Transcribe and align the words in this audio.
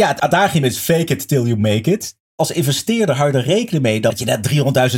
Ja, 0.00 0.08
het 0.08 0.20
adagium 0.20 0.64
is 0.64 0.78
fake 0.78 1.12
it 1.12 1.28
till 1.28 1.44
you 1.44 1.56
make 1.56 1.90
it. 1.90 2.14
Als 2.36 2.50
investeerder 2.50 3.16
hou 3.16 3.30
je 3.32 3.38
er 3.38 3.44
rekening 3.44 3.82
mee 3.82 4.00
dat 4.00 4.18
je 4.18 4.24
na 4.24 4.40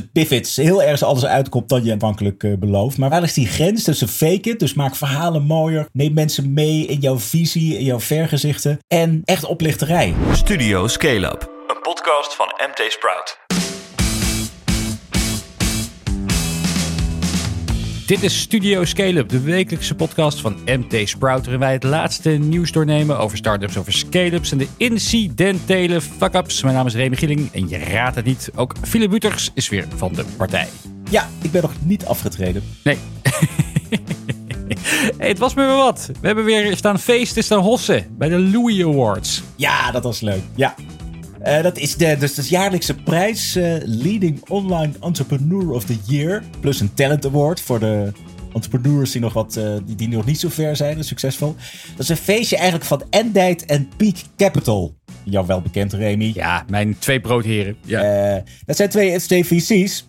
300.000 0.00 0.12
pivots 0.12 0.56
heel 0.56 0.82
ergens 0.82 1.02
anders 1.02 1.26
uitkomt 1.26 1.68
dan 1.68 1.84
je 1.84 1.92
aanvankelijk 1.92 2.42
uh, 2.42 2.58
belooft. 2.58 2.98
Maar 2.98 3.10
waar 3.10 3.22
is 3.22 3.34
die 3.34 3.46
grens 3.46 3.82
tussen 3.82 4.08
fake 4.08 4.50
it, 4.50 4.58
dus 4.58 4.74
maak 4.74 4.96
verhalen 4.96 5.42
mooier, 5.42 5.88
neem 5.92 6.14
mensen 6.14 6.52
mee 6.52 6.86
in 6.86 7.00
jouw 7.00 7.18
visie, 7.18 7.78
in 7.78 7.84
jouw 7.84 8.00
vergezichten 8.00 8.78
en 8.88 9.20
echt 9.24 9.44
oplichterij? 9.44 10.14
Studio 10.32 10.86
Scale 10.86 11.26
Up, 11.26 11.50
een 11.66 11.80
podcast 11.82 12.34
van 12.34 12.46
MT 12.46 12.92
Sprout. 12.92 13.45
Dit 18.06 18.22
is 18.22 18.40
Studio 18.40 18.84
Scale-up, 18.84 19.28
de 19.28 19.40
wekelijkse 19.40 19.94
podcast 19.94 20.40
van 20.40 20.56
MT 20.66 21.08
Sprout, 21.08 21.40
waarin 21.40 21.58
wij 21.58 21.72
het 21.72 21.82
laatste 21.82 22.30
nieuws 22.30 22.72
doornemen 22.72 23.18
over 23.18 23.36
startups, 23.36 23.76
over 23.76 23.92
scale-ups 23.92 24.52
en 24.52 24.58
de 24.58 24.68
incidentele 24.76 26.00
fuck-ups. 26.00 26.62
Mijn 26.62 26.74
naam 26.74 26.86
is 26.86 26.94
Remy 26.94 27.16
Gilling 27.16 27.52
en 27.52 27.68
je 27.68 27.78
raadt 27.78 28.16
het 28.16 28.24
niet, 28.24 28.50
ook 28.54 28.74
Philip 28.82 29.10
Buters 29.10 29.50
is 29.54 29.68
weer 29.68 29.86
van 29.96 30.12
de 30.12 30.24
partij. 30.36 30.68
Ja, 31.10 31.28
ik 31.42 31.50
ben 31.50 31.62
nog 31.62 31.72
niet 31.82 32.04
afgetreden. 32.04 32.62
Nee. 32.84 32.98
Hey, 35.18 35.28
het 35.28 35.38
was 35.38 35.54
me 35.54 35.66
weer 35.66 35.76
wat. 35.76 36.10
We 36.20 36.26
hebben 36.26 36.44
weer 36.44 36.76
staan 36.76 36.98
feesten, 36.98 37.44
staan 37.44 37.60
hossen 37.60 38.06
bij 38.10 38.28
de 38.28 38.38
Louis 38.38 38.82
Awards. 38.82 39.42
Ja, 39.56 39.90
dat 39.90 40.02
was 40.02 40.20
leuk. 40.20 40.42
Ja, 40.54 40.74
uh, 41.46 41.62
dat 41.62 41.78
is 41.78 41.96
de, 41.96 42.16
dus 42.18 42.34
de 42.34 42.42
jaarlijkse 42.48 42.94
prijs 42.94 43.56
uh, 43.56 43.76
Leading 43.82 44.48
Online 44.48 44.92
Entrepreneur 45.00 45.70
of 45.70 45.84
the 45.84 45.96
Year. 46.06 46.42
Plus 46.60 46.80
een 46.80 46.94
Talent 46.94 47.26
Award 47.26 47.60
voor 47.60 47.78
de 47.78 48.12
entrepreneurs 48.52 49.10
die 49.12 49.20
nog, 49.20 49.32
wat, 49.32 49.56
uh, 49.56 49.76
die, 49.84 49.96
die 49.96 50.08
nog 50.08 50.26
niet 50.26 50.40
zo 50.40 50.48
ver 50.48 50.76
zijn 50.76 50.96
en 50.96 51.04
succesvol. 51.04 51.56
Dat 51.90 51.98
is 51.98 52.08
een 52.08 52.16
feestje 52.16 52.56
eigenlijk 52.56 52.86
van 52.86 53.02
Endite 53.10 53.66
en 53.66 53.88
Peak 53.96 54.16
Capital. 54.36 54.94
Jou 55.24 55.46
wel 55.46 55.60
bekend, 55.60 55.92
Remy. 55.92 56.32
Ja, 56.34 56.64
mijn 56.68 56.98
twee 56.98 57.20
broodheren. 57.20 57.76
Ja. 57.84 58.42
dat 58.66 58.76
zijn 58.76 58.88
twee, 58.88 59.20
twee 59.20 59.44
VC's. 59.44 60.08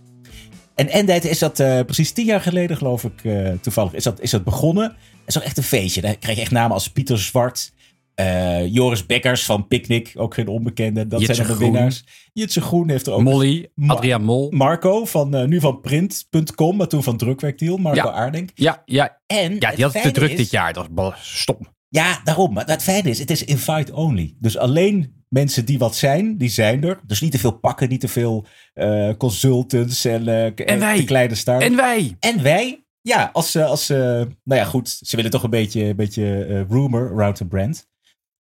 En 0.76 0.90
Endite 0.90 1.30
is 1.30 1.40
dat 1.40 1.54
precies 1.86 2.12
tien 2.12 2.26
jaar 2.26 2.42
geleden, 2.42 2.78
geloof 2.78 3.04
ik, 3.04 3.32
toevallig, 3.62 3.94
is 3.94 4.04
dat, 4.04 4.22
is 4.22 4.32
dat 4.32 4.44
begonnen. 4.44 4.84
Het 4.84 5.36
is 5.36 5.38
ook 5.38 5.44
echt 5.44 5.58
een 5.58 5.64
feestje. 5.64 6.02
Daar 6.02 6.18
krijg 6.18 6.36
je 6.36 6.42
echt 6.42 6.52
namen 6.52 6.72
als 6.72 6.90
Pieter 6.90 7.20
Zwart, 7.20 7.72
uh, 8.22 8.74
Joris 8.74 9.06
Bekkers 9.06 9.46
van 9.46 9.68
Picnic, 9.68 10.14
ook 10.16 10.34
geen 10.34 10.48
onbekende. 10.48 11.08
Dat 11.08 11.22
zijn 11.22 11.48
de 11.48 11.58
winnaars. 11.58 12.04
Jitse 12.34 12.62
Groen 12.62 12.90
heeft 12.90 13.08
er 13.08 13.14
ook. 13.14 13.22
Molly, 13.22 13.70
Adriaan 13.88 14.24
Mol. 14.24 14.52
Marco, 14.52 15.06
van, 15.06 15.36
uh, 15.36 15.44
nu 15.44 15.60
van 15.60 15.82
print.com, 15.82 16.76
maar 16.76 16.88
toen 16.88 17.04
van 17.04 17.18
Drukwerkdeal. 17.18 17.78
Marco 17.78 18.10
ja. 18.10 18.16
Aardink. 18.16 18.50
Ja, 18.54 18.82
ja. 18.86 19.22
En 19.26 19.56
ja, 19.60 19.72
die 19.72 19.84
had 19.84 19.94
het 19.94 20.04
te 20.04 20.12
druk 20.12 20.38
dit 20.38 20.52
jaar. 20.52 20.74
Dat 20.74 20.88
was 20.92 21.40
stom. 21.40 21.58
Ja, 21.90 22.22
daarom. 22.24 22.54
Maar 22.54 22.66
het 22.66 22.84
fijne 22.84 23.10
is, 23.10 23.20
het 23.20 23.32
is 23.32 23.44
invite 23.44 23.94
only. 23.96 24.36
Dus 24.40 24.58
alleen 24.58 25.24
mensen 25.30 25.66
die 25.66 25.78
wat 25.78 25.96
zijn, 25.96 26.38
die 26.38 26.50
zijn 26.50 26.84
er. 26.84 27.00
Dus 27.06 27.22
niet 27.22 27.32
te 27.32 27.40
veel 27.40 27.60
pakken, 27.60 27.90
niet 27.90 28.00
te 28.00 28.08
veel 28.08 28.46
uh, 28.76 29.14
consultants 29.18 30.06
en, 30.06 30.28
en 30.56 30.80
wij. 30.80 31.04
kleine 31.04 31.36
start. 31.36 31.64
En 31.64 31.76
wij. 31.76 32.16
En 32.20 32.44
wij. 32.44 32.86
Ja, 33.02 33.30
als, 33.34 33.56
als 33.56 33.88
nou 33.88 34.30
ja, 34.44 34.64
goed. 34.64 34.90
Ze 35.02 35.16
willen 35.16 35.32
toch 35.32 35.44
een 35.44 35.50
beetje, 35.50 35.84
een 35.84 35.96
beetje 35.96 36.66
rumor 36.70 37.12
around 37.12 37.36
the 37.36 37.46
brand. 37.46 37.88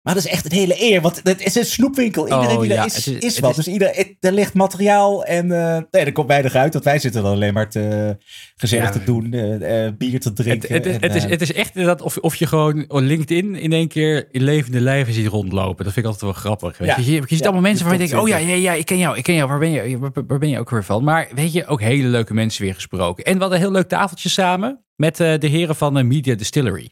Maar 0.05 0.15
dat 0.15 0.25
is 0.25 0.31
echt 0.31 0.45
een 0.45 0.59
hele 0.59 0.83
eer, 0.83 1.01
want 1.01 1.21
het 1.23 1.45
is 1.45 1.55
een 1.55 1.65
snoepwinkel. 1.65 2.25
Iedereen 2.25 2.57
oh, 2.57 2.61
die 2.61 2.73
ja, 2.73 2.85
is, 2.85 3.09
is, 3.09 3.39
wat. 3.39 3.55
dus 3.55 3.69
ieder, 3.69 4.15
er 4.21 4.33
ligt 4.33 4.55
materiaal 4.55 5.25
en 5.25 5.47
uh, 5.47 5.79
nee, 5.91 6.05
er 6.05 6.13
komt 6.13 6.29
weinig 6.29 6.55
uit. 6.55 6.73
Want 6.73 6.85
wij 6.85 6.99
zitten 6.99 7.23
dan 7.23 7.33
alleen 7.33 7.55
maar 7.55 7.71
te, 7.71 8.17
gezellig 8.57 8.91
te 8.91 9.05
doen, 9.05 9.35
uh, 9.35 9.89
bier 9.99 10.21
te 10.21 10.33
drinken. 10.33 10.73
Het, 10.73 10.85
het, 10.85 11.01
het, 11.01 11.15
is, 11.15 11.25
het 11.25 11.41
is 11.41 11.53
echt 11.53 11.75
dat 11.75 12.03
of, 12.03 12.17
of 12.17 12.35
je 12.35 12.47
gewoon 12.47 12.87
LinkedIn 12.89 13.55
in 13.55 13.73
één 13.73 13.89
keer 13.89 14.29
in 14.31 14.43
levende 14.43 14.81
lijven 14.81 15.15
ziet 15.15 15.27
rondlopen. 15.27 15.85
Dat 15.85 15.93
vind 15.93 16.07
ik 16.07 16.13
altijd 16.13 16.33
wel 16.33 16.41
grappig. 16.43 16.79
Weet 16.79 16.97
je. 16.97 17.13
Je, 17.13 17.13
je 17.13 17.25
ziet 17.27 17.45
allemaal 17.45 17.63
mensen 17.63 17.85
waar 17.85 17.95
je 17.95 18.07
denkt, 18.07 18.15
oh 18.15 18.29
ja, 18.29 18.37
ja, 18.37 18.55
ja, 18.55 18.73
ik 18.73 18.87
ken 18.87 18.99
jou, 18.99 19.17
ik 19.17 19.23
ken 19.23 19.35
jou. 19.35 19.49
Waar 19.49 19.59
ben 19.59 19.71
je, 19.71 19.99
waar, 19.99 20.11
waar 20.27 20.39
ben 20.39 20.49
je 20.49 20.59
ook 20.59 20.71
weer 20.71 20.85
van? 20.85 21.05
Maar 21.05 21.29
weet 21.35 21.53
je, 21.53 21.67
ook 21.67 21.81
hele 21.81 22.09
leuke 22.09 22.35
mensen 22.35 22.63
weer 22.65 22.75
gesproken. 22.75 23.25
En 23.25 23.35
we 23.35 23.41
hadden 23.41 23.59
een 23.59 23.65
heel 23.65 23.75
leuk 23.75 23.89
tafeltje 23.89 24.29
samen 24.29 24.85
met 24.97 25.17
de 25.17 25.39
heren 25.41 25.77
van 25.77 26.07
Media 26.07 26.35
Distillery. 26.35 26.91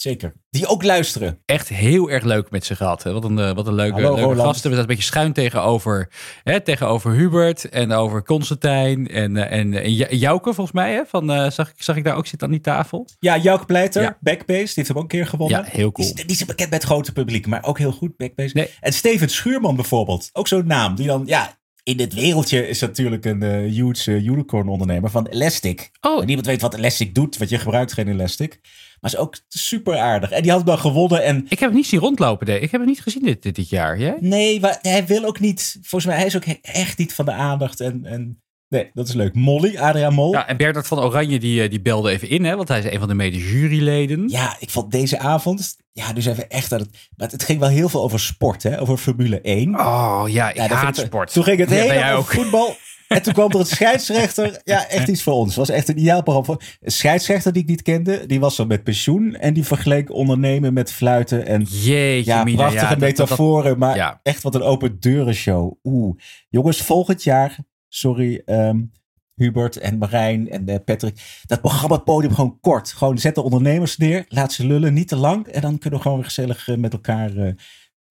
Zeker. 0.00 0.32
Die 0.50 0.66
ook 0.66 0.82
luisteren. 0.82 1.38
Echt 1.46 1.68
heel 1.68 2.10
erg 2.10 2.24
leuk 2.24 2.50
met 2.50 2.64
ze 2.64 2.76
gehad. 2.76 3.02
Wat 3.02 3.24
een, 3.24 3.38
eh, 3.38 3.52
wat 3.52 3.66
een 3.66 3.74
leuke, 3.74 4.00
Hallo, 4.00 4.14
leuke 4.14 4.40
gasten. 4.40 4.70
We 4.70 4.76
zaten 4.76 4.78
een 4.78 4.86
beetje 4.86 5.02
schuin 5.02 5.32
tegenover, 5.32 6.10
hè, 6.42 6.60
tegenover 6.60 7.12
Hubert 7.12 7.68
en 7.68 7.92
over 7.92 8.22
Constantijn 8.22 9.08
en, 9.08 9.36
eh, 9.36 9.58
en, 9.58 9.74
en 9.74 10.16
Jouke 10.18 10.54
volgens 10.54 10.76
mij. 10.76 10.92
Hè, 10.92 11.02
van, 11.06 11.30
uh, 11.30 11.50
zag, 11.50 11.72
zag 11.76 11.96
ik 11.96 12.04
daar 12.04 12.16
ook 12.16 12.26
zitten 12.26 12.48
aan 12.48 12.54
die 12.54 12.62
tafel? 12.62 13.08
Ja, 13.18 13.38
Jouke 13.38 13.64
Pleiter, 13.64 14.02
ja. 14.02 14.18
Backbase. 14.20 14.64
Die 14.64 14.72
heeft 14.74 14.88
hem 14.88 14.96
ook 14.96 15.02
een 15.02 15.08
keer 15.08 15.26
gewonnen. 15.26 15.58
Ja, 15.58 15.70
heel 15.70 15.92
cool. 15.92 16.14
Die, 16.14 16.24
die 16.24 16.36
is 16.36 16.44
bekend 16.44 16.68
bij 16.68 16.78
het 16.78 16.86
grote 16.86 17.12
publiek, 17.12 17.46
maar 17.46 17.64
ook 17.64 17.78
heel 17.78 17.92
goed, 17.92 18.16
Backbase. 18.16 18.56
Nee. 18.56 18.70
En 18.80 18.92
Steven 18.92 19.28
Schuurman 19.28 19.76
bijvoorbeeld. 19.76 20.30
Ook 20.32 20.48
zo'n 20.48 20.66
naam. 20.66 20.94
Die 20.94 21.06
dan, 21.06 21.22
ja, 21.26 21.58
in 21.82 21.96
dit 21.96 22.14
wereldje 22.14 22.68
is 22.68 22.80
natuurlijk 22.80 23.24
een 23.24 23.42
uh, 23.42 23.72
huge 23.72 24.10
unicorn 24.10 24.68
ondernemer 24.68 25.10
van 25.10 25.26
Elastic. 25.26 25.90
Oh. 26.00 26.24
niemand 26.24 26.46
weet 26.46 26.60
wat 26.60 26.74
Elastic 26.74 27.14
doet, 27.14 27.36
want 27.36 27.50
je 27.50 27.58
gebruikt 27.58 27.92
geen 27.92 28.08
Elastic. 28.08 28.60
Maar 29.00 29.12
is 29.12 29.16
ook 29.16 29.38
super 29.48 29.98
aardig. 29.98 30.30
En 30.30 30.42
die 30.42 30.50
had 30.50 30.66
dan 30.66 30.78
gewonnen. 30.78 31.24
En... 31.24 31.46
Ik 31.48 31.58
heb 31.58 31.68
het 31.68 31.78
niet 31.78 31.86
zien 31.86 32.00
rondlopen. 32.00 32.46
Nee. 32.46 32.60
Ik 32.60 32.70
heb 32.70 32.80
het 32.80 32.90
niet 32.90 33.00
gezien 33.00 33.22
dit, 33.22 33.42
dit, 33.42 33.68
jaar. 33.68 33.98
Jij? 33.98 34.16
Nee, 34.20 34.60
maar 34.60 34.78
hij 34.82 35.06
wil 35.06 35.24
ook 35.24 35.40
niet. 35.40 35.78
Volgens 35.80 36.04
mij, 36.04 36.16
hij 36.16 36.26
is 36.26 36.36
ook 36.36 36.44
echt 36.62 36.98
niet 36.98 37.14
van 37.14 37.24
de 37.24 37.32
aandacht. 37.32 37.80
En, 37.80 38.04
en 38.04 38.42
nee, 38.68 38.90
dat 38.92 39.08
is 39.08 39.14
leuk. 39.14 39.34
Molly, 39.34 39.78
Adriaan 39.78 40.14
Mol. 40.14 40.32
Ja, 40.32 40.46
en 40.46 40.56
Bernard 40.56 40.86
van 40.86 40.98
Oranje, 40.98 41.38
die, 41.38 41.62
eh, 41.62 41.70
die 41.70 41.80
belde 41.80 42.10
even 42.10 42.28
in, 42.28 42.44
hè, 42.44 42.56
want 42.56 42.68
hij 42.68 42.78
is 42.78 42.84
een 42.84 42.98
van 42.98 43.08
de 43.08 43.14
mede-juryleden. 43.14 44.28
Ja, 44.28 44.56
ik 44.58 44.70
vond 44.70 44.90
deze 44.90 45.18
avond. 45.18 45.76
Ja, 45.92 46.12
dus 46.12 46.26
even 46.26 46.48
echt 46.48 46.70
dat 46.70 46.80
het. 46.80 47.08
Maar 47.16 47.28
het 47.28 47.42
ging 47.42 47.60
wel 47.60 47.68
heel 47.68 47.88
veel 47.88 48.02
over 48.02 48.20
sport, 48.20 48.62
hè? 48.62 48.80
Over 48.80 48.96
Formule 48.96 49.40
1. 49.40 49.80
Oh 49.80 50.24
ja, 50.26 50.48
ik 50.48 50.56
ja, 50.56 50.68
haat 50.68 50.96
sport. 50.96 51.32
Toen 51.32 51.44
ging 51.44 51.58
het 51.58 51.70
ja, 51.70 51.76
helemaal 51.76 52.16
over 52.16 52.34
voetbal. 52.34 52.76
En 53.10 53.22
toen 53.22 53.32
kwam 53.32 53.50
er 53.50 53.58
een 53.58 53.66
scheidsrechter. 53.66 54.60
Ja, 54.64 54.88
echt 54.88 55.08
iets 55.08 55.22
voor 55.22 55.32
ons. 55.32 55.56
was 55.56 55.68
echt 55.68 55.88
een 55.88 55.98
ideaal 55.98 56.22
programma. 56.22 56.62
Een 56.80 56.90
scheidsrechter 56.90 57.52
die 57.52 57.62
ik 57.62 57.68
niet 57.68 57.82
kende. 57.82 58.26
Die 58.26 58.40
was 58.40 58.54
zo 58.54 58.66
met 58.66 58.82
pensioen. 58.82 59.34
En 59.34 59.54
die 59.54 59.64
vergeleek 59.64 60.12
ondernemen 60.12 60.72
met 60.72 60.92
fluiten. 60.92 61.46
En 61.46 61.62
Jeetje, 61.62 62.30
ja, 62.30 62.44
prachtige 62.44 62.94
ja, 62.94 62.98
metaforen. 62.98 63.78
maar 63.78 64.20
echt 64.22 64.42
wat 64.42 64.54
een 64.54 64.62
open 64.62 65.00
deuren 65.00 65.34
show. 65.34 65.78
Oeh. 65.82 66.16
Jongens, 66.48 66.82
volgend 66.82 67.22
jaar. 67.22 67.58
Sorry. 67.88 68.42
Um, 68.46 68.92
Hubert 69.34 69.76
en 69.76 69.98
Marijn 69.98 70.50
en 70.50 70.70
uh, 70.70 70.76
Patrick. 70.84 71.42
Dat 71.46 71.60
programma 71.60 71.96
podium 71.96 72.34
gewoon 72.34 72.58
kort. 72.60 72.92
Gewoon 72.92 73.18
zet 73.18 73.34
de 73.34 73.42
ondernemers 73.42 73.96
neer. 73.96 74.24
Laat 74.28 74.52
ze 74.52 74.66
lullen. 74.66 74.94
Niet 74.94 75.08
te 75.08 75.16
lang. 75.16 75.46
En 75.46 75.60
dan 75.60 75.78
kunnen 75.78 75.98
we 75.98 76.04
gewoon 76.04 76.24
gezellig 76.24 76.68
uh, 76.68 76.76
met 76.76 76.92
elkaar 76.92 77.30
uh, 77.30 77.52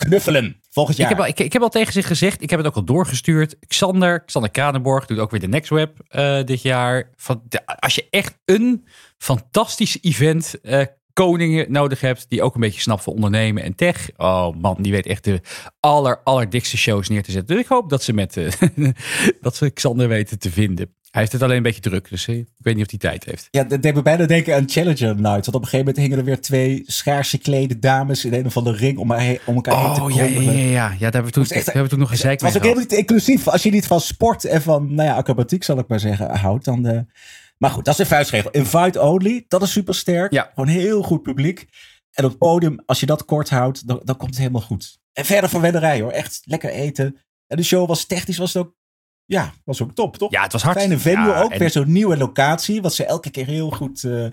knuffelen 0.07 0.61
volgend 0.69 0.97
jaar. 0.97 1.11
Ik 1.11 1.15
heb, 1.15 1.25
al, 1.25 1.31
ik, 1.31 1.39
ik, 1.39 1.53
heb 1.53 1.61
al 1.61 1.69
tegen 1.69 1.93
zich 1.93 2.07
gezegd, 2.07 2.41
ik 2.41 2.49
heb 2.49 2.59
het 2.59 2.67
ook 2.67 2.75
al 2.75 2.83
doorgestuurd. 2.83 3.55
Xander, 3.67 4.25
Xander 4.25 4.51
Kranenborg 4.51 5.05
doet 5.05 5.19
ook 5.19 5.31
weer 5.31 5.39
de 5.39 5.47
Next 5.47 5.69
Web 5.69 5.97
uh, 6.11 6.43
dit 6.43 6.61
jaar. 6.61 7.09
Van, 7.15 7.41
de, 7.47 7.65
als 7.65 7.95
je 7.95 8.07
echt 8.09 8.37
een 8.45 8.87
fantastisch 9.17 9.97
event 10.01 10.55
uh, 10.61 10.81
koningen 11.13 11.71
nodig 11.71 12.01
hebt, 12.01 12.25
die 12.29 12.41
ook 12.41 12.55
een 12.55 12.61
beetje 12.61 12.81
snapt 12.81 13.03
van 13.03 13.13
ondernemen 13.13 13.63
en 13.63 13.75
tech. 13.75 14.09
Oh 14.17 14.55
man, 14.55 14.75
die 14.79 14.91
weet 14.91 15.05
echt 15.05 15.23
de 15.23 15.41
aller, 15.79 16.21
allerdikste 16.23 16.77
shows 16.77 17.09
neer 17.09 17.23
te 17.23 17.31
zetten. 17.31 17.55
Dus 17.55 17.63
ik 17.63 17.69
hoop 17.69 17.89
dat 17.89 18.03
ze 18.03 18.13
met 18.13 18.37
uh, 18.37 18.51
dat 19.41 19.55
ze 19.55 19.69
Xander 19.69 20.07
weten 20.07 20.39
te 20.39 20.51
vinden. 20.51 20.95
Hij 21.11 21.21
heeft 21.21 21.31
het 21.31 21.43
alleen 21.43 21.57
een 21.57 21.63
beetje 21.63 21.81
druk, 21.81 22.09
dus 22.09 22.27
ik 22.27 22.47
weet 22.57 22.75
niet 22.75 22.83
of 22.83 22.89
hij 22.89 22.99
tijd 22.99 23.25
heeft. 23.25 23.47
Ja, 23.51 23.63
dat 23.63 23.81
deed 23.81 23.95
me 23.95 24.01
bijna 24.01 24.25
denken 24.25 24.55
aan 24.55 24.69
Challenger 24.69 25.15
Night. 25.15 25.23
Want 25.23 25.47
op 25.47 25.61
een 25.61 25.67
gegeven 25.67 25.77
moment 25.77 25.97
hingen 25.97 26.17
er 26.17 26.23
weer 26.23 26.41
twee 26.41 26.83
schaars 26.85 27.29
geklede 27.29 27.79
dames 27.79 28.25
in 28.25 28.33
een 28.33 28.45
of 28.45 28.57
andere 28.57 28.77
ring 28.77 28.97
om, 28.97 29.11
om 29.45 29.55
elkaar 29.55 29.73
oh, 29.73 29.85
heen 29.85 29.93
te 29.93 29.99
komen. 29.99 30.15
Ja, 30.15 30.23
ja, 30.23 30.51
ja, 30.51 30.69
ja. 30.69 30.69
ja 30.69 30.97
daar 30.99 31.11
hebben 31.11 31.23
we 31.23 31.31
toen, 31.31 31.43
echt, 31.43 31.65
hebben 31.65 31.83
we 31.83 31.89
toen 31.89 31.99
nog 31.99 32.09
gezeikt 32.09 32.41
Het 32.41 32.53
was 32.53 32.61
ook 32.61 32.67
helemaal 32.67 32.89
niet 32.89 32.99
inclusief. 32.99 33.47
Als 33.47 33.63
je 33.63 33.71
niet 33.71 33.87
van 33.87 34.01
sport 34.01 34.45
en 34.45 34.61
van, 34.61 34.95
nou 34.95 35.09
ja, 35.09 35.15
acrobatiek 35.15 35.63
zal 35.63 35.79
ik 35.79 35.87
maar 35.87 35.99
zeggen, 35.99 36.35
houdt, 36.35 36.65
dan... 36.65 36.87
Uh... 36.87 36.99
Maar 37.57 37.69
goed, 37.69 37.85
dat 37.85 37.93
is 37.93 37.99
een 37.99 38.05
vuistregel. 38.05 38.51
Invite 38.51 39.01
only, 39.01 39.45
dat 39.47 39.61
is 39.61 39.71
super 39.71 39.95
sterk. 39.95 40.33
Ja. 40.33 40.51
Gewoon 40.53 40.69
heel 40.69 41.01
goed 41.01 41.21
publiek. 41.21 41.67
En 42.11 42.23
op 42.23 42.29
het 42.29 42.39
podium, 42.39 42.83
als 42.85 42.99
je 42.99 43.05
dat 43.05 43.25
kort 43.25 43.49
houdt, 43.49 43.87
dan, 43.87 44.01
dan 44.03 44.17
komt 44.17 44.29
het 44.29 44.39
helemaal 44.39 44.61
goed. 44.61 44.99
En 45.13 45.25
verder 45.25 45.49
van 45.49 45.61
wedderij 45.61 46.01
hoor. 46.01 46.11
Echt 46.11 46.41
lekker 46.43 46.69
eten. 46.69 47.17
En 47.47 47.57
de 47.57 47.63
show 47.63 47.87
was 47.87 48.05
technisch 48.05 48.37
was 48.37 48.53
het 48.53 48.63
ook 48.63 48.75
ja, 49.29 49.53
was 49.63 49.81
ook 49.81 49.93
top, 49.93 50.17
toch? 50.17 50.31
Ja, 50.31 50.43
het 50.43 50.51
was 50.51 50.63
hard. 50.63 50.77
Fijne 50.77 50.97
venue 50.97 51.33
ook. 51.33 51.55
Weer 51.55 51.69
zo'n 51.69 51.91
nieuwe 51.91 52.17
locatie. 52.17 52.81
Wat 52.81 52.93
ze 52.93 53.05
elke 53.05 53.29
keer 53.29 53.45
heel 53.45 53.69
goed, 53.69 54.03
uh, 54.03 54.27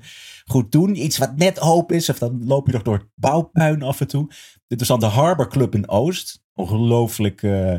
goed 0.44 0.72
doen. 0.72 1.02
Iets 1.04 1.18
wat 1.18 1.36
net 1.36 1.58
hoop 1.58 1.92
is. 1.92 2.08
Of 2.08 2.18
dan 2.18 2.46
loop 2.46 2.66
je 2.66 2.72
nog 2.72 2.82
door 2.82 2.94
het 2.94 3.06
bouwpuin 3.14 3.82
af 3.82 4.00
en 4.00 4.06
toe. 4.06 4.30
Dit 4.66 4.80
is 4.80 4.86
dan 4.86 5.00
de 5.00 5.06
Harbor 5.06 5.48
Club 5.48 5.74
in 5.74 5.88
Oost. 5.88 6.42
Ongelooflijk 6.54 7.42
uh, 7.42 7.74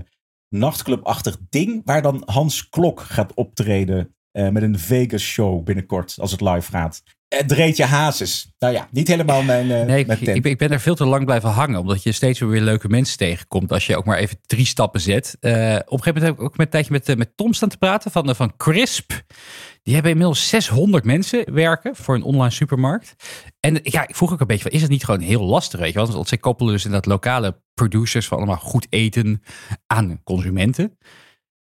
nachtclubachtig 0.50 1.38
ding. 1.50 1.82
Waar 1.86 2.02
dan 2.02 2.24
Hans 2.26 2.70
Klok 2.70 3.00
gaat 3.00 3.34
optreden. 3.34 4.16
Uh, 4.32 4.50
met 4.50 4.64
een 4.64 4.80
Vegas 4.80 5.24
show 5.24 5.64
binnenkort. 5.64 6.16
Als 6.20 6.32
het 6.32 6.42
live 6.42 6.72
gaat. 6.72 7.04
Dreetje 7.28 7.86
Hazes. 7.86 8.52
Nou 8.60 8.74
ja, 8.74 8.88
niet 8.92 9.08
helemaal 9.08 9.44
mijn, 9.44 9.66
uh, 9.66 9.82
nee, 9.82 10.06
ik, 10.06 10.20
ik, 10.20 10.46
ik, 10.46 10.58
ben 10.58 10.72
er 10.72 10.80
veel 10.80 10.96
te 10.96 11.06
lang 11.06 11.26
blijven 11.26 11.50
hangen. 11.50 11.80
Omdat 11.80 12.04
je 12.04 12.12
steeds 12.12 12.40
weer 12.40 12.62
leuke 12.62 12.90
mensen 12.90 13.18
tegenkomt. 13.18 13.72
Als 13.72 13.86
je 13.86 13.98
ook 13.98 14.06
maar 14.06 14.18
even 14.18 14.38
drie 14.46 14.66
stappen 14.66 15.02
zet. 15.02 15.38
Uh, 15.42 15.52
op 15.52 15.56
een 15.56 15.64
gegeven 15.64 16.04
moment 16.06 16.24
heb 16.24 16.34
ik 16.34 16.42
ook 16.42 16.58
met 16.58 16.66
een 16.66 16.72
tijdje 16.72 16.92
met, 16.92 17.18
met 17.18 17.38
Tom 17.38 17.54
staan 17.54 17.70
te 17.70 17.78
praten. 17.78 18.12
Van, 18.12 18.36
van 18.36 18.56
Crisp. 18.58 19.12
Die 19.84 19.94
hebben 19.94 20.12
inmiddels 20.12 20.50
600 20.50 21.04
mensen 21.04 21.54
werken 21.54 21.96
voor 21.96 22.16
een 22.16 22.24
online 22.24 22.52
supermarkt. 22.52 23.16
En 23.60 23.80
ja, 23.84 24.08
ik 24.08 24.16
vroeg 24.16 24.32
ook 24.32 24.40
een 24.40 24.48
beetje 24.48 24.64
van, 24.64 24.72
is 24.72 24.82
het 24.82 24.90
niet 24.90 25.06
gewoon 25.06 25.20
heel 25.20 25.44
lastig, 25.44 25.80
weet 25.80 25.94
je 25.94 26.00
wel? 26.00 26.12
Want 26.12 26.28
zij 26.28 26.38
koppelen 26.38 26.74
dus 26.74 26.86
in 26.86 26.92
dat 26.92 27.06
lokale 27.06 27.62
producers 27.74 28.28
van 28.28 28.38
allemaal 28.38 28.58
goed 28.58 28.88
eten 28.90 29.44
aan 29.88 30.22
consumenten. 30.24 30.98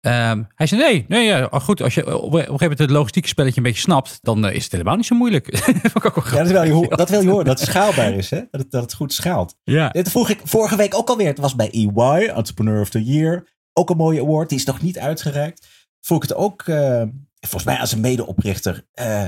Ehm, 0.06 0.44
hij 0.56 0.68
zei 0.68 0.82
nee, 0.82 1.06
nee 1.08 1.26
ja, 1.26 1.48
oh, 1.52 1.60
goed, 1.60 1.82
als 1.82 1.94
je 1.94 2.20
op 2.22 2.34
een 2.34 2.40
gegeven 2.40 2.60
moment 2.60 2.80
het 2.80 2.90
logistieke 2.90 3.28
spelletje 3.28 3.58
een 3.58 3.64
beetje 3.64 3.82
snapt, 3.82 4.20
dan 4.22 4.46
eh, 4.46 4.56
is 4.56 4.64
het 4.64 4.72
helemaal 4.72 4.96
niet 4.96 5.06
zo 5.06 5.16
moeilijk. 5.16 5.56
ja, 5.58 6.44
dat, 6.44 6.48
wil 6.48 6.64
je 6.64 6.88
dat 6.96 7.10
wil 7.10 7.22
je 7.22 7.30
horen, 7.30 7.46
dat 7.46 7.60
het 7.60 7.70
schaalbaar 7.70 8.14
is, 8.14 8.30
hè? 8.30 8.38
Dat, 8.52 8.62
het, 8.62 8.72
dat 8.72 8.82
het 8.82 8.94
goed 8.94 9.14
schaalt. 9.14 9.56
Ja. 9.64 9.90
Dit 9.90 10.10
vroeg 10.10 10.30
ik 10.30 10.42
vorige 10.44 10.76
week 10.76 10.96
ook 10.96 11.10
alweer. 11.10 11.28
Het 11.28 11.38
was 11.38 11.56
bij 11.56 11.70
EY, 11.72 12.28
Entrepreneur 12.28 12.82
of 12.82 12.90
the 12.90 13.04
Year. 13.04 13.48
Ook 13.74 13.90
een 13.90 13.98
mooie 13.98 14.22
award, 14.22 14.50
die 14.50 14.58
is 14.58 14.66
nog 14.66 14.82
niet 14.82 15.00
uitgereikt. 15.00 15.68
Vroeg 16.02 16.24
ik 16.24 16.30
het 16.30 16.38
ook, 16.38 16.68
uh, 16.68 17.04
volgens 17.40 17.64
mij 17.64 17.80
als 17.80 17.92
een 17.92 18.00
medeoprichter, 18.00 18.86
uh, 18.96 19.26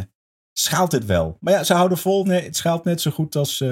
schaalt 0.53 0.91
dit 0.91 1.06
wel? 1.06 1.38
Maar 1.39 1.53
ja, 1.53 1.63
ze 1.63 1.74
houden 1.74 1.97
vol, 1.97 2.25
nee, 2.25 2.44
het 2.44 2.56
schaalt 2.56 2.83
net 2.83 3.01
zo 3.01 3.12
goed 3.12 3.35
als, 3.35 3.63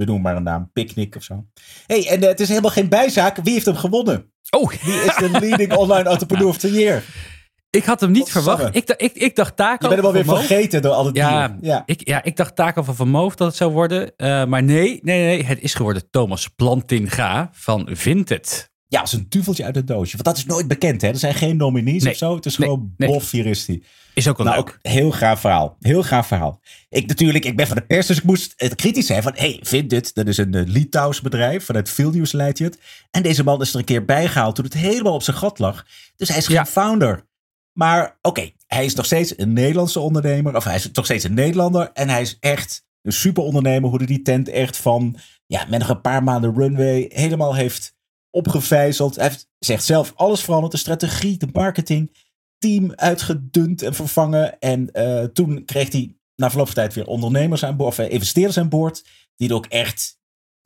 we 0.00 0.06
noemen 0.06 0.22
maar 0.22 0.36
een 0.36 0.42
naam, 0.42 0.70
Picnic 0.72 1.16
of 1.16 1.22
zo. 1.22 1.44
hey, 1.86 2.08
en 2.08 2.22
het 2.22 2.40
is 2.40 2.48
helemaal 2.48 2.70
geen 2.70 2.88
bijzaak. 2.88 3.36
Wie 3.36 3.52
heeft 3.52 3.66
hem 3.66 3.76
gewonnen? 3.76 4.32
Oh. 4.50 4.70
Wie 4.70 4.94
is 4.94 5.16
de 5.16 5.30
leading 5.30 5.72
online 5.72 6.08
entrepreneur 6.08 6.48
of 6.48 6.58
the 6.58 6.72
year? 6.72 7.02
Ik 7.70 7.84
had 7.84 8.00
hem 8.00 8.10
niet 8.10 8.30
verwacht. 8.30 8.76
Ik, 8.76 8.90
ik, 8.90 9.12
ik 9.12 9.36
dacht 9.36 9.56
Taco. 9.56 9.88
Je 9.88 9.94
bent 9.94 10.02
hem 10.02 10.02
wel 10.02 10.12
weer 10.12 10.38
vergeten 10.38 10.82
door 10.82 10.92
al 10.92 11.06
het 11.06 11.16
ja, 11.16 11.56
ja. 11.60 11.82
Ik, 11.86 12.08
ja, 12.08 12.22
ik 12.22 12.36
dacht 12.36 12.56
Taco 12.56 12.82
van 12.82 12.94
Vermoof 12.94 13.34
dat 13.34 13.46
het 13.46 13.56
zou 13.56 13.72
worden. 13.72 14.12
Uh, 14.16 14.44
maar 14.44 14.62
nee, 14.62 14.98
nee, 15.02 15.24
nee. 15.24 15.44
Het 15.44 15.60
is 15.60 15.74
geworden 15.74 16.10
Thomas 16.10 16.48
Plantinga 16.48 17.48
van 17.52 17.88
Vinted. 17.92 18.69
Ja, 18.90 19.00
als 19.00 19.12
een 19.12 19.26
duveltje 19.28 19.64
uit 19.64 19.74
het 19.74 19.86
doosje. 19.86 20.12
Want 20.12 20.24
dat 20.24 20.36
is 20.36 20.44
nooit 20.44 20.68
bekend, 20.68 21.02
hè? 21.02 21.08
Er 21.08 21.16
zijn 21.16 21.34
geen 21.34 21.56
nominees 21.56 22.06
of 22.06 22.16
zo. 22.16 22.34
Het 22.34 22.46
is 22.46 22.56
gewoon 22.56 22.94
nee, 22.96 23.08
bof, 23.08 23.30
hier 23.30 23.46
is 23.46 23.64
die. 23.64 23.82
Is 24.14 24.28
ook 24.28 24.36
wel 24.36 24.46
nou, 24.46 24.64
leuk. 24.64 24.78
heel 24.82 25.10
gaaf 25.10 25.40
verhaal. 25.40 25.76
Heel 25.80 26.02
gaaf 26.02 26.26
verhaal. 26.26 26.60
Ik 26.88 27.06
natuurlijk, 27.06 27.44
ik 27.44 27.56
ben 27.56 27.66
van 27.66 27.76
de 27.76 27.86
pers, 27.86 28.06
dus 28.06 28.16
ik 28.16 28.24
moest 28.24 28.52
het 28.56 28.74
kritisch 28.74 29.06
zijn 29.06 29.22
van... 29.22 29.32
hey, 29.34 29.60
vind 29.62 29.90
dit, 29.90 30.14
dat 30.14 30.26
is 30.26 30.36
een 30.36 30.56
uh, 30.56 30.66
Litouws 30.66 31.20
bedrijf. 31.20 31.64
Vanuit 31.64 31.90
Vilnius 31.90 32.32
leidt 32.32 32.58
je 32.58 32.64
het. 32.64 32.78
En 33.10 33.22
deze 33.22 33.44
man 33.44 33.60
is 33.60 33.72
er 33.72 33.78
een 33.78 33.84
keer 33.84 34.04
bijgehaald 34.04 34.54
toen 34.54 34.64
het 34.64 34.74
helemaal 34.74 35.14
op 35.14 35.22
zijn 35.22 35.36
gat 35.36 35.58
lag. 35.58 35.86
Dus 36.16 36.28
hij 36.28 36.38
is 36.38 36.46
geen 36.46 36.66
founder. 36.66 37.26
Maar 37.72 38.18
oké, 38.22 38.50
hij 38.66 38.84
is 38.84 38.94
nog 38.94 39.06
steeds 39.06 39.38
een 39.38 39.52
Nederlandse 39.52 40.00
ondernemer. 40.00 40.56
Of 40.56 40.64
hij 40.64 40.74
is 40.74 40.90
nog 40.92 41.04
steeds 41.04 41.24
een 41.24 41.34
Nederlander. 41.34 41.90
En 41.92 42.08
hij 42.08 42.20
is 42.20 42.36
echt 42.40 42.84
een 43.02 43.12
super 43.12 43.42
ondernemer. 43.42 43.88
Hoe 43.88 43.98
hij 43.98 44.06
die 44.06 44.22
tent 44.22 44.48
echt 44.48 44.76
van, 44.76 45.16
ja, 45.46 45.66
met 45.68 45.78
nog 45.78 45.88
een 45.88 46.00
paar 46.00 46.22
maanden 46.22 46.54
runway 46.54 47.10
helemaal 47.12 47.54
heeft 47.54 47.98
opgevijzeld. 48.30 49.16
Hij 49.16 49.24
heeft, 49.28 49.48
zegt 49.58 49.84
zelf 49.84 50.12
alles 50.16 50.40
veranderd. 50.40 50.72
De 50.72 50.78
strategie, 50.78 51.36
de 51.36 51.48
marketing, 51.52 52.16
team 52.58 52.92
uitgedund 52.94 53.82
en 53.82 53.94
vervangen. 53.94 54.58
En 54.58 54.88
uh, 54.92 55.24
toen 55.24 55.64
kreeg 55.64 55.92
hij 55.92 56.14
na 56.36 56.48
verloop 56.48 56.66
van 56.66 56.74
tijd 56.74 56.94
weer 56.94 57.06
ondernemers 57.06 57.64
aan 57.64 57.76
boord, 57.76 57.88
of 57.88 57.98
uh, 57.98 58.10
investeerders 58.10 58.58
aan 58.58 58.68
boord. 58.68 59.04
Die 59.36 59.48
er 59.48 59.54
ook 59.54 59.66
echt 59.66 60.18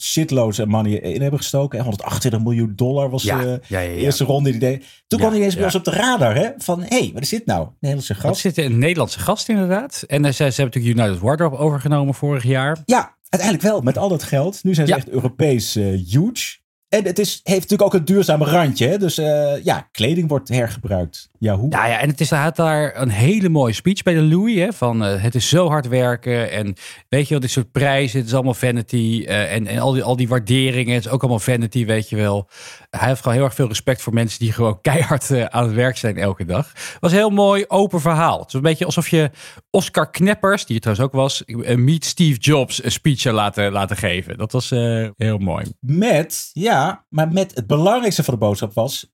shitloads 0.02 0.58
en 0.58 0.68
money 0.68 0.92
in 0.92 1.20
hebben 1.20 1.40
gestoken. 1.40 1.80
128 1.80 2.40
miljoen 2.40 2.72
dollar 2.76 3.10
was 3.10 3.22
ja, 3.22 3.40
de 3.40 3.60
ja, 3.68 3.80
ja, 3.80 3.90
eerste 3.90 4.24
ronde 4.24 4.50
die 4.50 4.60
deed. 4.60 4.84
Toen 5.06 5.18
kwam 5.18 5.32
hij 5.32 5.42
eens 5.42 5.54
bij 5.54 5.64
ons 5.64 5.74
op 5.74 5.84
de 5.84 5.90
radar. 5.90 6.34
Hè? 6.34 6.50
Van, 6.58 6.80
hé, 6.80 6.98
hey, 6.98 7.10
wat 7.12 7.22
is 7.22 7.28
dit 7.28 7.46
nou? 7.46 7.68
Nederlandse 7.80 8.14
gast. 8.14 8.44
Er 8.44 8.52
zit 8.52 8.64
een 8.64 8.78
Nederlandse 8.78 9.18
gast 9.18 9.48
inderdaad. 9.48 10.04
En 10.06 10.24
ze, 10.24 10.32
ze 10.32 10.42
hebben 10.42 10.64
natuurlijk 10.64 10.98
United 10.98 11.18
Wardrobe 11.18 11.56
overgenomen 11.56 12.14
vorig 12.14 12.42
jaar. 12.42 12.82
Ja, 12.84 13.16
uiteindelijk 13.28 13.70
wel. 13.72 13.80
Met 13.80 13.98
al 13.98 14.08
dat 14.08 14.22
geld. 14.22 14.64
Nu 14.64 14.74
zijn 14.74 14.86
ze 14.86 14.94
echt 14.94 15.08
Europees 15.08 15.76
uh, 15.76 16.10
huge. 16.10 16.62
En 16.88 17.04
het 17.04 17.18
is, 17.18 17.40
heeft 17.42 17.60
natuurlijk 17.60 17.82
ook 17.82 17.94
een 17.94 18.04
duurzame 18.04 18.44
randje. 18.44 18.98
Dus 18.98 19.18
uh, 19.18 19.64
ja, 19.64 19.88
kleding 19.92 20.28
wordt 20.28 20.48
hergebruikt. 20.48 21.30
Ja, 21.44 21.56
hoe? 21.56 21.70
Ja, 21.70 21.86
ja 21.86 22.00
en 22.00 22.08
het 22.08 22.20
is, 22.20 22.30
hij 22.30 22.42
had 22.42 22.56
daar 22.56 23.00
een 23.00 23.08
hele 23.08 23.48
mooie 23.48 23.72
speech 23.72 24.02
bij 24.02 24.14
de 24.14 24.22
Louis. 24.22 24.58
Hè, 24.58 24.72
van 24.72 25.04
uh, 25.04 25.22
het 25.22 25.34
is 25.34 25.48
zo 25.48 25.68
hard 25.68 25.88
werken. 25.88 26.50
En 26.50 26.74
weet 27.08 27.22
je 27.22 27.30
wel, 27.30 27.40
dit 27.40 27.50
soort 27.50 27.72
prijzen. 27.72 28.18
Het 28.18 28.28
is 28.28 28.34
allemaal 28.34 28.54
vanity. 28.54 29.24
Uh, 29.28 29.52
en 29.52 29.66
en 29.66 29.78
al, 29.78 29.92
die, 29.92 30.02
al 30.02 30.16
die 30.16 30.28
waarderingen. 30.28 30.94
Het 30.94 31.04
is 31.04 31.10
ook 31.10 31.20
allemaal 31.20 31.38
vanity, 31.38 31.86
weet 31.86 32.08
je 32.08 32.16
wel. 32.16 32.48
Hij 32.90 33.08
heeft 33.08 33.20
gewoon 33.20 33.36
heel 33.36 33.44
erg 33.44 33.54
veel 33.54 33.68
respect 33.68 34.02
voor 34.02 34.12
mensen 34.12 34.38
die 34.38 34.52
gewoon 34.52 34.80
keihard 34.90 35.50
aan 35.50 35.64
het 35.64 35.74
werk 35.74 35.96
zijn 35.96 36.16
elke 36.16 36.44
dag. 36.44 36.68
Het 36.68 36.96
was 37.00 37.12
een 37.12 37.18
heel 37.18 37.30
mooi, 37.30 37.64
open 37.68 38.00
verhaal. 38.00 38.38
Het 38.38 38.48
is 38.48 38.54
een 38.54 38.60
beetje 38.60 38.84
alsof 38.84 39.08
je 39.08 39.30
Oscar 39.70 40.10
Kneppers, 40.10 40.66
die 40.66 40.74
er 40.74 40.82
trouwens 40.82 41.06
ook 41.06 41.20
was, 41.20 41.42
Meet 41.76 42.04
Steve 42.04 42.38
Jobs 42.38 42.84
een 42.84 42.92
speech 42.92 43.20
zou 43.20 43.34
laten, 43.34 43.72
laten 43.72 43.96
geven. 43.96 44.38
Dat 44.38 44.52
was 44.52 44.70
heel 45.16 45.38
mooi. 45.38 45.66
Met, 45.80 46.50
ja, 46.52 47.04
maar 47.08 47.32
met 47.32 47.54
het 47.54 47.66
belangrijkste 47.66 48.24
van 48.24 48.34
de 48.34 48.40
boodschap 48.40 48.72
was: 48.74 49.12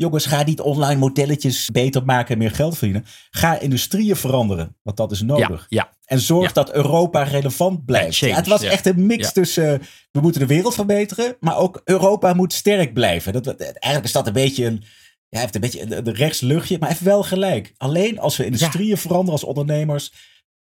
jongens, 0.00 0.26
ga 0.26 0.42
niet 0.42 0.60
online 0.60 0.98
modelletjes 0.98 1.68
beter 1.72 2.04
maken 2.04 2.32
en 2.32 2.38
meer 2.38 2.50
geld 2.50 2.78
verdienen. 2.78 3.06
Ga 3.30 3.58
industrieën 3.58 4.16
veranderen, 4.16 4.76
want 4.82 4.96
dat 4.96 5.10
is 5.12 5.22
nodig. 5.22 5.66
Ja, 5.68 5.82
ja. 5.82 5.96
En 6.04 6.20
zorg 6.20 6.46
ja. 6.46 6.52
dat 6.52 6.72
Europa 6.72 7.22
relevant 7.22 7.84
blijft. 7.84 8.16
Change, 8.16 8.32
ja, 8.32 8.38
het 8.38 8.46
was 8.46 8.62
echt 8.62 8.86
een 8.86 9.06
mix 9.06 9.32
tussen 9.32 9.80
uh, 9.80 9.86
we 10.10 10.20
moeten 10.20 10.40
de 10.40 10.46
wereld 10.46 10.74
verbeteren, 10.74 11.36
maar 11.40 11.56
ook 11.56 11.80
Europa 11.84 12.34
moet 12.34 12.52
sterk 12.52 12.92
blijven. 12.92 13.32
Dat, 13.32 13.46
eigenlijk 13.60 14.04
is 14.04 14.12
dat 14.12 14.26
een 14.26 14.32
beetje 14.32 14.64
een. 14.66 14.84
Ja, 15.28 15.40
heeft 15.40 15.54
een 15.54 15.60
beetje 15.60 15.82
een, 15.82 15.96
een 15.96 16.14
rechtsluchtje, 16.14 16.78
maar 16.78 16.88
heeft 16.88 17.00
wel 17.00 17.22
gelijk. 17.22 17.74
Alleen 17.76 18.18
als 18.18 18.36
we 18.36 18.44
industrieën 18.44 18.96
veranderen 18.96 19.32
als 19.32 19.44
ondernemers, 19.44 20.12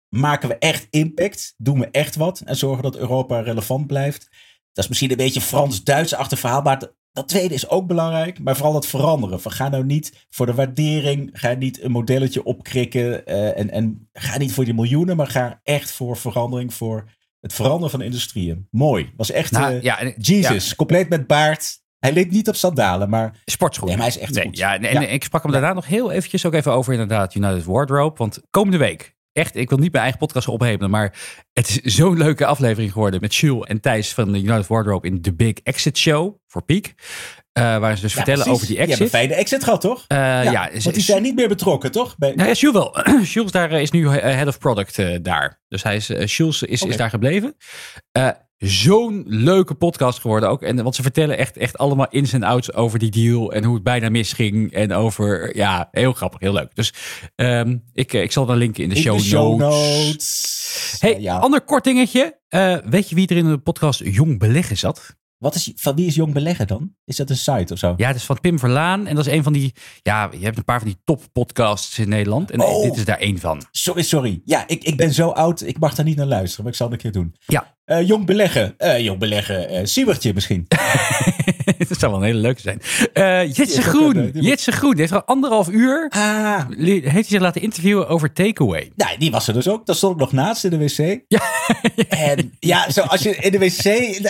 maken 0.08 0.48
we 0.48 0.58
echt 0.58 0.86
impact, 0.90 1.54
doen 1.56 1.78
we 1.78 1.88
echt 1.90 2.16
wat 2.16 2.42
en 2.44 2.56
zorgen 2.56 2.82
dat 2.82 2.96
Europa 2.96 3.40
relevant 3.40 3.86
blijft. 3.86 4.28
Dat 4.76 4.84
is 4.84 4.88
misschien 4.88 5.10
een 5.10 5.16
beetje 5.16 5.40
Frans-Duits-achtig 5.40 6.38
verhaal. 6.38 6.62
Maar 6.62 6.82
dat 7.12 7.28
tweede 7.28 7.54
is 7.54 7.68
ook 7.68 7.86
belangrijk. 7.86 8.38
Maar 8.38 8.54
vooral 8.54 8.72
dat 8.72 8.86
veranderen. 8.86 9.40
Van 9.40 9.52
ga 9.52 9.68
nou 9.68 9.84
niet 9.84 10.26
voor 10.30 10.46
de 10.46 10.54
waardering. 10.54 11.30
Ga 11.32 11.52
niet 11.52 11.82
een 11.82 11.90
modelletje 11.90 12.44
opkrikken. 12.44 13.22
Uh, 13.26 13.58
en, 13.58 13.70
en 13.70 14.08
ga 14.12 14.38
niet 14.38 14.52
voor 14.52 14.64
die 14.64 14.74
miljoenen. 14.74 15.16
Maar 15.16 15.26
ga 15.26 15.60
echt 15.62 15.92
voor 15.92 16.16
verandering. 16.16 16.74
Voor 16.74 17.10
het 17.40 17.52
veranderen 17.52 17.90
van 17.90 18.02
industrieën. 18.02 18.68
Mooi. 18.70 19.12
Was 19.16 19.30
echt 19.30 19.52
nou, 19.52 19.74
uh, 19.74 19.82
ja, 19.82 20.12
Jesus. 20.18 20.68
Ja. 20.68 20.74
Compleet 20.74 21.08
met 21.08 21.26
baard. 21.26 21.84
Hij 21.98 22.12
leek 22.12 22.30
niet 22.30 22.48
op 22.48 22.56
sandalen, 22.56 23.08
maar... 23.08 23.42
Sportschoenen. 23.44 23.98
Nee, 23.98 24.04
maar 24.04 24.14
hij 24.14 24.22
is 24.22 24.28
echt 24.28 24.38
nee, 24.38 24.44
goed. 24.44 24.58
Ja, 24.58 24.74
en, 24.74 24.84
en 24.84 25.12
ik 25.12 25.24
sprak 25.24 25.42
hem 25.42 25.52
daarna 25.52 25.72
nog 25.72 25.86
heel 25.86 26.10
eventjes 26.10 26.46
ook 26.46 26.54
even 26.54 26.72
over 26.72 26.92
inderdaad 26.92 27.34
United 27.34 27.64
Wardrobe. 27.64 28.16
Want 28.16 28.40
komende 28.50 28.78
week 28.78 29.15
echt, 29.36 29.56
ik 29.56 29.68
wil 29.68 29.78
niet 29.78 29.92
mijn 29.92 30.02
eigen 30.02 30.20
podcast 30.20 30.48
ophebelen, 30.48 30.90
maar 30.90 31.14
het 31.52 31.80
is 31.82 31.94
zo'n 31.94 32.16
leuke 32.16 32.46
aflevering 32.46 32.92
geworden 32.92 33.20
met 33.20 33.34
Jules 33.34 33.66
en 33.66 33.80
Thijs 33.80 34.14
van 34.14 34.32
de 34.32 34.38
United 34.38 34.66
Wardrobe 34.66 35.06
in 35.06 35.20
The 35.20 35.34
Big 35.34 35.54
Exit 35.62 35.98
Show 35.98 36.34
voor 36.46 36.62
Peak. 36.62 36.84
Uh, 37.58 37.78
waar 37.78 37.96
ze 37.96 38.02
dus 38.02 38.10
ja, 38.10 38.16
vertellen 38.16 38.42
precies. 38.42 38.62
over 38.62 38.66
die 38.66 38.76
exit. 38.76 38.96
Je 38.96 39.02
hebt 39.02 39.14
een 39.14 39.20
fijne 39.20 39.34
exit 39.34 39.64
gehad, 39.64 39.80
toch? 39.80 40.04
Uh, 40.08 40.18
ja, 40.18 40.42
ja 40.42 40.70
want 40.70 40.94
die 40.94 41.02
zijn 41.02 41.22
niet 41.22 41.34
meer 41.34 41.48
betrokken, 41.48 41.90
toch? 41.90 42.16
Bij... 42.16 42.32
Nou 42.34 42.48
ja, 42.48 42.54
Jules 42.54 42.76
wel. 42.76 42.98
Jules 43.32 43.50
daar 43.50 43.72
is 43.72 43.90
nu 43.90 44.08
head 44.08 44.46
of 44.46 44.58
product 44.58 44.98
uh, 44.98 45.16
daar. 45.22 45.60
Dus 45.68 45.82
hij 45.82 45.96
is, 45.96 46.06
Jules 46.06 46.62
is, 46.62 46.80
okay. 46.80 46.92
is 46.92 46.96
daar 46.96 47.10
gebleven 47.10 47.56
zo'n 48.58 49.24
leuke 49.26 49.74
podcast 49.74 50.20
geworden 50.20 50.48
ook. 50.48 50.62
En, 50.62 50.82
want 50.82 50.94
ze 50.94 51.02
vertellen 51.02 51.38
echt, 51.38 51.56
echt 51.56 51.78
allemaal 51.78 52.06
ins 52.10 52.32
en 52.32 52.42
outs 52.42 52.72
over 52.72 52.98
die 52.98 53.10
deal. 53.10 53.52
En 53.52 53.64
hoe 53.64 53.74
het 53.74 53.82
bijna 53.82 54.08
misging. 54.08 54.72
En 54.72 54.92
over, 54.92 55.56
ja, 55.56 55.88
heel 55.90 56.12
grappig, 56.12 56.40
heel 56.40 56.52
leuk. 56.52 56.74
Dus 56.74 56.92
um, 57.36 57.84
ik, 57.92 58.12
ik 58.12 58.32
zal 58.32 58.46
dan 58.46 58.56
linken 58.56 58.82
in 58.82 58.88
de, 58.88 58.94
in 58.94 59.02
show, 59.02 59.16
de 59.16 59.22
show 59.22 59.58
notes. 59.58 60.06
notes. 60.06 60.96
Hey, 60.98 61.20
ja. 61.20 61.38
ander 61.38 61.60
kort 61.60 61.84
dingetje. 61.84 62.38
Uh, 62.50 62.76
weet 62.84 63.08
je 63.08 63.14
wie 63.14 63.28
er 63.28 63.36
in 63.36 63.48
de 63.48 63.58
podcast 63.58 64.00
Jong 64.04 64.38
Beleggen 64.38 64.76
zat? 64.76 65.16
Wat 65.38 65.54
is, 65.54 65.72
van 65.76 65.94
wie 65.94 66.06
is 66.06 66.14
Jong 66.14 66.32
Beleggen 66.32 66.66
dan? 66.66 66.94
Is 67.04 67.16
dat 67.16 67.30
een 67.30 67.36
site 67.36 67.72
of 67.72 67.78
zo? 67.78 67.94
Ja, 67.96 68.06
dat 68.06 68.16
is 68.16 68.24
van 68.24 68.40
Pim 68.40 68.58
Verlaan. 68.58 69.06
En 69.06 69.14
dat 69.14 69.26
is 69.26 69.32
een 69.32 69.42
van 69.42 69.52
die, 69.52 69.74
ja, 70.02 70.30
je 70.38 70.44
hebt 70.44 70.56
een 70.56 70.64
paar 70.64 70.78
van 70.78 70.88
die 70.88 70.98
top 71.04 71.22
podcasts 71.32 71.98
in 71.98 72.08
Nederland. 72.08 72.50
En 72.50 72.60
oh. 72.60 72.82
dit 72.82 72.96
is 72.96 73.04
daar 73.04 73.18
één 73.18 73.38
van. 73.38 73.62
Sorry, 73.70 74.02
sorry. 74.02 74.40
Ja, 74.44 74.64
ik, 74.66 74.84
ik 74.84 74.96
ben 74.96 75.14
zo 75.14 75.28
oud, 75.28 75.60
ik 75.60 75.78
mag 75.78 75.94
daar 75.94 76.04
niet 76.04 76.16
naar 76.16 76.26
luisteren. 76.26 76.64
Maar 76.64 76.72
ik 76.72 76.78
zal 76.78 76.90
het 76.90 76.96
een 76.96 77.02
keer 77.02 77.22
doen. 77.22 77.34
Ja. 77.46 77.74
Uh, 77.86 78.08
jong 78.08 78.26
Beleggen. 78.26 78.74
Uh, 78.78 79.00
jong 79.00 79.18
Beleggen. 79.18 79.72
Uh, 79.72 79.80
Siebertje 79.84 80.34
misschien. 80.34 80.66
dat 81.92 81.98
zou 81.98 82.12
wel 82.12 82.20
een 82.20 82.26
hele 82.26 82.40
leuke 82.40 82.60
zijn. 82.60 82.80
Uh, 83.14 83.52
Jitse 83.54 83.82
Groen. 83.82 84.30
Jitse 84.34 84.72
Groen. 84.72 84.90
Die 84.90 85.00
heeft 85.00 85.12
al 85.12 85.24
anderhalf 85.24 85.68
uur. 85.68 86.06
Ah. 86.08 86.60
Heeft 86.78 87.12
hij 87.12 87.22
zich 87.22 87.40
laten 87.40 87.62
interviewen 87.62 88.08
over 88.08 88.32
takeaway. 88.32 88.92
Nou, 88.96 89.18
die 89.18 89.30
was 89.30 89.48
er 89.48 89.54
dus 89.54 89.68
ook. 89.68 89.86
Dat 89.86 89.96
stond 89.96 90.14
ik 90.14 90.20
nog 90.20 90.32
naast 90.32 90.64
in 90.64 90.70
de 90.70 90.78
wc. 90.78 91.20
Ja. 91.28 91.42
en 92.08 92.52
ja, 92.60 92.90
zo 92.90 93.00
als 93.00 93.22
je 93.22 93.36
in 93.36 93.50
de 93.50 93.58
wc 93.58 93.84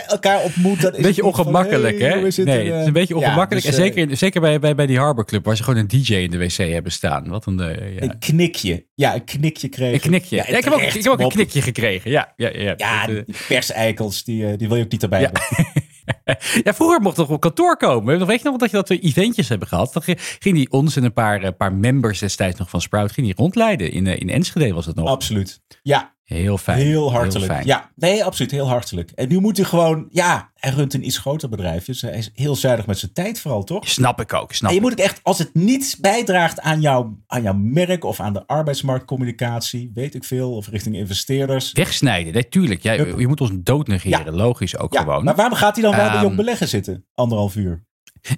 elkaar 0.07 0.43
ontmoet. 0.43 0.81
Dan 0.81 0.93
is 0.93 1.03
beetje 1.03 1.27
het 1.27 1.37
ongemakkelijk, 1.39 1.99
van, 1.99 2.09
hey, 2.09 2.19
hè? 2.19 2.43
Nee, 2.45 2.73
het 2.73 2.81
is 2.81 2.87
een 2.87 2.93
beetje 2.93 3.17
ongemakkelijk. 3.17 3.65
Ja, 3.65 3.71
dus, 3.71 3.79
en 3.79 3.85
zeker, 3.85 4.11
in, 4.11 4.17
zeker 4.17 4.41
bij, 4.41 4.59
bij, 4.59 4.75
bij 4.75 4.87
die 4.87 4.99
Harbor 4.99 5.25
Club, 5.25 5.45
waar 5.45 5.57
ze 5.57 5.63
gewoon 5.63 5.81
een 5.81 5.89
DJ 5.89 6.15
in 6.15 6.31
de 6.31 6.39
wc 6.39 6.57
hebben 6.57 6.93
staan. 6.93 7.29
Wat 7.29 7.47
een. 7.47 7.57
ja. 7.57 8.03
Een 8.03 8.19
knikje. 8.19 8.87
Ja, 8.95 9.15
een 9.15 9.25
knikje 9.25 9.69
kreeg 9.69 9.93
Een 9.93 10.01
knikje. 10.01 10.37
Ja, 10.37 10.47
ik, 10.47 10.65
heb 10.65 10.73
ook, 10.73 10.81
ik 10.81 10.93
heb 10.93 11.07
ook 11.07 11.21
een 11.21 11.29
knikje 11.29 11.63
gekregen. 11.63 12.11
Ja, 12.11 12.33
ja, 12.37 12.51
ja. 12.53 12.75
ja 12.77 13.09
uh, 13.09 13.23
perseikels, 13.49 14.25
die, 14.25 14.57
die 14.57 14.69
wil 14.69 14.77
je 14.77 14.85
ook 14.85 14.91
niet 14.91 15.03
erbij 15.03 15.21
hebben. 15.21 15.43
Ja, 16.65 16.75
vroeger 16.75 17.01
mocht 17.01 17.17
toch 17.17 17.29
op 17.29 17.41
kantoor 17.41 17.77
komen. 17.77 18.27
Weet 18.27 18.43
je 18.43 18.49
nog 18.49 18.57
dat 18.57 18.71
je 18.71 18.77
dat 18.77 18.89
we 18.89 18.99
eventjes 18.99 19.49
hebben 19.49 19.69
gehad? 19.69 19.93
Dan 19.93 20.03
ging 20.39 20.55
die 20.55 20.71
ons 20.71 20.97
en 20.97 21.05
een 21.05 21.13
paar, 21.13 21.53
paar 21.53 21.73
members 21.73 22.19
destijds 22.19 22.59
nog 22.59 22.71
van 22.71 22.81
Sprout 22.81 23.13
ging 23.13 23.27
die 23.27 23.37
rondleiden. 23.37 23.91
In, 23.91 24.07
in 24.07 24.31
Enschede 24.31 24.75
was 24.75 24.87
het 24.87 24.97
nog. 24.97 25.09
Absoluut. 25.09 25.61
Ja, 25.83 26.16
Heel 26.27 26.59
fijn. 26.59 26.79
Heel 26.79 27.13
hartelijk. 27.13 27.45
Heel 27.47 27.55
fijn. 27.55 27.67
Ja, 27.67 27.91
nee, 27.95 28.25
absoluut. 28.25 28.51
Heel 28.51 28.69
hartelijk. 28.69 29.11
En 29.11 29.29
nu 29.29 29.41
moet 29.41 29.57
hij 29.57 29.67
gewoon, 29.67 30.07
ja, 30.11 30.51
hij 30.55 30.71
runt 30.73 30.95
een 30.95 31.07
iets 31.07 31.19
groter 31.19 31.49
bedrijf. 31.49 31.85
Dus 31.85 32.01
hij 32.01 32.19
is 32.19 32.31
heel 32.35 32.57
zuinig 32.57 32.87
met 32.87 32.99
zijn 32.99 33.13
tijd 33.13 33.41
vooral, 33.41 33.65
toch? 33.65 33.89
Snap 33.89 34.21
ik 34.21 34.33
ook. 34.33 34.53
Snap 34.53 34.71
en 34.71 34.77
je 34.77 34.83
ik. 34.83 34.89
moet 34.89 34.99
ook 35.01 35.07
echt, 35.07 35.21
als 35.23 35.39
het 35.39 35.55
niet 35.55 35.97
bijdraagt 36.01 36.61
aan, 36.61 36.81
jouw 36.81 37.19
aan 37.27 37.43
jouw 37.43 37.55
merk 37.55 38.05
of 38.05 38.21
aan 38.21 38.33
de 38.33 38.47
arbeidsmarktcommunicatie, 38.47 39.91
weet 39.95 40.15
ik 40.15 40.25
veel, 40.25 40.57
of 40.57 40.69
richting 40.69 40.97
investeerders. 40.97 41.73
Wegsnijden, 41.73 42.33
nee, 42.33 42.49
tuurlijk. 42.49 42.83
Jij, 42.83 42.97
je 43.17 43.27
moet 43.29 43.41
ons 43.41 43.51
dood 43.55 43.87
negeren. 43.87 44.25
Ja. 44.25 44.31
Logisch 44.33 44.79
ook 44.79 44.93
Ja, 44.95 45.01
gewoon. 45.01 45.25
maar 45.25 45.35
waarom 45.35 45.55
gaat 45.57 45.75
hij 45.75 45.85
dan 45.85 45.97
wel 45.97 46.05
bij 46.07 46.15
Ehm, 46.15 46.25
Jong 46.25 46.37
Beleggen 46.37 46.69
zitten? 46.69 47.05
Anderhalf 47.15 47.57
uur. 47.57 47.85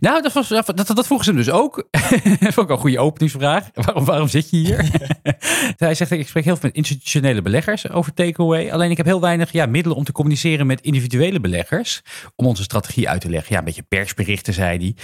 Nou, 0.00 0.22
dat, 0.22 0.32
was, 0.32 0.48
dat, 0.48 0.66
dat, 0.76 1.06
vroegen 1.06 1.24
ze 1.24 1.32
hem 1.32 1.40
dus 1.40 1.50
ook. 1.50 1.88
dat 2.40 2.54
vond 2.54 2.56
ik 2.56 2.70
een 2.70 2.78
goede 2.78 2.98
openingsvraag. 2.98 3.68
Waarom, 3.72 4.04
waarom 4.04 4.28
zit 4.28 4.50
je 4.50 4.56
hier? 4.56 4.90
Hij 5.76 5.94
zegt, 5.94 6.10
ik 6.10 6.28
spreek 6.28 6.44
heel 6.44 6.56
veel 6.56 6.68
met 6.68 6.76
institutionele 6.76 7.42
beleggers 7.42 7.90
over 7.90 8.14
takeaway. 8.14 8.70
Alleen 8.72 8.90
ik 8.90 8.96
heb 8.96 9.06
heel 9.06 9.20
weinig 9.20 9.52
ja, 9.52 9.66
middelen 9.66 9.96
om 9.96 10.04
te 10.04 10.12
communiceren 10.12 10.66
met 10.66 10.80
individuele 10.80 11.40
beleggers. 11.40 12.02
Om 12.36 12.46
onze 12.46 12.62
strategie 12.62 13.08
uit 13.08 13.20
te 13.20 13.30
leggen. 13.30 13.52
Ja, 13.52 13.58
een 13.58 13.64
beetje 13.64 13.82
persberichten, 13.88 14.54
zei 14.54 14.78
hij. 14.78 14.94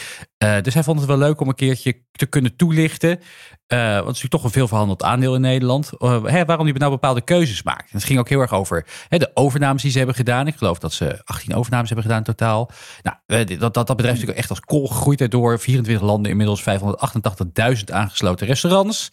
Eh, 0.44 0.62
dus 0.62 0.74
hij 0.74 0.82
vond 0.82 0.98
het 0.98 1.08
wel 1.08 1.18
leuk 1.18 1.40
om 1.40 1.48
een 1.48 1.54
keertje 1.54 2.00
te 2.12 2.26
kunnen 2.26 2.56
toelichten. 2.56 3.20
Eh, 3.66 3.78
want 3.78 3.94
het 3.94 3.98
is 3.98 4.04
natuurlijk 4.04 4.30
toch 4.32 4.44
een 4.44 4.50
veel 4.50 4.68
verhandeld 4.68 5.02
aandeel 5.02 5.34
in 5.34 5.40
Nederland. 5.40 5.90
Eh, 5.98 6.24
hè, 6.24 6.44
waarom 6.44 6.66
die 6.66 6.78
nou 6.78 6.90
bepaalde 6.90 7.20
keuzes 7.20 7.62
maakt. 7.62 7.90
En 7.90 7.96
het 7.96 8.04
ging 8.04 8.18
ook 8.18 8.28
heel 8.28 8.40
erg 8.40 8.52
over 8.52 8.86
hè, 9.08 9.18
de 9.18 9.30
overnames 9.34 9.82
die 9.82 9.90
ze 9.90 9.96
hebben 9.96 10.16
gedaan. 10.16 10.46
Ik 10.46 10.56
geloof 10.56 10.78
dat 10.78 10.92
ze 10.92 11.20
18 11.24 11.54
overnames 11.54 11.88
hebben 11.88 12.06
gedaan 12.06 12.24
in 12.24 12.34
totaal. 12.34 12.70
Nou, 13.02 13.16
dat, 13.46 13.58
dat, 13.58 13.74
dat 13.74 13.86
bedrijf 13.86 14.14
is 14.14 14.20
natuurlijk 14.20 14.38
echt 14.38 14.50
als 14.50 14.60
kool 14.60 14.86
gegroeid 14.86 15.18
daardoor. 15.18 15.60
24 15.60 16.06
landen, 16.06 16.30
inmiddels 16.30 16.62
588.000 16.62 17.84
aangesloten 17.92 18.46
restaurants. 18.46 19.08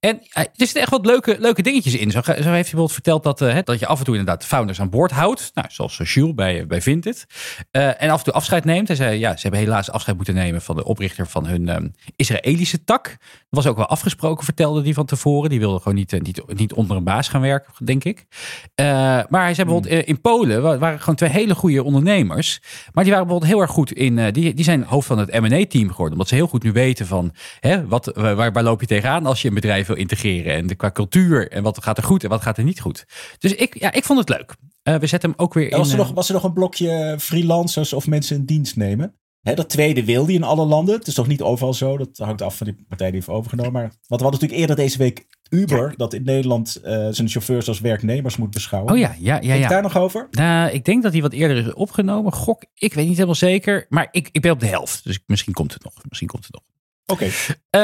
En 0.00 0.20
er 0.32 0.48
zitten 0.52 0.80
echt 0.80 0.90
wat 0.90 1.06
leuke, 1.06 1.36
leuke 1.38 1.62
dingetjes 1.62 1.94
in. 1.94 2.10
Zo, 2.10 2.20
heeft 2.24 2.36
hij 2.36 2.44
bijvoorbeeld 2.44 2.92
verteld 2.92 3.22
dat, 3.22 3.38
hè, 3.38 3.62
dat 3.62 3.78
je 3.78 3.86
af 3.86 3.98
en 3.98 4.04
toe 4.04 4.16
inderdaad 4.16 4.40
de 4.40 4.46
founders 4.46 4.80
aan 4.80 4.90
boord 4.90 5.10
houdt. 5.10 5.50
Nou, 5.54 5.66
zoals 5.70 6.00
Jules 6.04 6.34
bij, 6.34 6.66
bij 6.66 6.82
Vinted. 6.82 7.26
En 7.70 8.10
af 8.10 8.18
en 8.18 8.24
toe 8.24 8.32
afscheid 8.32 8.64
neemt. 8.64 8.88
Hij 8.88 8.96
zei, 8.96 9.18
ja, 9.18 9.36
ze 9.36 9.42
hebben 9.42 9.60
helaas 9.60 9.90
afscheid 9.90 10.16
moeten 10.16 10.34
nemen 10.34 10.62
van 10.62 10.71
de 10.76 10.84
oprichter 10.84 11.26
van 11.26 11.46
hun 11.46 11.68
ehm, 11.68 11.88
Israëlische 12.16 12.84
tak. 12.84 13.04
Dat 13.08 13.64
was 13.64 13.66
ook 13.66 13.76
wel 13.76 13.86
afgesproken, 13.86 14.44
vertelde 14.44 14.82
die 14.82 14.94
van 14.94 15.06
tevoren. 15.06 15.50
Die 15.50 15.58
wilde 15.58 15.78
gewoon 15.78 15.94
niet, 15.94 16.12
eh, 16.12 16.20
niet, 16.20 16.42
niet 16.54 16.72
onder 16.72 16.96
een 16.96 17.04
baas 17.04 17.28
gaan 17.28 17.40
werken, 17.40 17.72
denk 17.84 18.04
ik. 18.04 18.26
Eh, 18.74 18.86
maar 19.28 19.42
hij 19.42 19.54
zei 19.54 19.66
bijvoorbeeld, 19.66 19.94
eh, 19.94 20.08
in 20.08 20.20
Polen 20.20 20.62
wa- 20.62 20.78
waren 20.78 20.98
gewoon 21.00 21.14
twee 21.14 21.30
hele 21.30 21.54
goede 21.54 21.82
ondernemers. 21.82 22.60
Maar 22.92 23.04
die 23.04 23.12
waren 23.12 23.26
bijvoorbeeld 23.26 23.52
heel 23.52 23.60
erg 23.60 23.70
goed 23.70 23.92
in, 23.92 24.30
die, 24.32 24.54
die 24.54 24.64
zijn 24.64 24.82
hoofd 24.84 25.06
van 25.06 25.18
het 25.18 25.40
M&A-team 25.40 25.88
geworden. 25.90 26.12
Omdat 26.12 26.28
ze 26.28 26.34
heel 26.34 26.46
goed 26.46 26.62
nu 26.62 26.72
weten 26.72 27.06
van, 27.06 27.34
hè, 27.60 27.86
wat, 27.86 28.10
waar, 28.14 28.52
waar 28.52 28.62
loop 28.62 28.80
je 28.80 28.86
tegenaan 28.86 29.26
als 29.26 29.42
je 29.42 29.48
een 29.48 29.54
bedrijf 29.54 29.86
wil 29.86 29.96
integreren. 29.96 30.54
En 30.54 30.66
de, 30.66 30.74
qua 30.74 30.90
cultuur 30.90 31.50
en 31.50 31.62
wat 31.62 31.82
gaat 31.82 31.96
er 31.98 32.04
goed 32.04 32.24
en 32.24 32.30
wat 32.30 32.42
gaat 32.42 32.58
er 32.58 32.64
niet 32.64 32.80
goed. 32.80 33.04
Dus 33.38 33.54
ik, 33.54 33.78
ja, 33.78 33.92
ik 33.92 34.04
vond 34.04 34.18
het 34.18 34.28
leuk. 34.28 34.54
We 35.00 35.06
zetten 35.06 35.30
hem 35.30 35.38
ook 35.38 35.54
weer 35.54 35.64
Ja, 35.64 35.70
in... 35.70 35.76
was, 35.78 35.90
er 35.92 35.96
nog, 35.96 36.12
was 36.12 36.28
er 36.28 36.34
nog 36.34 36.44
een 36.44 36.52
blokje 36.52 37.16
freelancers 37.20 37.92
of 37.92 38.06
mensen 38.06 38.36
in 38.36 38.44
dienst 38.44 38.76
nemen? 38.76 39.14
Hè, 39.42 39.54
dat 39.54 39.68
tweede 39.68 40.04
wil 40.04 40.26
die 40.26 40.36
in 40.36 40.42
alle 40.42 40.66
landen. 40.66 40.94
Het 40.98 41.06
is 41.06 41.14
toch 41.14 41.26
niet 41.26 41.42
overal 41.42 41.74
zo. 41.74 41.96
Dat 41.96 42.18
hangt 42.18 42.42
af 42.42 42.56
van 42.56 42.66
die 42.66 42.84
partij 42.88 43.06
die 43.06 43.16
heeft 43.16 43.28
overgenomen. 43.28 43.72
Maar, 43.72 43.82
want 43.82 43.92
we 44.20 44.26
hadden 44.26 44.30
natuurlijk 44.30 44.60
eerder 44.60 44.76
deze 44.76 44.98
week 44.98 45.26
Uber. 45.48 45.94
Dat 45.96 46.14
in 46.14 46.22
Nederland 46.24 46.76
eh, 46.76 47.08
zijn 47.10 47.28
chauffeurs 47.28 47.68
als 47.68 47.80
werknemers 47.80 48.36
moet 48.36 48.50
beschouwen. 48.50 48.92
Oh 48.92 48.98
ja, 48.98 49.14
ja, 49.18 49.38
ja, 49.40 49.54
ja. 49.54 49.68
daar 49.68 49.82
nog 49.82 49.96
over? 49.96 50.28
Nou, 50.30 50.70
ik 50.70 50.84
denk 50.84 51.02
dat 51.02 51.12
hij 51.12 51.22
wat 51.22 51.32
eerder 51.32 51.56
is 51.56 51.72
opgenomen. 51.72 52.32
Gok, 52.32 52.64
ik 52.74 52.94
weet 52.94 53.04
niet 53.04 53.14
helemaal 53.14 53.34
zeker. 53.34 53.86
Maar 53.88 54.08
ik, 54.10 54.28
ik 54.32 54.40
ben 54.40 54.50
op 54.50 54.60
de 54.60 54.66
helft. 54.66 55.04
Dus 55.04 55.18
misschien 55.26 55.52
komt 55.52 55.72
het 55.72 55.84
nog. 55.84 55.94
Misschien 56.08 56.28
komt 56.28 56.44
het 56.44 56.52
nog. 56.52 56.62
Oké. 57.06 57.24
Eh, 57.24 57.80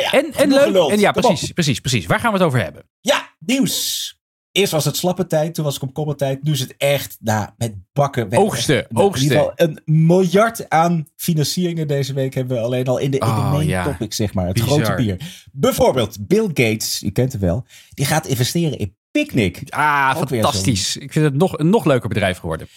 ja, 0.00 0.12
en, 0.12 0.32
en 0.32 0.48
leuk. 0.48 0.90
En 0.90 0.98
ja, 0.98 1.10
Kom 1.10 1.22
precies, 1.22 1.52
precies, 1.52 1.80
precies. 1.80 2.06
Waar 2.06 2.20
gaan 2.20 2.32
we 2.32 2.38
het 2.38 2.46
over 2.46 2.62
hebben? 2.62 2.82
Ja, 3.00 3.28
nieuws. 3.38 4.19
Eerst 4.52 4.72
was 4.72 4.84
het 4.84 4.96
slappe 4.96 5.26
tijd, 5.26 5.54
toen 5.54 5.64
was 5.64 5.76
ik 5.76 5.82
op 5.82 5.94
kommertijd. 5.94 6.42
Nu 6.42 6.52
is 6.52 6.60
het 6.60 6.74
echt 6.76 7.16
nou, 7.20 7.48
met 7.56 7.74
bakken. 7.92 8.28
weg. 8.28 8.38
Oogsten, 8.38 8.74
Nou, 8.74 8.86
In 8.88 8.96
oogsten. 8.96 9.22
ieder 9.22 9.38
geval 9.38 9.52
een 9.68 9.80
miljard 9.84 10.68
aan 10.68 11.06
financieringen 11.16 11.88
deze 11.88 12.12
week 12.12 12.34
hebben 12.34 12.56
we 12.56 12.62
alleen 12.62 12.86
al 12.86 12.98
in 12.98 13.10
de, 13.10 13.18
in 13.18 13.26
de 13.26 13.30
Oh, 13.32 13.52
main 13.52 13.66
ja. 13.68 13.84
topic, 13.84 14.12
zeg 14.14 14.34
maar. 14.34 14.44
Het 14.46 14.54
Bizar. 14.54 14.68
grote 14.70 14.94
bier. 14.94 15.44
Bijvoorbeeld 15.52 16.26
Bill 16.26 16.46
Gates, 16.46 17.02
u 17.02 17.10
kent 17.10 17.32
hem 17.32 17.40
wel. 17.40 17.64
Die 17.90 18.06
gaat 18.06 18.26
investeren 18.26 18.78
in 18.78 18.96
Picnic. 19.10 19.62
Ah, 19.68 20.14
Ook 20.16 20.28
fantastisch. 20.28 20.96
Ik 20.96 21.12
vind 21.12 21.24
het 21.24 21.34
nog, 21.34 21.58
een 21.58 21.70
nog 21.70 21.84
leuker 21.84 22.08
bedrijf 22.08 22.38
geworden. 22.38 22.68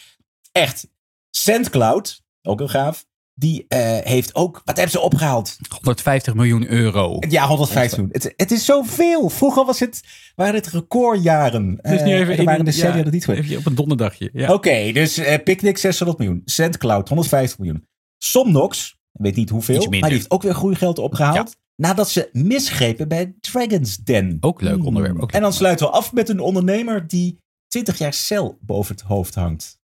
Echt. 0.52 0.88
SendCloud, 1.30 2.24
ook 2.42 2.60
heel 2.60 2.68
gaaf. 2.68 3.06
Die 3.36 3.66
eh, 3.68 3.98
heeft 3.98 4.36
ook, 4.36 4.62
wat 4.66 4.76
hebben 4.76 4.92
ze 4.92 5.00
opgehaald? 5.00 5.58
150 5.70 6.34
miljoen 6.34 6.68
euro. 6.72 7.18
Ja, 7.30 7.48
150 7.48 7.98
miljoen. 7.98 8.16
Het, 8.22 8.34
het 8.36 8.52
is 8.52 8.66
zoveel. 8.66 9.30
Vroeger 9.30 9.66
was 9.66 9.80
het, 9.80 10.02
waren 10.36 10.56
het 10.56 10.68
recordjaren. 10.68 11.80
Dus 11.82 12.02
nu 12.02 12.12
Eh, 12.12 12.20
even 12.20 12.34
er 12.34 12.40
in 12.40 12.46
waren 12.46 12.66
decennia 12.66 12.98
ja, 12.98 13.04
dat 13.04 13.14
niet 13.14 13.26
geweest. 13.26 13.44
Even 13.44 13.58
op 13.58 13.66
een 13.66 13.76
donderdagje. 13.76 14.30
Ja. 14.34 14.54
Oké, 14.54 14.92
dus 14.92 15.18
eh, 15.18 15.44
Picnic 15.44 15.78
600 15.78 16.20
miljoen. 16.20 16.42
SendCloud 16.46 17.08
150 17.08 17.58
miljoen. 17.60 17.88
Somnox, 18.18 18.98
weet 19.12 19.36
niet 19.36 19.50
hoeveel, 19.50 19.88
maar 19.90 19.90
die 19.90 20.18
heeft 20.18 20.32
ook 20.32 20.42
weer 20.44 20.54
groeigeld 20.54 21.00
opgehaald. 21.00 21.56
Nadat 21.76 22.10
ze 22.10 22.30
misgrepen 22.32 23.08
bij 23.08 23.34
Dragon's 23.42 23.98
Den. 23.98 24.38
Ook 24.40 24.62
leuk 24.62 24.76
Hmm. 24.76 24.86
onderwerp, 24.86 25.16
ook 25.16 25.22
leuk 25.22 25.32
en 25.32 25.42
dan 25.42 25.54
sluiten 25.54 25.86
we 25.86 25.92
af 25.92 26.14
met 26.14 26.30
een 26.30 26.40
ondernemer 26.40 27.08
die 27.08 27.38
20 27.68 27.98
jaar 27.98 28.14
cel 28.14 28.58
boven 28.62 28.96
het 28.96 29.04
hoofd 29.04 29.36
hangt. 29.36 29.82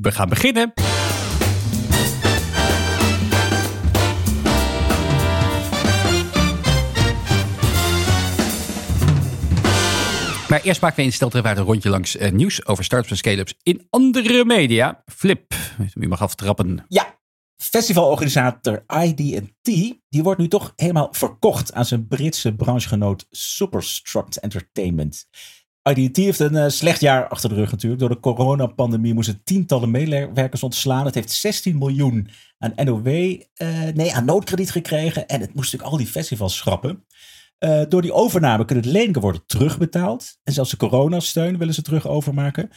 We 0.00 0.12
gaan 0.12 0.28
beginnen. 0.28 0.72
Maar 10.50 10.62
eerst 10.62 10.80
maken 10.80 10.96
we 10.96 11.02
in 11.02 11.12
steltervaart 11.12 11.58
een 11.58 11.64
rondje 11.64 11.88
langs 11.88 12.16
eh, 12.16 12.32
nieuws 12.32 12.66
over 12.66 12.84
startups 12.84 13.10
en 13.10 13.16
scale-ups 13.16 13.54
in 13.62 13.86
andere 13.90 14.44
media. 14.44 15.02
Flip, 15.06 15.54
u 15.94 16.08
mag 16.08 16.22
aftrappen. 16.22 16.84
Ja, 16.88 17.18
festivalorganisator 17.56 18.84
ID&T, 19.04 19.64
die 20.08 20.22
wordt 20.22 20.40
nu 20.40 20.48
toch 20.48 20.72
helemaal 20.76 21.08
verkocht 21.10 21.72
aan 21.72 21.84
zijn 21.84 22.06
Britse 22.06 22.54
branchegenoot 22.54 23.26
Superstruct 23.30 24.36
Entertainment. 24.36 25.26
ID&T 25.82 26.16
heeft 26.16 26.38
een 26.38 26.56
eh, 26.56 26.68
slecht 26.68 27.00
jaar 27.00 27.28
achter 27.28 27.48
de 27.48 27.54
rug 27.54 27.70
natuurlijk. 27.70 28.00
Door 28.00 28.10
de 28.10 28.20
coronapandemie 28.20 29.14
moesten 29.14 29.44
tientallen 29.44 29.90
medewerkers 29.90 30.62
ontslaan. 30.62 31.04
Het 31.04 31.14
heeft 31.14 31.30
16 31.30 31.78
miljoen 31.78 32.28
aan 32.58 32.72
NOW, 32.84 33.06
eh, 33.06 33.82
nee, 33.94 34.14
aan 34.14 34.24
noodkrediet 34.24 34.70
gekregen. 34.70 35.26
En 35.26 35.40
het 35.40 35.54
moest 35.54 35.72
natuurlijk 35.72 35.92
al 35.92 36.04
die 36.04 36.12
festivals 36.12 36.56
schrappen. 36.56 37.04
Eh, 37.60 37.82
door 37.88 38.02
die 38.02 38.12
overname 38.12 38.64
kunnen 38.64 38.84
de 38.84 38.90
leningen 38.90 39.20
worden 39.20 39.42
terugbetaald. 39.46 40.38
En 40.42 40.52
zelfs 40.52 40.70
de 40.70 40.76
coronasteun 40.76 41.58
willen 41.58 41.74
ze 41.74 41.82
terug 41.82 42.08
overmaken. 42.08 42.70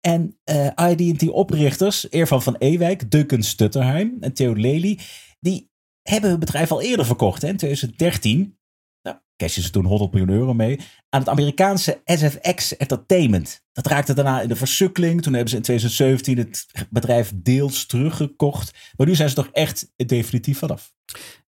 En 0.00 0.38
eh 0.44 0.90
ID&T-oprichters, 0.90 2.10
Eervan 2.10 2.42
van 2.42 2.56
Ewijk, 2.58 3.10
Duncan 3.10 3.42
Stutterheim 3.42 4.16
en 4.20 4.32
Theo 4.32 4.54
Lely, 4.54 4.98
die 5.40 5.70
hebben 6.02 6.30
hun 6.30 6.38
bedrijf 6.38 6.70
al 6.70 6.82
eerder 6.82 7.06
verkocht. 7.06 7.42
Hè, 7.42 7.48
in 7.48 7.56
2013, 7.56 8.58
nou, 9.02 9.16
cashen 9.36 9.62
ze 9.62 9.70
toen 9.70 9.84
100 9.84 10.12
miljoen 10.12 10.34
euro 10.36 10.54
mee, 10.54 10.80
aan 11.08 11.20
het 11.20 11.28
Amerikaanse 11.28 12.00
SFX 12.04 12.76
Entertainment. 12.76 13.64
Dat 13.72 13.86
raakte 13.86 14.14
daarna 14.14 14.40
in 14.40 14.48
de 14.48 14.56
versukkeling. 14.56 15.22
Toen 15.22 15.32
hebben 15.32 15.50
ze 15.50 15.56
in 15.56 15.62
2017 15.62 16.38
het 16.38 16.66
bedrijf 16.90 17.32
deels 17.34 17.86
teruggekocht. 17.86 18.92
Maar 18.96 19.06
nu 19.06 19.14
zijn 19.14 19.28
ze 19.28 19.34
toch 19.34 19.48
echt 19.52 19.92
definitief 19.96 20.58
vanaf. 20.58 20.92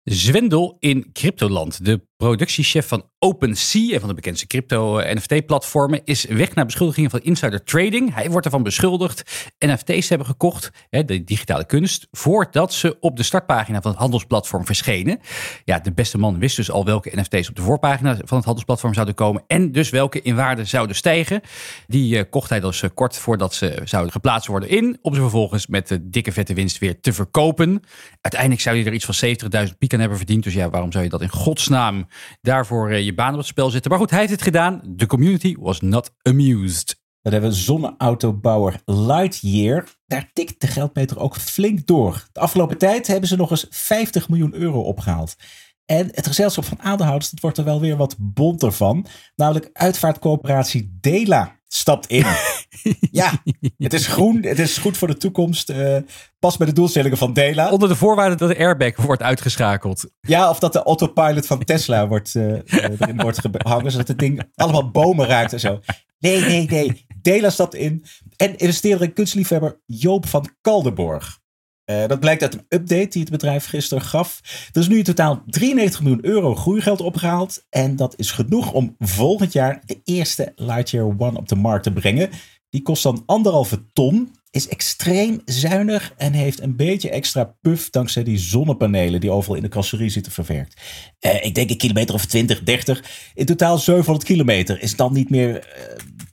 Zwendel 0.05 0.77
in 0.79 1.13
Cryptoland. 1.13 1.85
De 1.85 2.07
productiechef 2.23 2.89
van 2.89 3.05
OpenSea, 3.19 3.95
een 3.95 4.01
van 4.01 4.09
de 4.09 4.15
bekendste 4.15 4.47
crypto-NFT-platformen, 4.47 6.01
is 6.05 6.25
weg 6.25 6.55
naar 6.55 6.65
beschuldigingen 6.65 7.11
van 7.11 7.21
insider 7.21 7.65
trading. 7.65 8.15
Hij 8.15 8.31
wordt 8.31 8.47
ervan 8.47 8.63
beschuldigd 8.63 9.51
NFT's 9.59 10.09
hebben 10.09 10.27
gekocht, 10.27 10.71
hè, 10.91 11.05
de 11.05 11.25
digitale 11.25 11.67
kunst, 11.67 12.09
voordat 12.11 12.73
ze 12.73 12.97
op 13.01 13.17
de 13.17 13.23
startpagina 13.23 13.81
van 13.81 13.91
het 13.91 14.01
handelsplatform 14.01 14.67
verschenen. 14.67 15.19
Ja, 15.65 15.79
de 15.79 15.93
beste 15.93 16.19
man 16.19 16.39
wist 16.39 16.57
dus 16.57 16.71
al 16.71 16.85
welke 16.85 17.21
NFT's 17.21 17.49
op 17.49 17.57
de 17.57 17.63
voorpagina 17.63 18.15
van 18.25 18.37
het 18.37 18.45
handelsplatform 18.45 18.95
zouden 18.95 19.15
komen 19.15 19.45
en 19.47 19.73
dus 19.73 19.91
welke 19.91 20.23
in 20.23 20.37
waarde 20.37 20.65
zouden 20.65 20.97
stijgen. 20.97 21.41
Die 21.87 22.19
eh, 22.19 22.25
kocht 22.31 22.49
hij 22.49 22.61
dus 22.61 22.83
eh, 22.83 22.91
kort 22.95 23.17
voordat 23.17 23.55
ze 23.55 23.81
zouden 23.85 24.13
geplaatst 24.13 24.49
worden 24.49 24.69
in, 24.69 24.99
om 25.01 25.15
ze 25.15 25.21
vervolgens 25.21 25.67
met 25.67 25.89
de 25.89 26.09
dikke 26.11 26.33
vette 26.33 26.55
winst 26.55 26.79
weer 26.79 27.01
te 27.01 27.13
verkopen. 27.13 27.83
Uiteindelijk 28.21 28.63
zou 28.63 28.77
hij 28.77 28.87
er 28.87 28.93
iets 28.93 29.05
van 29.05 29.67
70.000 29.69 29.79
piek 29.79 29.93
aan 29.93 30.01
hebben 30.01 30.19
verdiend. 30.19 30.45
Dus 30.45 30.55
ja, 30.55 30.71
waarom 30.71 30.93
zou 30.93 31.05
je 31.05 31.11
dat 31.11 31.21
in 31.21 31.31
godsnaam 31.31 32.07
daarvoor 32.41 32.91
eh, 32.91 33.05
je 33.05 33.15
baan 33.15 33.33
op 33.33 33.39
het 33.39 33.47
spel 33.47 33.71
zetten? 33.71 33.91
Maar 33.91 34.01
goed, 34.01 34.11
hij 34.11 34.19
heeft 34.19 34.33
het 34.33 34.43
gedaan. 34.43 34.81
De 34.85 35.07
community 35.07 35.57
was 35.59 35.81
not 35.81 36.11
amused. 36.23 37.01
Dan 37.23 37.33
hebben 37.33 37.51
we 37.51 37.57
zonneautobouwer 37.57 38.81
Lightyear. 38.85 39.85
Daar 40.07 40.31
tikt 40.33 40.61
de 40.61 40.67
geldmeter 40.67 41.19
ook 41.19 41.37
flink 41.37 41.87
door. 41.87 42.27
De 42.33 42.41
afgelopen 42.41 42.79
tijd 42.79 43.07
hebben 43.07 43.29
ze 43.29 43.37
nog 43.37 43.51
eens 43.51 43.67
50 43.71 44.29
miljoen 44.29 44.55
euro 44.55 44.81
opgehaald. 44.81 45.37
En 45.85 46.09
het 46.13 46.27
gezelschap 46.27 46.65
van 46.65 46.83
aandeelhouders, 46.83 47.31
dat 47.31 47.41
wordt 47.41 47.59
er 47.59 47.65
wel 47.65 47.81
weer 47.81 47.97
wat 47.97 48.17
bonter 48.19 48.73
van. 48.73 49.07
Namelijk 49.37 49.71
uitvaartcoöperatie 49.73 50.99
Dela 51.01 51.61
stapt 51.75 52.07
in. 52.07 52.27
ja, 53.11 53.43
het 53.79 53.93
is 53.93 54.07
groen. 54.07 54.43
Het 54.43 54.59
is 54.59 54.79
goed 54.79 54.97
voor 54.97 55.09
de 55.09 55.17
toekomst. 55.17 55.71
eh 55.71 55.97
pas 56.39 56.57
bij 56.57 56.67
de 56.67 56.73
doelstellingen 56.73 57.19
van 57.19 57.33
Dela. 57.33 57.71
Onder 57.71 57.89
de 57.89 57.97
voorwaarde 57.97 58.37
dat 58.37 58.49
de 58.49 58.59
airbag 58.59 58.97
wordt 58.97 59.23
uitgeschakeld. 59.23 60.11
Ja, 60.21 60.51
of 60.51 60.59
dat 60.59 60.73
de 60.73 60.83
autopilot 60.83 61.47
van 61.47 61.65
Tesla 61.65 62.09
wordt, 62.09 62.35
eh, 62.35 62.53
eh, 62.53 62.91
erin 62.99 63.21
wordt 63.21 63.41
gehangen. 63.53 63.91
Zodat 63.91 64.09
het 64.09 64.19
ding 64.19 64.43
allemaal 64.55 64.91
bomen 64.91 65.27
raakt 65.27 65.53
en 65.53 65.61
zo. 65.61 65.81
Nee, 66.19 66.41
nee, 66.41 66.67
nee. 66.67 67.07
Dela 67.23 67.51
stapt 67.51 67.75
in. 67.75 68.05
En 68.37 68.57
investeerder 68.57 69.07
en 69.07 69.13
kunstliefhebber 69.13 69.81
Joop 69.87 70.27
van 70.27 70.49
Kaldenborg. 70.61 71.41
Uh, 71.87 72.07
dat 72.07 72.21
blijkt 72.21 72.43
uit 72.43 72.55
een 72.55 72.67
update 72.69 73.09
die 73.09 73.21
het 73.21 73.31
bedrijf 73.31 73.67
gisteren 73.67 74.05
gaf. 74.05 74.41
Er 74.73 74.81
is 74.81 74.89
nu 74.89 74.99
in 74.99 75.05
totaal 75.05 75.43
93 75.47 76.01
miljoen 76.01 76.25
euro 76.27 76.55
groeigeld 76.55 77.01
opgehaald. 77.01 77.65
En 77.71 77.97
dat 77.97 78.15
is 78.17 78.31
genoeg 78.31 78.73
om 78.73 78.97
volgend 78.99 79.53
jaar 79.53 79.83
de 79.87 80.01
eerste 80.05 80.53
Lightyear 80.57 81.15
One 81.19 81.39
op 81.39 81.49
de 81.49 81.57
markt 81.57 81.85
te 81.85 81.93
brengen. 81.93 82.31
Die 82.71 82.83
kost 82.83 83.03
dan 83.03 83.23
anderhalve 83.27 83.85
ton 83.93 84.35
is 84.51 84.69
extreem 84.69 85.41
zuinig 85.45 86.15
en 86.17 86.33
heeft 86.33 86.61
een 86.61 86.77
beetje 86.77 87.11
extra 87.11 87.55
puff 87.61 87.91
dankzij 87.91 88.23
die 88.23 88.39
zonnepanelen 88.39 89.21
die 89.21 89.31
overal 89.31 89.57
in 89.57 89.63
de 89.63 89.69
carrosserie 89.69 90.11
zitten 90.11 90.33
verwerkt. 90.33 90.81
Uh, 91.21 91.45
ik 91.45 91.55
denk 91.55 91.71
een 91.71 91.77
kilometer 91.77 92.15
of 92.15 92.27
20, 92.27 92.63
30. 92.63 93.31
In 93.35 93.47
totaal 93.47 93.79
700 93.79 94.27
kilometer. 94.27 94.83
Is 94.83 94.97
dan 94.97 95.13
niet 95.13 95.31
meer 95.31 95.55
uh, 95.55 95.83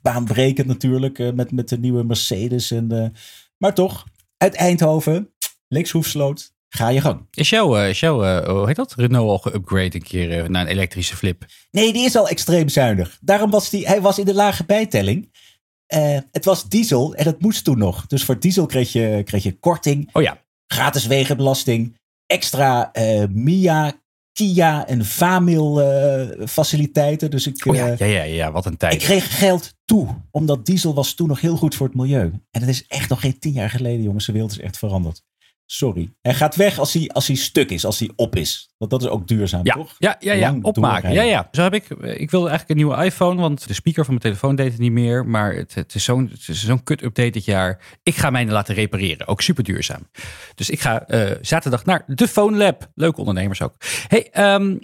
baanbrekend 0.02 0.66
natuurlijk 0.66 1.34
met, 1.34 1.52
met 1.52 1.68
de 1.68 1.78
nieuwe 1.78 2.04
Mercedes. 2.04 2.70
En, 2.70 3.12
maar 3.58 3.74
toch, 3.74 4.04
uit 4.36 4.54
Eindhoven, 4.54 5.30
Lex 5.72 5.90
Hoefsloot, 5.90 6.52
ga 6.68 6.88
je 6.88 7.00
gang. 7.00 7.26
Is 7.30 7.50
jouw, 7.50 7.76
is 7.76 8.00
jouw 8.00 8.44
hoe 8.54 8.66
heet 8.66 8.76
dat, 8.76 8.94
Renault 8.94 9.44
al 9.44 9.52
geüpgrade 9.52 9.94
een 9.94 10.02
keer 10.02 10.50
naar 10.50 10.62
een 10.62 10.72
elektrische 10.72 11.16
flip? 11.16 11.44
Nee, 11.70 11.92
die 11.92 12.04
is 12.04 12.16
al 12.16 12.28
extreem 12.28 12.68
zuinig. 12.68 13.18
Daarom 13.20 13.50
was 13.50 13.70
die, 13.70 13.86
hij 13.86 14.00
was 14.00 14.18
in 14.18 14.24
de 14.24 14.34
lage 14.34 14.64
bijtelling. 14.64 15.28
Uh, 15.94 16.18
het 16.30 16.44
was 16.44 16.68
diesel 16.68 17.14
en 17.14 17.24
dat 17.24 17.40
moest 17.40 17.64
toen 17.64 17.78
nog. 17.78 18.06
Dus 18.06 18.24
voor 18.24 18.40
diesel 18.40 18.66
kreeg 18.66 18.92
je, 18.92 19.22
kreeg 19.24 19.42
je 19.42 19.58
korting. 19.58 20.08
Oh 20.12 20.22
ja. 20.22 20.44
Gratis 20.66 21.06
wegenbelasting. 21.06 21.98
Extra 22.26 22.90
uh, 22.92 23.24
MIA, 23.30 23.92
Kia 24.32 24.86
en 24.86 25.04
Famil 25.04 25.80
uh, 25.80 26.46
faciliteiten. 26.46 27.30
Dus 27.30 27.46
ik, 27.46 27.66
oh 27.66 27.74
ja, 27.74 27.94
ja, 27.98 28.06
ja, 28.06 28.22
ja, 28.22 28.52
wat 28.52 28.66
een 28.66 28.76
tijd. 28.76 28.92
Ik 28.92 28.98
kreeg 28.98 29.38
geld 29.38 29.74
toe, 29.84 30.08
omdat 30.30 30.66
diesel 30.66 30.94
was 30.94 31.14
toen 31.14 31.28
nog 31.28 31.40
heel 31.40 31.56
goed 31.56 31.74
voor 31.74 31.86
het 31.86 31.96
milieu. 31.96 32.32
En 32.50 32.60
dat 32.60 32.68
is 32.68 32.86
echt 32.86 33.08
nog 33.08 33.20
geen 33.20 33.38
tien 33.38 33.52
jaar 33.52 33.70
geleden, 33.70 34.02
jongens. 34.02 34.26
De 34.26 34.32
wereld 34.32 34.50
is 34.50 34.58
echt 34.58 34.78
veranderd. 34.78 35.22
Sorry. 35.72 36.12
Hij 36.20 36.34
gaat 36.34 36.56
weg 36.56 36.78
als 36.78 36.92
hij, 36.92 37.08
als 37.08 37.26
hij 37.26 37.36
stuk 37.36 37.70
is, 37.70 37.84
als 37.84 37.98
hij 37.98 38.10
op 38.16 38.36
is. 38.36 38.74
Want 38.78 38.90
dat 38.90 39.02
is 39.02 39.08
ook 39.08 39.28
duurzaam, 39.28 39.60
ja, 39.64 39.74
toch? 39.74 39.94
Ja, 39.98 40.16
ja, 40.18 40.32
ja. 40.32 40.58
opmaken. 40.62 41.12
Ja, 41.12 41.22
ja. 41.22 41.48
Zo 41.52 41.62
heb 41.62 41.74
ik, 41.74 41.88
ik 42.00 42.30
wilde 42.30 42.48
eigenlijk 42.48 42.68
een 42.68 42.76
nieuwe 42.76 43.04
iPhone, 43.04 43.40
want 43.40 43.68
de 43.68 43.74
speaker 43.74 44.04
van 44.04 44.14
mijn 44.14 44.26
telefoon 44.26 44.56
deed 44.56 44.70
het 44.70 44.80
niet 44.80 44.92
meer. 44.92 45.26
Maar 45.26 45.54
het, 45.54 45.74
het 45.74 45.94
is 45.94 46.04
zo'n 46.04 46.30
zo'n 46.38 46.82
kut-update 46.82 47.30
dit 47.30 47.44
jaar. 47.44 47.98
Ik 48.02 48.16
ga 48.16 48.30
mij 48.30 48.46
laten 48.46 48.74
repareren. 48.74 49.26
Ook 49.26 49.40
super 49.40 49.64
duurzaam. 49.64 50.08
Dus 50.54 50.70
ik 50.70 50.80
ga 50.80 51.04
uh, 51.08 51.30
zaterdag 51.40 51.84
naar 51.84 52.02
de 52.06 52.28
Phone 52.28 52.56
Lab. 52.56 52.90
Leuke 52.94 53.20
ondernemers 53.20 53.62
ook. 53.62 53.74
Hey, 54.08 54.54
um, 54.54 54.78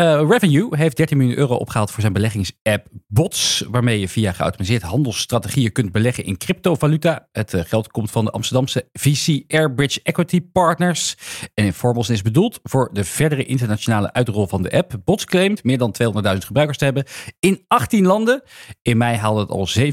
uh, 0.00 0.24
Revenue 0.28 0.76
heeft 0.76 0.96
13 0.96 1.16
miljoen 1.16 1.36
euro 1.36 1.54
opgehaald 1.54 1.90
voor 1.90 2.00
zijn 2.00 2.12
beleggingsapp 2.12 2.86
Bots, 3.06 3.64
waarmee 3.70 4.00
je 4.00 4.08
via 4.08 4.32
geautomatiseerd 4.32 4.82
handelsstrategieën 4.82 5.72
kunt 5.72 5.92
beleggen 5.92 6.24
in 6.24 6.36
cryptovaluta. 6.36 7.28
Het 7.32 7.52
uh, 7.52 7.60
geld 7.64 7.90
komt 7.90 8.10
van 8.10 8.24
de 8.24 8.30
Amsterdamse 8.30 8.88
VC 8.92 9.52
Airbridge 9.52 10.00
Equity 10.02 10.40
Partners. 10.40 11.16
En 11.54 11.64
Informals 11.64 12.10
is 12.10 12.22
bedoeld 12.22 12.60
voor 12.62 12.90
de 12.92 13.04
verdere 13.04 13.44
internationale 13.44 14.12
uitrol 14.12 14.46
van 14.46 14.62
de 14.62 14.72
app. 14.72 15.00
Bots 15.04 15.24
claimt 15.24 15.64
meer 15.64 15.78
dan 15.78 15.94
200.000 16.02 16.38
gebruikers 16.38 16.78
te 16.78 16.84
hebben 16.84 17.04
in 17.38 17.64
18 17.68 18.06
landen. 18.06 18.42
In 18.82 18.96
mei 18.96 19.16
haalde 19.16 19.40
het 19.40 19.50
al 19.50 19.68
7,9 19.78 19.84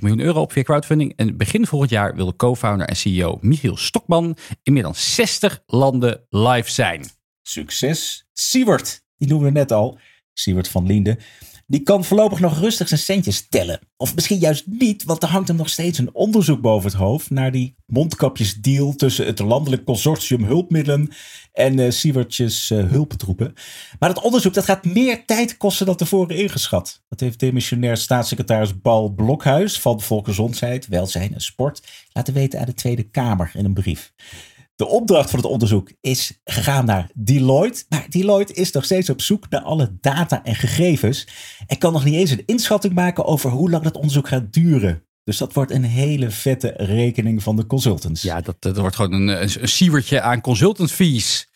miljoen 0.00 0.20
euro 0.20 0.40
op 0.40 0.52
via 0.52 0.62
crowdfunding. 0.62 1.12
En 1.16 1.36
begin 1.36 1.66
volgend 1.66 1.90
jaar 1.90 2.14
wil 2.14 2.26
de 2.26 2.36
co-founder 2.36 2.86
en 2.86 2.96
CEO 2.96 3.38
Michiel 3.40 3.76
Stokman 3.76 4.36
in 4.62 4.72
meer 4.72 4.82
dan 4.82 4.94
60 4.94 5.62
landen 5.66 6.26
live 6.28 6.70
zijn. 6.70 7.04
Succes, 7.42 8.28
Siewert 8.32 8.99
die 9.20 9.28
noemen 9.28 9.52
we 9.52 9.58
net 9.58 9.72
al, 9.72 9.98
Siewert 10.32 10.68
van 10.68 10.86
Liende, 10.86 11.18
die 11.66 11.82
kan 11.82 12.04
voorlopig 12.04 12.40
nog 12.40 12.58
rustig 12.58 12.88
zijn 12.88 13.00
centjes 13.00 13.48
tellen. 13.48 13.80
Of 13.96 14.14
misschien 14.14 14.38
juist 14.38 14.66
niet, 14.66 15.04
want 15.04 15.22
er 15.22 15.28
hangt 15.28 15.48
hem 15.48 15.56
nog 15.56 15.68
steeds 15.68 15.98
een 15.98 16.14
onderzoek 16.14 16.60
boven 16.60 16.90
het 16.90 16.98
hoofd 16.98 17.30
naar 17.30 17.52
die 17.52 17.76
mondkapjesdeal 17.86 18.94
tussen 18.94 19.26
het 19.26 19.38
landelijk 19.38 19.84
consortium 19.84 20.44
hulpmiddelen 20.44 21.10
en 21.52 21.78
uh, 21.78 21.90
Siewertjes 21.90 22.70
uh, 22.70 22.90
hulptroepen. 22.90 23.54
Maar 23.98 24.14
dat 24.14 24.24
onderzoek 24.24 24.54
dat 24.54 24.64
gaat 24.64 24.84
meer 24.84 25.24
tijd 25.24 25.56
kosten 25.56 25.86
dan 25.86 25.96
tevoren 25.96 26.36
ingeschat. 26.36 27.02
Dat 27.08 27.20
heeft 27.20 27.40
demissionair 27.40 27.96
staatssecretaris 27.96 28.72
Paul 28.82 29.08
Blokhuis 29.08 29.80
van 29.80 30.00
Volksgezondheid, 30.00 30.86
Welzijn 30.86 31.34
en 31.34 31.40
Sport 31.40 31.82
laten 32.12 32.34
weten 32.34 32.60
aan 32.60 32.66
de 32.66 32.74
Tweede 32.74 33.10
Kamer 33.10 33.50
in 33.54 33.64
een 33.64 33.74
brief. 33.74 34.12
De 34.80 34.88
opdracht 34.88 35.30
van 35.30 35.38
het 35.38 35.48
onderzoek 35.48 35.92
is 36.00 36.40
gegaan 36.44 36.84
naar 36.84 37.10
Deloitte. 37.14 37.84
Maar 37.88 38.06
Deloitte 38.08 38.52
is 38.52 38.72
nog 38.72 38.84
steeds 38.84 39.10
op 39.10 39.20
zoek 39.20 39.48
naar 39.48 39.60
alle 39.60 39.96
data 40.00 40.44
en 40.44 40.54
gegevens. 40.54 41.26
En 41.66 41.78
kan 41.78 41.92
nog 41.92 42.04
niet 42.04 42.14
eens 42.14 42.30
een 42.30 42.42
inschatting 42.46 42.94
maken 42.94 43.24
over 43.24 43.50
hoe 43.50 43.70
lang 43.70 43.84
dat 43.84 43.94
onderzoek 43.94 44.28
gaat 44.28 44.52
duren. 44.52 45.04
Dus 45.24 45.36
dat 45.36 45.52
wordt 45.52 45.70
een 45.70 45.84
hele 45.84 46.30
vette 46.30 46.74
rekening 46.76 47.42
van 47.42 47.56
de 47.56 47.66
consultants. 47.66 48.22
Ja, 48.22 48.40
dat, 48.40 48.56
dat 48.58 48.76
wordt 48.76 48.96
gewoon 48.96 49.12
een, 49.12 49.42
een, 49.62 50.22
aan 50.22 50.40
consultant 50.40 50.92
fees. 50.92 51.48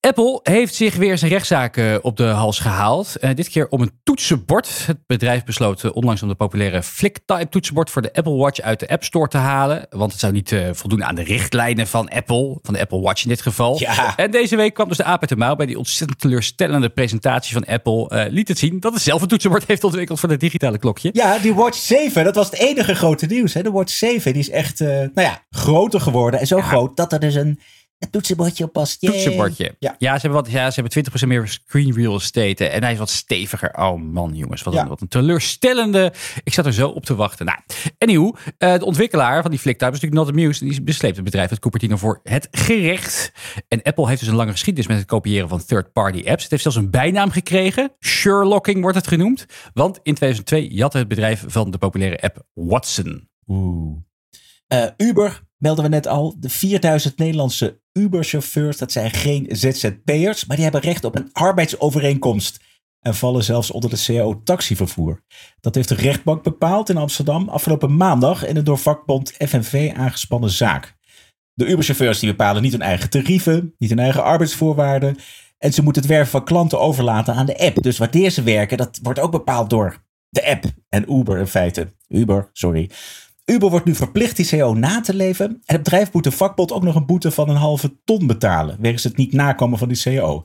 Apple 0.00 0.40
heeft 0.42 0.74
zich 0.74 0.96
weer 0.96 1.18
zijn 1.18 1.30
rechtszaken 1.30 2.04
op 2.04 2.16
de 2.16 2.24
hals 2.24 2.58
gehaald. 2.58 3.16
Uh, 3.20 3.30
dit 3.34 3.48
keer 3.48 3.68
om 3.68 3.80
een 3.80 4.00
toetsenbord. 4.02 4.86
Het 4.86 4.98
bedrijf 5.06 5.44
besloot 5.44 5.82
uh, 5.82 5.90
onlangs 5.94 6.22
om 6.22 6.28
de 6.28 6.34
populaire 6.34 6.82
Flick-type 6.82 7.48
toetsenbord 7.48 7.90
voor 7.90 8.02
de 8.02 8.12
Apple 8.12 8.36
Watch 8.36 8.60
uit 8.60 8.80
de 8.80 8.88
App 8.88 9.04
Store 9.04 9.28
te 9.28 9.36
halen. 9.36 9.86
Want 9.90 10.10
het 10.10 10.20
zou 10.20 10.32
niet 10.32 10.50
uh, 10.50 10.68
voldoen 10.72 11.04
aan 11.04 11.14
de 11.14 11.22
richtlijnen 11.22 11.86
van 11.86 12.08
Apple, 12.08 12.58
van 12.62 12.74
de 12.74 12.80
Apple 12.80 13.00
Watch 13.00 13.22
in 13.22 13.28
dit 13.28 13.42
geval. 13.42 13.78
Ja. 13.78 14.16
En 14.16 14.30
deze 14.30 14.56
week 14.56 14.74
kwam 14.74 14.88
dus 14.88 14.96
de 14.96 15.04
aap 15.04 15.20
uit 15.20 15.28
de 15.28 15.36
mouw 15.36 15.54
bij 15.54 15.66
die 15.66 15.78
ontzettend 15.78 16.20
teleurstellende 16.20 16.88
presentatie 16.88 17.52
van 17.52 17.64
Apple. 17.64 18.28
liet 18.30 18.48
het 18.48 18.58
zien 18.58 18.80
dat 18.80 18.92
het 18.92 19.02
zelf 19.02 19.22
een 19.22 19.28
toetsenbord 19.28 19.66
heeft 19.66 19.84
ontwikkeld 19.84 20.20
voor 20.20 20.28
het 20.28 20.40
digitale 20.40 20.78
klokje. 20.78 21.10
Ja, 21.12 21.38
die 21.38 21.54
Watch 21.54 21.78
7, 21.78 22.24
dat 22.24 22.34
was 22.34 22.50
het 22.50 22.58
enige 22.58 22.94
grote 22.94 23.26
nieuws. 23.26 23.54
Hè? 23.54 23.62
De 23.62 23.70
Watch 23.70 23.92
7 23.92 24.32
die 24.32 24.42
is 24.42 24.50
echt 24.50 24.78
nou 24.78 25.10
ja, 25.14 25.42
groter 25.50 26.00
geworden. 26.00 26.40
En 26.40 26.46
zo 26.46 26.56
ja. 26.56 26.62
groot 26.62 26.96
dat 26.96 27.12
er 27.12 27.20
dus 27.20 27.34
een 27.34 27.60
het 27.98 28.12
toetsenbordje 28.12 28.64
op 28.64 28.72
past. 28.72 29.00
Toetsenbordje. 29.00 29.74
Ja. 29.78 29.94
ja, 29.98 30.14
ze 30.14 30.20
hebben 30.20 30.42
wat, 30.42 30.52
ja, 30.52 30.70
ze 30.70 30.80
hebben 30.80 31.22
20% 31.22 31.26
meer 31.26 31.48
screen 31.48 31.94
real 31.94 32.14
estate. 32.14 32.68
En 32.68 32.82
hij 32.82 32.92
is 32.92 32.98
wat 32.98 33.10
steviger. 33.10 33.74
Oh 33.74 34.00
man, 34.02 34.34
jongens. 34.34 34.62
Wat, 34.62 34.74
een, 34.74 34.88
wat 34.88 35.00
een 35.00 35.08
teleurstellende. 35.08 36.12
Ik 36.44 36.52
zat 36.52 36.66
er 36.66 36.72
zo 36.72 36.88
op 36.88 37.04
te 37.04 37.14
wachten. 37.14 37.46
Nou, 37.46 37.58
anyhow, 37.98 38.34
uh, 38.58 38.74
de 38.74 38.84
ontwikkelaar 38.84 39.42
van 39.42 39.50
die 39.50 39.60
Flicktype 39.60 39.92
is 39.92 40.00
natuurlijk 40.00 40.28
Not 40.28 40.38
Amused. 40.38 40.68
Die 40.68 40.82
besleept 40.82 41.16
het 41.16 41.24
bedrijf 41.24 41.50
het 41.50 41.58
Cupertino 41.58 41.96
voor 41.96 42.20
het 42.22 42.48
gerecht. 42.50 43.32
En 43.68 43.82
Apple 43.82 44.08
heeft 44.08 44.20
dus 44.20 44.28
een 44.28 44.34
lange 44.34 44.50
geschiedenis 44.50 44.88
met 44.88 44.98
het 44.98 45.06
kopiëren 45.06 45.48
van 45.48 45.64
third-party 45.64 46.22
apps. 46.26 46.42
Het 46.42 46.50
heeft 46.50 46.62
zelfs 46.62 46.78
een 46.78 46.90
bijnaam 46.90 47.30
gekregen. 47.30 47.92
Sherlocking 48.00 48.80
wordt 48.80 48.96
het 48.96 49.06
genoemd. 49.06 49.46
Want 49.72 49.96
in 50.02 50.14
2002 50.14 50.68
jatte 50.68 50.98
het 50.98 51.08
bedrijf 51.08 51.44
van 51.46 51.70
de 51.70 51.78
populaire 51.78 52.20
app 52.20 52.42
Watson. 52.54 53.28
Oeh. 53.46 53.96
Uh, 54.72 54.86
Uber 54.96 55.46
melden 55.58 55.84
we 55.84 55.90
net 55.90 56.06
al. 56.06 56.34
De 56.38 56.48
4000 56.48 57.18
Nederlandse 57.18 57.80
Uber-chauffeurs, 57.92 58.78
dat 58.78 58.92
zijn 58.92 59.10
geen 59.10 59.46
ZZP'ers, 59.50 60.44
maar 60.44 60.56
die 60.56 60.64
hebben 60.64 60.82
recht 60.82 61.04
op 61.04 61.16
een 61.16 61.28
arbeidsovereenkomst. 61.32 62.60
En 63.00 63.14
vallen 63.14 63.44
zelfs 63.44 63.70
onder 63.70 63.90
de 63.90 64.02
CAO 64.04 64.42
taxivervoer. 64.42 65.22
Dat 65.60 65.74
heeft 65.74 65.88
de 65.88 65.94
rechtbank 65.94 66.42
bepaald 66.42 66.88
in 66.88 66.96
Amsterdam 66.96 67.48
afgelopen 67.48 67.96
maandag 67.96 68.46
in 68.46 68.56
een 68.56 68.64
door 68.64 68.78
vakbond 68.78 69.32
FNV 69.38 69.92
aangespannen 69.96 70.50
zaak. 70.50 70.96
De 71.54 71.66
Uber-chauffeurs 71.66 72.18
die 72.18 72.30
bepalen 72.30 72.62
niet 72.62 72.72
hun 72.72 72.82
eigen 72.82 73.10
tarieven, 73.10 73.74
niet 73.78 73.90
hun 73.90 73.98
eigen 73.98 74.24
arbeidsvoorwaarden. 74.24 75.16
En 75.58 75.72
ze 75.72 75.82
moeten 75.82 76.02
het 76.02 76.10
werven 76.10 76.30
van 76.30 76.44
klanten 76.44 76.80
overlaten 76.80 77.34
aan 77.34 77.46
de 77.46 77.58
app. 77.58 77.82
Dus 77.82 77.98
wanneer 77.98 78.30
ze 78.30 78.42
werken, 78.42 78.76
dat 78.76 78.98
wordt 79.02 79.18
ook 79.18 79.30
bepaald 79.30 79.70
door 79.70 80.02
de 80.28 80.46
app 80.46 80.64
en 80.88 81.12
Uber 81.12 81.38
in 81.38 81.46
feite. 81.46 81.92
Uber, 82.08 82.50
sorry. 82.52 82.90
Uber 83.50 83.70
wordt 83.70 83.86
nu 83.86 83.94
verplicht 83.94 84.36
die 84.36 84.48
CO 84.48 84.74
na 84.74 85.00
te 85.00 85.14
leven. 85.14 85.46
En 85.46 85.74
het 85.74 85.82
bedrijf 85.82 86.12
moet 86.12 86.24
de 86.24 86.30
vakbond 86.30 86.72
ook 86.72 86.82
nog 86.82 86.94
een 86.94 87.06
boete 87.06 87.30
van 87.30 87.48
een 87.48 87.56
halve 87.56 87.96
ton 88.04 88.26
betalen. 88.26 88.76
Wegens 88.80 89.04
het 89.04 89.16
niet 89.16 89.32
nakomen 89.32 89.78
van 89.78 89.88
die 89.88 90.02
CO. 90.02 90.44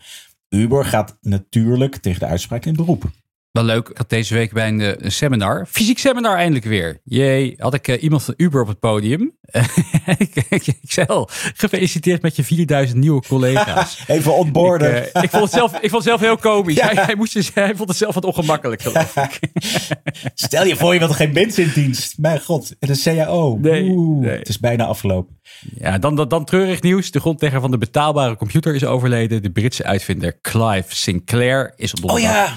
Uber 0.50 0.86
gaat 0.86 1.18
natuurlijk 1.22 1.96
tegen 1.96 2.20
de 2.20 2.26
uitspraak 2.26 2.66
in 2.66 2.76
beroep. 2.76 3.12
Wel 3.52 3.64
leuk, 3.64 3.90
ik 3.90 3.98
had 3.98 4.10
deze 4.10 4.34
week 4.34 4.54
bij 4.54 4.68
een, 4.68 4.82
eh, 4.82 5.10
seminar, 5.10 5.66
fysiek 5.66 6.00
seminar 6.00 6.38
eindelijk 6.38 6.66
weer. 6.66 7.00
Jee, 7.04 7.56
had 7.58 7.74
ik 7.74 7.88
uh, 7.88 8.04
iemand 8.04 8.24
van 8.24 8.34
Uber 8.38 8.62
op 8.62 8.68
het 8.68 8.80
podium. 8.80 9.38
al, 11.08 11.30
gefeliciteerd 11.56 12.22
met 12.22 12.36
je 12.36 12.44
4000 12.44 13.00
nieuwe 13.00 13.22
collega's. 13.28 14.04
Even 14.08 14.36
ontborden. 14.36 14.98
Ik, 14.98 15.10
uh, 15.14 15.24
ik, 15.24 15.30
vond 15.30 15.44
het 15.44 15.52
zelf, 15.52 15.74
ik 15.74 15.90
vond 15.90 15.92
het 15.92 16.04
zelf 16.04 16.20
heel 16.20 16.38
komisch. 16.38 16.76
Ja. 16.76 16.86
Hij, 16.86 17.04
hij, 17.06 17.16
moest 17.16 17.34
dus, 17.34 17.52
hij 17.54 17.76
vond 17.76 17.90
het 17.90 17.98
zelf 17.98 18.14
wat 18.14 18.26
ongemakkelijk, 18.26 18.82
geloof 18.82 19.16
ik. 19.16 19.40
Stel 20.34 20.66
je 20.66 20.76
voor, 20.76 20.94
je 20.94 21.00
wilt 21.00 21.12
er 21.12 21.18
geen 21.18 21.34
mensen 21.34 21.64
in 21.64 21.72
dienst. 21.74 22.18
Mijn 22.18 22.42
god, 22.42 22.76
en 22.80 22.88
de 22.88 23.02
CAO. 23.04 23.58
Nee, 23.62 23.90
Oeh, 23.90 24.26
nee. 24.26 24.38
Het 24.38 24.50
is 24.50 24.60
bijna 24.60 24.86
afgelopen. 24.86 25.42
Ja, 25.76 25.98
dan, 25.98 26.16
dan, 26.16 26.28
dan 26.28 26.46
treurig 26.46 26.82
nieuws. 26.82 27.12
De 27.12 27.20
grondlegger 27.20 27.62
van 27.62 27.72
de 27.72 27.78
betaalbare 27.78 28.36
computer 28.36 28.76
is 28.76 28.86
overleden. 28.86 29.42
De 29.42 29.52
Britse 29.52 29.84
uitvinder 29.84 30.38
Clive 30.42 30.96
Sinclair 30.96 31.74
is 31.76 31.94
op, 31.94 32.12
oh, 32.12 32.20
ja. 32.20 32.54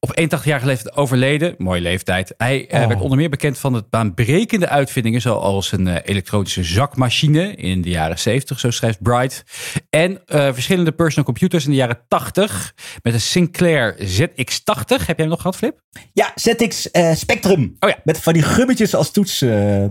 op 0.00 0.20
81-jarige 0.20 0.66
leeftijd 0.66 0.96
overleden. 0.96 1.54
Mooie 1.58 1.80
leeftijd. 1.80 2.34
Hij 2.36 2.68
oh. 2.70 2.86
werd 2.86 3.00
onder 3.00 3.18
meer 3.18 3.30
bekend 3.30 3.58
van 3.58 3.72
het 3.72 3.90
baanbrekende 3.90 4.68
uitvindingen... 4.68 5.20
zoals 5.20 5.72
een 5.72 5.86
uh, 5.86 5.96
elektronische 6.14 6.64
zakmachine 6.64 7.54
in 7.54 7.82
de 7.82 7.88
jaren 7.88 8.18
70, 8.18 8.60
zo 8.60 8.70
schrijft 8.70 9.02
Bright. 9.02 9.44
En 9.90 10.10
uh, 10.10 10.52
verschillende 10.52 10.92
personal 10.92 11.24
computers 11.24 11.64
in 11.64 11.70
de 11.70 11.76
jaren 11.76 11.98
80... 12.08 12.74
met 13.02 13.14
een 13.14 13.20
Sinclair 13.20 13.96
ZX80. 13.98 14.86
Heb 14.86 15.06
jij 15.06 15.14
hem 15.16 15.28
nog 15.28 15.40
gehad, 15.40 15.56
Flip? 15.56 15.80
Ja, 16.12 16.32
ZX 16.34 16.88
uh, 16.92 17.14
Spectrum. 17.14 17.76
Oh 17.78 17.88
ja. 17.88 17.98
Met 18.04 18.20
van 18.20 18.32
die 18.32 18.42
gummetjes 18.42 18.94
als 18.94 19.10
toets. 19.10 19.38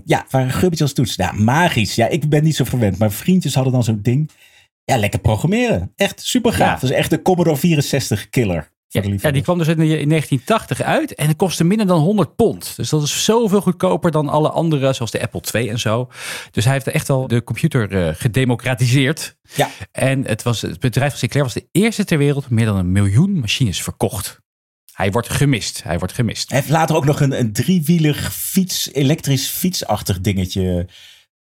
ja, 0.06 0.26
van 0.28 0.52
gummetjes 0.52 0.82
als 0.82 0.94
toets. 0.94 1.16
Ja, 1.16 1.32
magisch. 1.32 1.96
Ja, 1.96 2.08
ik 2.08 2.30
ben 2.30 2.44
niet 2.44 2.56
zo 2.56 2.64
verwend. 2.64 2.98
Maar 2.98 3.12
vriendjes 3.12 3.56
hadden 3.56 3.74
dan 3.74 3.84
zo'n 3.84 4.00
ding. 4.02 4.32
Ja, 4.86 4.98
lekker 4.98 5.20
programmeren. 5.20 5.92
Echt 5.96 6.22
super 6.22 6.54
gaaf. 6.54 6.80
Dat 6.80 6.90
is 6.90 6.96
echt 6.96 7.10
de 7.10 7.22
Commodore 7.22 7.58
64 7.58 8.30
killer. 8.30 8.72
Ja, 8.94 9.02
ja, 9.22 9.32
die 9.32 9.42
kwam 9.42 9.58
dus 9.58 9.68
in 9.68 9.78
1980 9.78 10.82
uit 10.82 11.16
en 11.16 11.28
het 11.28 11.38
kostte 11.38 11.64
minder 11.64 11.88
dan 11.88 12.00
100 12.00 12.36
pond. 12.36 12.74
Dus 12.76 12.90
dat 12.90 13.04
is 13.04 13.24
zoveel 13.24 13.62
goedkoper 13.62 14.12
dan 14.12 14.30
alle 14.30 14.50
andere, 14.50 14.94
zoals 14.94 15.12
de 15.12 15.22
Apple 15.22 15.42
II 15.54 15.70
en 15.70 15.80
zo. 15.80 16.10
Dus 16.52 16.64
hij 16.64 16.74
heeft 16.74 16.88
echt 16.88 17.10
al 17.10 17.28
de 17.28 17.44
computer 17.44 17.92
uh, 17.92 18.10
gedemocratiseerd. 18.16 19.36
Ja. 19.56 19.70
En 19.92 20.26
het, 20.26 20.44
was, 20.44 20.62
het 20.62 20.80
bedrijf 20.80 21.10
van 21.10 21.20
Sinclair 21.20 21.46
was 21.46 21.54
de 21.54 21.68
eerste 21.72 22.06
ter 22.06 22.18
wereld 22.18 22.50
meer 22.50 22.66
dan 22.66 22.78
een 22.78 22.92
miljoen 22.92 23.40
machines 23.40 23.82
verkocht. 23.82 24.42
Hij 24.92 25.12
wordt 25.12 25.30
gemist. 25.30 25.84
Hij 25.84 26.00
wordt 26.00 26.14
gemist. 26.14 26.50
Hij 26.50 26.60
heeft 26.60 26.72
later 26.72 26.96
ook 26.96 27.06
nog 27.06 27.22
een, 27.22 27.40
een 27.40 27.54
driewielig 27.54 28.34
fiets, 28.34 28.90
elektrisch 28.92 29.48
fietsachtig 29.48 30.22
dingetje 30.22 30.88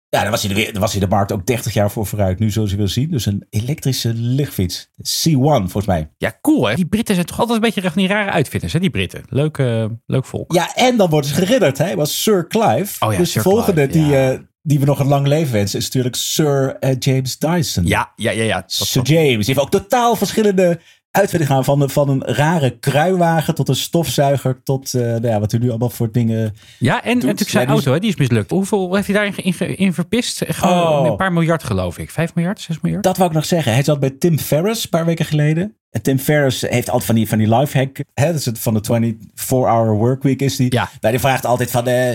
ja, 0.09 0.21
daar 0.21 0.31
was, 0.31 0.43
hij 0.43 0.53
de, 0.53 0.71
daar 0.71 0.81
was 0.81 0.91
hij 0.91 0.99
de 0.99 1.07
markt 1.07 1.31
ook 1.31 1.45
30 1.45 1.73
jaar 1.73 1.91
voor 1.91 2.05
vooruit. 2.05 2.39
Nu 2.39 2.51
zoals 2.51 2.71
je 2.71 2.77
wil 2.77 2.87
zien. 2.87 3.11
Dus 3.11 3.25
een 3.25 3.45
elektrische 3.49 4.13
lichtfiets. 4.13 4.89
C1 4.97 5.33
volgens 5.41 5.85
mij. 5.85 6.09
Ja, 6.17 6.37
cool 6.41 6.67
hè. 6.67 6.75
Die 6.75 6.87
Britten 6.87 7.15
zijn 7.15 7.27
toch 7.27 7.39
altijd 7.39 7.63
een 7.63 7.71
beetje 7.73 7.91
die 7.95 8.07
rare 8.07 8.31
uitvinders 8.31 8.73
hè, 8.73 8.79
die 8.79 8.89
Britten. 8.89 9.23
Leuk, 9.29 9.57
uh, 9.57 9.85
leuk 10.05 10.25
volk. 10.25 10.53
Ja, 10.53 10.75
en 10.75 10.97
dan 10.97 11.09
worden 11.09 11.29
ze 11.29 11.35
geridderd 11.35 11.77
hè. 11.77 11.85
Hij 11.85 11.95
was 11.95 12.23
Sir 12.23 12.47
Clive. 12.47 13.05
Oh 13.05 13.11
ja, 13.11 13.17
dus 13.17 13.31
de 13.31 13.41
volgende 13.41 13.87
die, 13.87 14.11
uh, 14.11 14.37
die 14.61 14.79
we 14.79 14.85
nog 14.85 14.99
een 14.99 15.07
lang 15.07 15.27
leven 15.27 15.53
wensen 15.53 15.79
is 15.79 15.85
natuurlijk 15.85 16.15
Sir 16.15 16.77
uh, 16.79 16.95
James 16.99 17.37
Dyson. 17.37 17.85
Ja, 17.85 18.11
ja, 18.15 18.31
ja. 18.31 18.43
ja 18.43 18.63
Sir 18.65 19.03
James. 19.03 19.45
Die 19.45 19.55
heeft 19.55 19.59
ook 19.59 19.71
totaal 19.71 20.15
verschillende 20.15 20.79
gaan 21.27 21.63
van, 21.63 21.89
van 21.89 22.10
een 22.10 22.23
rare 22.25 22.77
kruiwagen 22.79 23.55
tot 23.55 23.69
een 23.69 23.75
stofzuiger 23.75 24.63
tot 24.63 24.93
uh, 24.93 25.01
nou 25.01 25.27
ja, 25.27 25.39
wat 25.39 25.53
u 25.53 25.58
nu 25.58 25.69
allemaal 25.69 25.89
voor 25.89 26.12
dingen. 26.12 26.55
Ja, 26.79 27.03
en, 27.03 27.12
en 27.12 27.17
natuurlijk 27.17 27.49
zijn 27.49 27.67
auto, 27.67 27.93
hè, 27.93 27.99
die 27.99 28.10
is 28.10 28.15
mislukt. 28.15 28.49
Hoeveel 28.49 28.95
heeft 28.95 29.08
hij 29.08 29.15
daarin 29.15 29.36
in, 29.36 29.77
in 29.77 29.93
verpist? 29.93 30.43
Gewoon 30.47 30.99
oh. 30.99 31.08
een 31.08 31.15
paar 31.15 31.34
miljard, 31.34 31.63
geloof 31.63 31.97
ik. 31.97 32.12
Vijf 32.12 32.36
miljard, 32.36 32.62
zes 32.62 32.79
miljard? 32.82 33.03
Dat 33.03 33.17
wou 33.17 33.29
ik 33.29 33.36
nog 33.36 33.45
zeggen. 33.45 33.73
Hij 33.73 33.84
zat 33.84 33.99
bij 33.99 34.10
Tim 34.10 34.39
Ferriss 34.39 34.84
een 34.84 34.89
paar 34.89 35.05
weken 35.05 35.25
geleden. 35.25 35.73
En 35.89 36.01
Tim 36.01 36.19
Ferriss 36.19 36.62
heeft 36.62 36.88
altijd 36.89 37.05
van 37.05 37.15
die, 37.15 37.27
van 37.27 37.38
die 37.38 37.55
lifehack. 37.55 38.03
Hè, 38.13 38.32
dus 38.32 38.45
het 38.45 38.60
van 38.60 38.73
de 38.73 39.12
24-hour 39.13 39.93
workweek 39.93 40.41
is 40.41 40.55
die. 40.55 40.73
Ja. 40.73 40.89
Nou, 40.99 41.13
die 41.13 41.21
vraagt 41.21 41.45
altijd 41.45 41.71
van, 41.71 41.89
uh, 41.89 42.13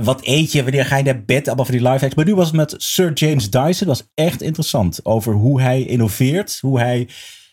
wat 0.00 0.20
eet 0.22 0.52
je? 0.52 0.62
Wanneer 0.62 0.84
ga 0.84 0.96
je 0.96 1.02
naar 1.02 1.24
bed? 1.24 1.46
Allemaal 1.46 1.64
van 1.64 1.74
die 1.74 1.88
lifehacks. 1.88 2.14
Maar 2.14 2.24
nu 2.24 2.34
was 2.34 2.46
het 2.46 2.56
met 2.56 2.74
Sir 2.76 3.12
James 3.12 3.50
Dyson. 3.50 3.86
Dat 3.86 3.98
was 3.98 4.06
echt 4.14 4.42
interessant. 4.42 5.04
Over 5.04 5.32
hoe 5.32 5.60
hij 5.60 5.82
innoveert. 5.82 6.58
Hoe 6.60 6.78
hij 6.78 7.08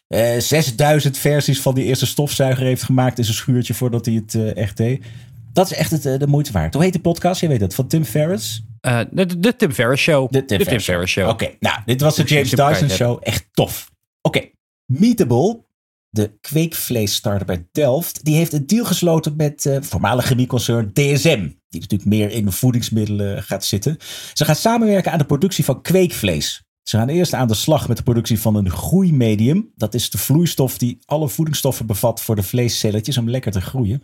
6000 0.10 1.15
eh, 1.15 1.22
versies 1.22 1.62
van 1.62 1.76
die 1.76 1.84
eerste 1.84 2.06
stofzuiger 2.06 2.65
heeft 2.65 2.84
gemaakt 2.84 3.17
in 3.17 3.24
zijn 3.24 3.36
schuurtje 3.36 3.74
voordat 3.74 4.06
hij 4.06 4.15
het 4.15 4.34
uh, 4.34 4.56
echt 4.56 4.78
deed. 4.78 5.06
Dat 5.54 5.72
is 5.72 5.78
echt 5.78 5.91
het, 5.91 6.06
uh, 6.06 6.19
de 6.19 6.28
moeite 6.28 6.52
waard. 6.52 6.74
Hoe 6.74 6.84
heet 6.84 6.93
de 6.93 7.00
podcast? 7.00 7.41
Je 7.41 7.48
weet 7.48 7.62
het, 7.62 7.76
van 7.76 7.88
Tim 7.88 8.06
Ferriss? 8.06 8.63
de, 8.82 9.39
de, 9.39 9.56
Tim 9.56 9.72
Ferriss 9.72 10.04
Show. 10.04 10.32
De 10.32 10.45
Tim, 10.45 10.80
Ferriss, 10.80 11.12
Show. 11.12 11.30
Oké, 11.30 11.50
nou, 11.60 11.80
dit 11.86 12.02
was 12.02 12.15
de 12.15 12.24
James 12.24 12.50
Dyson 12.50 12.89
Show. 12.89 13.19
Echt 13.22 13.48
tof. 13.52 13.91
Oké, 14.22 14.50
Meatable, 14.86 15.63
de 16.10 16.38
kweekvlees-starter 16.41 17.45
bij 17.45 17.67
Delft, 17.72 18.26
die 18.26 18.36
heeft 18.36 18.54
een 18.54 18.67
deal 18.67 18.86
gesloten 18.86 19.36
met 19.36 19.65
uh, 19.65 19.78
voormalig 19.82 20.26
chemieconcern 20.26 20.93
DSM. 20.93 21.50
Die 21.69 21.82
natuurlijk 21.82 22.10
meer 22.10 22.32
in 22.32 22.45
de 22.45 22.52
voedingsmiddelen 22.52 23.43
gaat 23.43 23.65
zitten. 23.65 23.98
Ze 24.34 24.45
gaan 24.45 24.56
samenwerken 24.56 25.12
aan 25.12 25.17
de 25.17 25.26
productie 25.26 25.65
van 25.65 25.82
kweekvlees. 25.82 26.63
Ze 26.89 26.97
gaan 26.97 27.10
eerst 27.10 27.34
aan 27.34 27.47
de 27.47 27.54
slag 27.54 27.88
met 27.88 27.97
de 27.97 28.04
productie 28.04 28.39
van 28.39 28.56
een 28.56 28.69
groeimedium. 28.69 29.71
Dat 29.75 29.93
is 29.93 30.10
de 30.10 30.17
vloeistof 30.17 30.78
die 30.78 30.99
alle 31.06 31.30
voedingsstoffen 31.30 31.86
bevat 31.86 32.21
voor 32.21 32.36
de 32.36 32.43
vleescelletjes 32.43 33.17
om 33.17 33.30
lekker 33.30 33.52
te 33.52 33.62
groeien. 33.62 34.04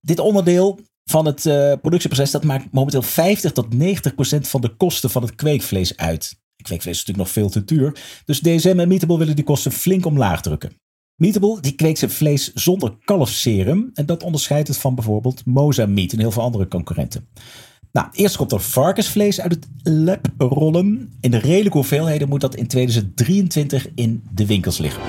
Dit 0.00 0.18
onderdeel 0.18 0.80
van 1.04 1.26
het 1.26 1.44
uh, 1.44 1.72
productieproces 1.80 2.30
dat 2.30 2.44
maakt 2.44 2.72
momenteel 2.72 3.02
50 3.02 3.52
tot 3.52 3.74
90 3.74 4.14
procent 4.14 4.48
van 4.48 4.60
de 4.60 4.76
kosten 4.76 5.10
van 5.10 5.22
het 5.22 5.34
kweekvlees 5.34 5.96
uit. 5.96 6.38
Kweekvlees 6.62 6.96
is 6.96 7.04
natuurlijk 7.06 7.18
nog 7.18 7.30
veel 7.30 7.50
te 7.50 7.64
duur. 7.64 8.00
Dus 8.24 8.40
DSM 8.40 8.78
en 8.78 8.88
Meatable 8.88 9.18
willen 9.18 9.36
die 9.36 9.44
kosten 9.44 9.72
flink 9.72 10.06
omlaag 10.06 10.42
drukken. 10.42 10.72
Meatable 11.14 11.60
die 11.60 11.74
kweekt 11.74 11.98
zijn 11.98 12.10
vlees 12.10 12.52
zonder 12.52 12.96
kalfserum. 13.04 13.90
En 13.94 14.06
dat 14.06 14.22
onderscheidt 14.22 14.68
het 14.68 14.76
van 14.76 14.94
bijvoorbeeld 14.94 15.44
Moza 15.46 15.86
Meat 15.86 16.12
en 16.12 16.18
heel 16.18 16.30
veel 16.30 16.42
andere 16.42 16.68
concurrenten. 16.68 17.28
Nou, 17.92 18.06
eerst 18.12 18.36
komt 18.36 18.52
er 18.52 18.60
varkensvlees 18.60 19.40
uit 19.40 19.52
het 19.52 19.66
lab 19.82 20.26
rollen. 20.38 21.12
In 21.20 21.30
de 21.30 21.38
redelijke 21.38 21.76
hoeveelheden 21.76 22.28
moet 22.28 22.40
dat 22.40 22.54
in 22.54 22.66
2023 22.66 23.86
in 23.94 24.22
de 24.34 24.46
winkels 24.46 24.78
liggen. 24.78 25.02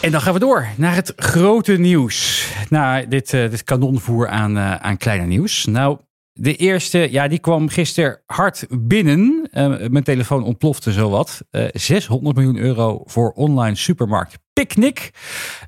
En 0.00 0.10
dan 0.12 0.20
gaan 0.20 0.32
we 0.32 0.38
door 0.38 0.66
naar 0.76 0.94
het 0.94 1.12
grote 1.16 1.72
nieuws. 1.72 2.48
Nou, 2.68 3.08
dit, 3.08 3.32
uh, 3.32 3.50
dit 3.50 3.64
kanonvoer 3.64 4.28
aan, 4.28 4.56
uh, 4.56 4.74
aan 4.74 4.96
kleine 4.96 5.26
nieuws. 5.26 5.64
Nou, 5.64 5.98
de 6.32 6.56
eerste, 6.56 7.12
ja, 7.12 7.28
die 7.28 7.38
kwam 7.38 7.68
gisteren 7.68 8.20
hard 8.26 8.66
binnen. 8.70 9.48
Uh, 9.52 9.88
mijn 9.88 10.04
telefoon 10.04 10.44
ontplofte 10.44 10.92
zowat. 10.92 11.44
600 11.72 12.36
miljoen 12.36 12.56
euro 12.56 13.02
voor 13.04 13.30
online 13.30 13.76
supermarkt 13.76 14.38
Picnic. 14.60 15.10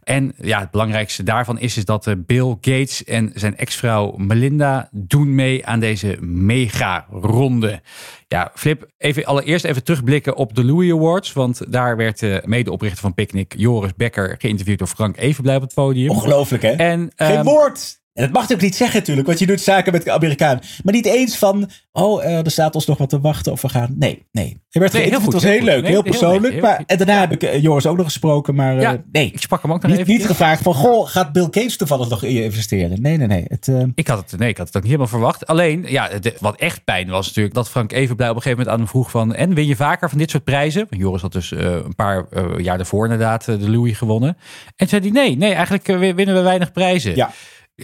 En 0.04 0.32
ja, 0.36 0.60
het 0.60 0.70
belangrijkste 0.70 1.22
daarvan 1.22 1.58
is, 1.58 1.76
is 1.76 1.84
dat 1.84 2.06
eh, 2.06 2.14
Bill 2.18 2.56
Gates 2.60 3.04
en 3.04 3.30
zijn 3.34 3.56
ex-vrouw 3.56 4.14
Melinda 4.16 4.88
doen 4.92 5.34
mee 5.34 5.66
aan 5.66 5.80
deze 5.80 6.16
mega-ronde. 6.20 7.80
Ja, 8.28 8.50
Flip, 8.54 8.90
even 8.98 9.24
allereerst 9.24 9.64
even 9.64 9.84
terugblikken 9.84 10.36
op 10.36 10.54
de 10.54 10.64
Louis 10.64 10.92
Awards. 10.92 11.32
Want 11.32 11.72
daar 11.72 11.96
werd 11.96 12.18
de 12.18 12.42
medeoprichter 12.44 13.00
van 13.00 13.14
Picnic, 13.14 13.54
Joris 13.56 13.94
Becker, 13.96 14.34
geïnterviewd 14.38 14.78
door 14.78 14.88
Frank 14.88 15.16
Evenblij 15.16 15.56
op 15.56 15.62
het 15.62 15.74
podium. 15.74 16.10
Ongelooflijk, 16.10 16.62
hè? 16.62 16.70
En, 16.70 17.12
Geen 17.16 17.38
um, 17.38 17.44
woord! 17.44 18.00
En 18.18 18.24
dat 18.24 18.32
mag 18.32 18.48
je 18.48 18.54
ook 18.54 18.60
niet 18.60 18.76
zeggen 18.76 18.98
natuurlijk, 18.98 19.26
want 19.26 19.38
je 19.38 19.46
doet 19.46 19.60
zaken 19.60 19.92
met 19.92 20.04
de 20.04 20.12
Amerikaan. 20.12 20.60
Maar 20.84 20.94
niet 20.94 21.06
eens 21.06 21.36
van, 21.36 21.70
oh, 21.92 22.24
uh, 22.24 22.44
er 22.44 22.50
staat 22.50 22.74
ons 22.74 22.86
nog 22.86 22.98
wat 22.98 23.08
te 23.08 23.20
wachten 23.20 23.52
of 23.52 23.62
we 23.62 23.68
gaan. 23.68 23.94
Nee, 23.98 24.26
nee. 24.32 24.62
Je 24.68 24.80
werd 24.80 24.92
nee, 24.92 25.02
heel 25.02 25.20
goed, 25.20 25.24
het 25.24 25.32
was 25.32 25.42
heel, 25.42 25.62
leuk, 25.62 25.86
heel 25.86 26.02
persoonlijk. 26.02 26.52
Heel 26.52 26.62
maar, 26.62 26.82
en 26.86 26.96
daarna 26.96 27.20
heb 27.20 27.32
ik 27.32 27.42
uh, 27.42 27.62
Joris 27.62 27.86
ook 27.86 27.96
nog 27.96 28.06
gesproken, 28.06 28.54
maar 28.54 28.76
uh, 28.76 28.80
ja, 28.80 29.02
nee. 29.12 29.30
Ik 29.32 29.40
sprak 29.40 29.62
hem 29.62 29.72
ook 29.72 29.82
nog 29.82 29.90
niet, 29.90 30.00
even. 30.00 30.12
Niet 30.12 30.26
gevraagd 30.26 30.62
van, 30.62 30.74
goh, 30.74 31.08
gaat 31.08 31.32
Bill 31.32 31.42
Gates 31.42 31.76
toevallig 31.76 32.08
nog 32.08 32.22
in 32.22 32.32
je 32.32 32.42
investeren? 32.42 33.02
Nee, 33.02 33.16
nee, 33.16 33.26
nee. 33.26 33.44
Het, 33.48 33.70
ik, 33.94 34.08
had 34.08 34.30
het, 34.30 34.40
nee 34.40 34.48
ik 34.48 34.56
had 34.56 34.66
het 34.66 34.76
ook 34.76 34.82
niet 34.82 34.92
helemaal 34.92 35.12
verwacht. 35.12 35.46
Alleen, 35.46 35.84
ja, 35.88 36.08
de, 36.08 36.34
wat 36.40 36.56
echt 36.56 36.84
pijn 36.84 37.08
was 37.08 37.26
natuurlijk 37.26 37.54
dat 37.54 37.70
Frank 37.70 37.92
Evenblij 37.92 38.28
op 38.28 38.36
een 38.36 38.42
gegeven 38.42 38.58
moment 38.58 38.76
aan 38.76 38.82
hem 38.82 38.92
vroeg 38.92 39.10
van, 39.10 39.34
en 39.34 39.54
win 39.54 39.66
je 39.66 39.76
vaker 39.76 40.08
van 40.08 40.18
dit 40.18 40.30
soort 40.30 40.44
prijzen? 40.44 40.86
Joris 40.90 41.22
had 41.22 41.32
dus 41.32 41.50
een 41.50 41.94
paar 41.94 42.26
jaar 42.56 42.76
daarvoor 42.76 43.04
inderdaad 43.04 43.44
de 43.44 43.70
Louis 43.70 43.96
gewonnen. 43.96 44.36
En 44.76 44.88
zei 44.88 45.00
hij, 45.00 45.10
nee, 45.10 45.36
nee, 45.36 45.52
eigenlijk 45.52 45.86
winnen 45.86 46.34
we 46.34 46.40
weinig 46.40 46.72
prijzen. 46.72 47.16
Ja. 47.16 47.30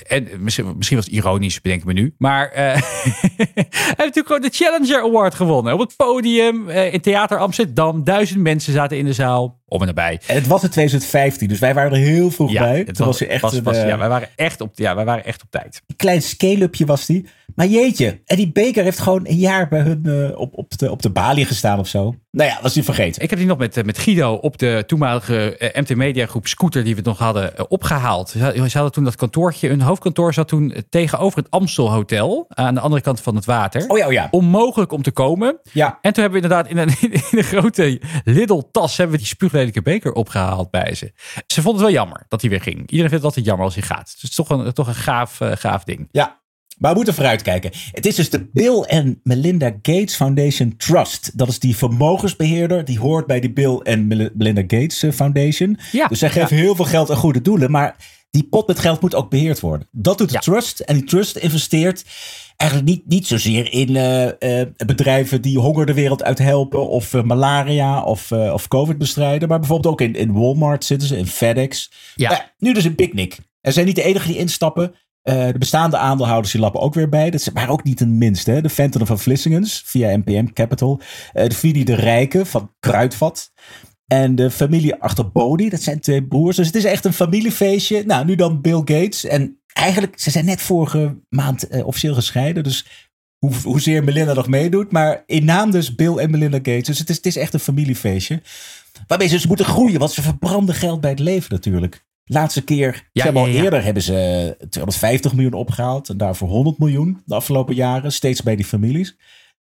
En 0.02 0.28
misschien, 0.38 0.76
misschien 0.76 0.96
was 0.96 1.06
het 1.06 1.14
ironisch, 1.14 1.60
bedenk 1.60 1.84
me 1.84 1.92
nu. 1.92 2.14
Maar 2.18 2.50
uh, 2.50 2.56
hij 2.56 2.76
heeft 2.76 3.96
natuurlijk 3.96 4.26
gewoon 4.26 4.42
de 4.42 4.50
Challenger 4.52 5.02
Award 5.02 5.34
gewonnen. 5.34 5.72
Op 5.72 5.80
het 5.80 5.96
podium 5.96 6.68
uh, 6.68 6.92
in 6.92 7.00
Theater 7.00 7.38
Amsterdam. 7.38 8.04
Duizend 8.04 8.40
mensen 8.40 8.72
zaten 8.72 8.98
in 8.98 9.04
de 9.04 9.12
zaal. 9.12 9.62
Om 9.74 9.80
en 9.80 9.86
nabij. 9.86 10.20
En 10.26 10.34
het 10.34 10.46
was 10.46 10.62
in 10.62 10.70
2015, 10.70 11.48
dus 11.48 11.58
wij 11.58 11.74
waren 11.74 11.92
er 11.92 11.98
heel 11.98 12.30
vroeg 12.30 12.52
ja, 12.52 12.62
bij. 12.62 12.78
Het 12.78 12.94
Toen 12.94 13.06
was, 13.06 13.18
was, 13.18 13.28
echt 13.28 13.40
was, 13.40 13.60
was, 13.60 13.76
ja, 13.76 13.98
wij 13.98 14.08
waren 14.08 14.28
echt 14.36 14.60
op, 14.60 14.70
ja, 14.74 14.94
wij 14.94 15.04
waren 15.04 15.24
echt 15.24 15.42
op 15.42 15.50
tijd. 15.50 15.82
Een 15.86 15.96
klein 15.96 16.22
scale-upje 16.22 16.86
was 16.86 17.06
die. 17.06 17.26
Maar 17.54 17.66
jeetje, 17.66 18.20
en 18.26 18.36
die 18.36 18.52
beker 18.52 18.84
heeft 18.84 18.98
gewoon 18.98 19.26
een 19.26 19.36
jaar 19.36 19.68
bij 19.68 19.80
hun 19.80 20.02
uh, 20.04 20.38
op, 20.38 20.54
op, 20.54 20.78
de, 20.78 20.90
op 20.90 21.02
de 21.02 21.10
balie 21.10 21.44
gestaan 21.44 21.78
of 21.78 21.88
zo. 21.88 22.14
Nou 22.30 22.50
ja, 22.50 22.58
was 22.62 22.72
die 22.72 22.82
vergeten. 22.82 23.22
Ik 23.22 23.30
heb 23.30 23.38
die 23.38 23.48
nog 23.48 23.58
met, 23.58 23.84
met 23.84 23.98
Guido 23.98 24.34
op 24.34 24.58
de 24.58 24.82
toenmalige 24.86 25.56
uh, 25.58 25.82
MT 25.82 25.94
Media 25.94 26.26
groep 26.26 26.46
Scooter 26.46 26.84
die 26.84 26.96
we 26.96 27.02
nog 27.04 27.18
hadden 27.18 27.52
uh, 27.58 27.64
opgehaald. 27.68 28.28
Ze 28.28 28.68
hadden 28.72 28.92
toen 28.92 29.04
dat 29.04 29.16
kantoortje, 29.16 29.68
hun 29.68 29.80
hoofdkantoor 29.80 30.34
zat 30.34 30.48
toen 30.48 30.74
tegenover 30.88 31.38
het 31.38 31.50
Amstel 31.50 31.92
Hotel 31.92 32.44
aan 32.48 32.74
de 32.74 32.80
andere 32.80 33.02
kant 33.02 33.20
van 33.20 33.34
het 33.34 33.44
water. 33.44 33.84
Oh 33.88 33.98
ja, 33.98 34.06
oh 34.06 34.12
ja. 34.12 34.28
Onmogelijk 34.30 34.92
om 34.92 35.02
te 35.02 35.10
komen. 35.10 35.58
Ja. 35.72 35.98
En 36.00 36.12
toen 36.12 36.22
hebben 36.22 36.42
we 36.42 36.48
inderdaad 36.48 36.70
in 36.70 36.76
een, 36.76 36.94
in 37.30 37.38
een 37.38 37.44
grote 37.44 38.00
Lidl 38.24 38.62
tas 38.72 38.96
hebben 38.96 39.14
we 39.16 39.22
die 39.22 39.30
spuuglelijke 39.70 40.08
beker 40.10 40.12
opgehaald 40.12 40.70
bij 40.70 40.94
ze. 40.94 41.12
Ze 41.46 41.62
vonden 41.62 41.82
het 41.82 41.92
wel 41.92 42.00
jammer 42.00 42.24
dat 42.28 42.40
hij 42.40 42.50
weer 42.50 42.60
ging. 42.60 42.76
Iedereen 42.76 42.98
vindt 42.98 43.12
het 43.12 43.24
altijd 43.24 43.46
jammer 43.46 43.64
als 43.64 43.74
hij 43.74 43.84
gaat. 43.84 44.04
Dus 44.04 44.22
het 44.22 44.30
is 44.30 44.36
toch 44.36 44.48
een, 44.48 44.72
toch 44.72 44.86
een 44.86 44.94
gaaf, 44.94 45.38
gaaf 45.40 45.84
ding. 45.84 46.08
Ja, 46.10 46.42
maar 46.78 46.90
we 46.90 46.96
moeten 46.96 47.14
vooruitkijken. 47.14 47.70
Het 47.90 48.06
is 48.06 48.14
dus 48.14 48.30
de 48.30 48.48
Bill 48.52 48.80
en 48.80 49.20
Melinda 49.22 49.70
Gates 49.82 50.14
Foundation 50.14 50.76
Trust. 50.76 51.38
Dat 51.38 51.48
is 51.48 51.58
die 51.58 51.76
vermogensbeheerder. 51.76 52.84
Die 52.84 52.98
hoort 52.98 53.26
bij 53.26 53.40
die 53.40 53.52
Bill 53.52 53.76
en 53.82 54.06
Melinda 54.06 54.60
Gates 54.60 55.02
eh, 55.02 55.10
Foundation. 55.10 55.78
Ja, 55.92 56.06
dus 56.06 56.18
zij 56.18 56.30
geven 56.30 56.56
heel 56.56 56.74
veel 56.74 56.84
geld 56.84 57.10
aan 57.10 57.16
goede 57.16 57.40
doelen. 57.40 57.70
Maar 57.70 57.96
die 58.34 58.48
pot 58.50 58.66
met 58.66 58.78
geld 58.78 59.00
moet 59.00 59.14
ook 59.14 59.30
beheerd 59.30 59.60
worden. 59.60 59.88
Dat 59.90 60.18
doet 60.18 60.32
de 60.32 60.38
trust. 60.38 60.80
En 60.80 60.94
die 60.94 61.04
trust 61.04 61.36
investeert 61.36 62.04
eigenlijk 62.56 62.90
niet, 62.90 63.06
niet 63.06 63.26
zozeer 63.26 63.72
in 63.72 63.90
uh, 63.90 64.24
uh, 64.24 64.66
bedrijven 64.86 65.42
die 65.42 65.58
honger 65.58 65.86
de 65.86 65.94
wereld 65.94 66.22
uit 66.22 66.38
helpen. 66.38 66.88
Of 66.88 67.12
uh, 67.12 67.22
malaria 67.22 68.02
of, 68.02 68.32
of 68.32 68.68
COVID 68.68 68.98
bestrijden. 68.98 69.48
Maar 69.48 69.58
bijvoorbeeld 69.58 69.92
ook 69.92 70.00
in, 70.00 70.14
in 70.14 70.32
Walmart 70.32 70.84
zitten 70.84 71.08
ze, 71.08 71.16
in 71.16 71.26
FedEx. 71.26 71.90
Ja. 72.14 72.52
nu 72.58 72.72
dus 72.72 72.84
in 72.84 72.94
Picnic. 72.94 73.38
Er 73.60 73.72
zijn 73.72 73.86
niet 73.86 73.96
de 73.96 74.02
enige 74.02 74.26
die 74.26 74.38
instappen. 74.38 74.94
de 75.22 75.54
bestaande 75.58 75.96
aandeelhouders 75.96 76.52
die 76.52 76.60
lappen 76.60 76.80
ook 76.80 76.94
weer 76.94 77.08
bij. 77.08 77.30
Dat 77.30 77.50
waren 77.52 77.72
ook 77.72 77.84
niet 77.84 77.96
ten 77.96 78.18
minste. 78.18 78.50
Hè? 78.50 78.60
De 78.60 78.70
Fenton 78.70 79.06
van 79.06 79.18
Vlissingens 79.18 79.82
via 79.86 80.16
NPM 80.16 80.46
Capital. 80.52 81.00
de 81.32 81.54
Fidi 81.54 81.84
de 81.84 81.94
Rijken 81.94 82.46
van 82.46 82.74
Kruidvat. 82.80 83.52
En 84.06 84.34
de 84.34 84.50
familie 84.50 84.94
achter 84.94 85.30
Bodie, 85.30 85.70
dat 85.70 85.82
zijn 85.82 86.00
twee 86.00 86.24
broers. 86.24 86.56
Dus 86.56 86.66
het 86.66 86.76
is 86.76 86.84
echt 86.84 87.04
een 87.04 87.12
familiefeestje. 87.12 88.04
Nou, 88.06 88.24
nu 88.24 88.34
dan 88.34 88.60
Bill 88.60 88.78
Gates. 88.78 89.24
En 89.24 89.60
eigenlijk, 89.72 90.20
ze 90.20 90.30
zijn 90.30 90.44
net 90.44 90.62
vorige 90.62 91.18
maand 91.28 91.72
uh, 91.72 91.86
officieel 91.86 92.14
gescheiden. 92.14 92.62
Dus 92.62 92.86
hoe, 93.38 93.52
hoezeer 93.62 94.04
Melinda 94.04 94.32
nog 94.32 94.48
meedoet. 94.48 94.92
Maar 94.92 95.22
in 95.26 95.44
naam 95.44 95.70
dus 95.70 95.94
Bill 95.94 96.16
en 96.16 96.30
Melinda 96.30 96.56
Gates. 96.56 96.86
Dus 96.86 96.98
het 96.98 97.08
is, 97.08 97.16
het 97.16 97.26
is 97.26 97.36
echt 97.36 97.54
een 97.54 97.60
familiefeestje. 97.60 98.42
Waarmee 99.06 99.28
ze 99.28 99.34
dus 99.34 99.46
moeten 99.46 99.66
groeien. 99.66 99.98
Want 99.98 100.10
ze 100.10 100.22
verbranden 100.22 100.74
geld 100.74 101.00
bij 101.00 101.10
het 101.10 101.18
leven 101.18 101.52
natuurlijk. 101.52 102.04
Laatste 102.24 102.64
keer, 102.64 103.08
ja, 103.12 103.30
al 103.30 103.48
eerder 103.48 103.84
hebben 103.84 104.02
ze 104.02 104.56
250 104.68 105.32
miljoen 105.34 105.52
opgehaald. 105.52 106.08
En 106.08 106.16
daarvoor 106.16 106.48
100 106.48 106.78
miljoen 106.78 107.22
de 107.24 107.34
afgelopen 107.34 107.74
jaren. 107.74 108.12
Steeds 108.12 108.42
bij 108.42 108.56
die 108.56 108.64
families. 108.64 109.16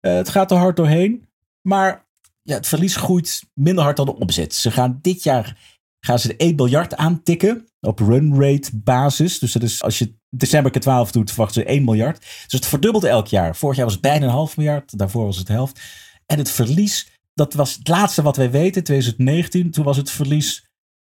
Uh, 0.02 0.14
het 0.14 0.30
gaat 0.30 0.52
er 0.52 0.58
hard 0.58 0.76
doorheen. 0.76 1.28
Maar 1.62 2.08
ja, 2.50 2.56
het 2.56 2.68
verlies 2.68 2.96
groeit 2.96 3.44
minder 3.54 3.84
hard 3.84 3.98
dan 3.98 4.06
de 4.06 4.16
opzet. 4.16 4.54
Ze 4.54 4.72
gaan 4.72 5.00
dit 5.02 5.24
jaar 5.24 5.58
gaan 6.00 6.20
ze 6.20 6.28
de 6.28 6.36
1 6.36 6.56
miljard 6.56 6.96
aantikken 6.96 7.68
op 7.80 8.00
run 8.00 8.42
rate 8.42 8.70
basis. 8.74 9.40
Dus 9.40 9.52
dat 9.52 9.64
is 9.64 9.84
als 9.84 10.00
je 10.00 10.14
december 10.30 10.72
12 10.72 11.12
doet, 11.12 11.30
verwachten 11.32 11.62
ze 11.62 11.68
1 11.68 11.84
miljard. 11.84 12.20
Dus 12.20 12.52
het 12.52 12.66
verdubbelt 12.66 13.04
elk 13.04 13.28
jaar. 13.28 13.56
Vorig 13.56 13.76
jaar 13.76 13.86
was 13.86 13.94
het 13.94 14.04
bijna 14.04 14.26
een 14.26 14.32
half 14.32 14.58
miljard, 14.58 14.98
daarvoor 14.98 15.26
was 15.26 15.38
het 15.38 15.48
de 15.48 15.54
helft. 15.54 15.80
En 16.26 16.38
het 16.38 16.52
verlies, 16.52 17.12
dat 17.34 17.54
was 17.54 17.76
het 17.76 17.88
laatste 17.88 18.22
wat 18.22 18.38
wij 18.38 18.52
weten, 18.52 18.84
2019. 18.84 19.72
Toen 19.72 19.84
was 19.84 19.98
het 19.98 20.12
verlies 20.12 20.66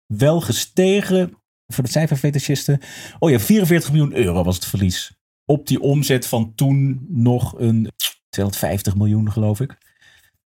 wel 0.06 0.40
gestegen 0.40 1.34
voor 1.66 1.84
de 1.84 1.90
cijferfetischisten. 1.90 2.80
Oh 3.18 3.30
ja, 3.30 3.38
44 3.38 3.92
miljoen 3.92 4.14
euro 4.14 4.44
was 4.44 4.54
het 4.54 4.64
verlies. 4.64 5.12
Op 5.44 5.66
die 5.66 5.80
omzet 5.80 6.26
van 6.26 6.54
toen 6.54 7.06
nog 7.08 7.58
een 7.58 7.90
250 8.28 8.96
miljoen, 8.96 9.32
geloof 9.32 9.60
ik. 9.60 9.89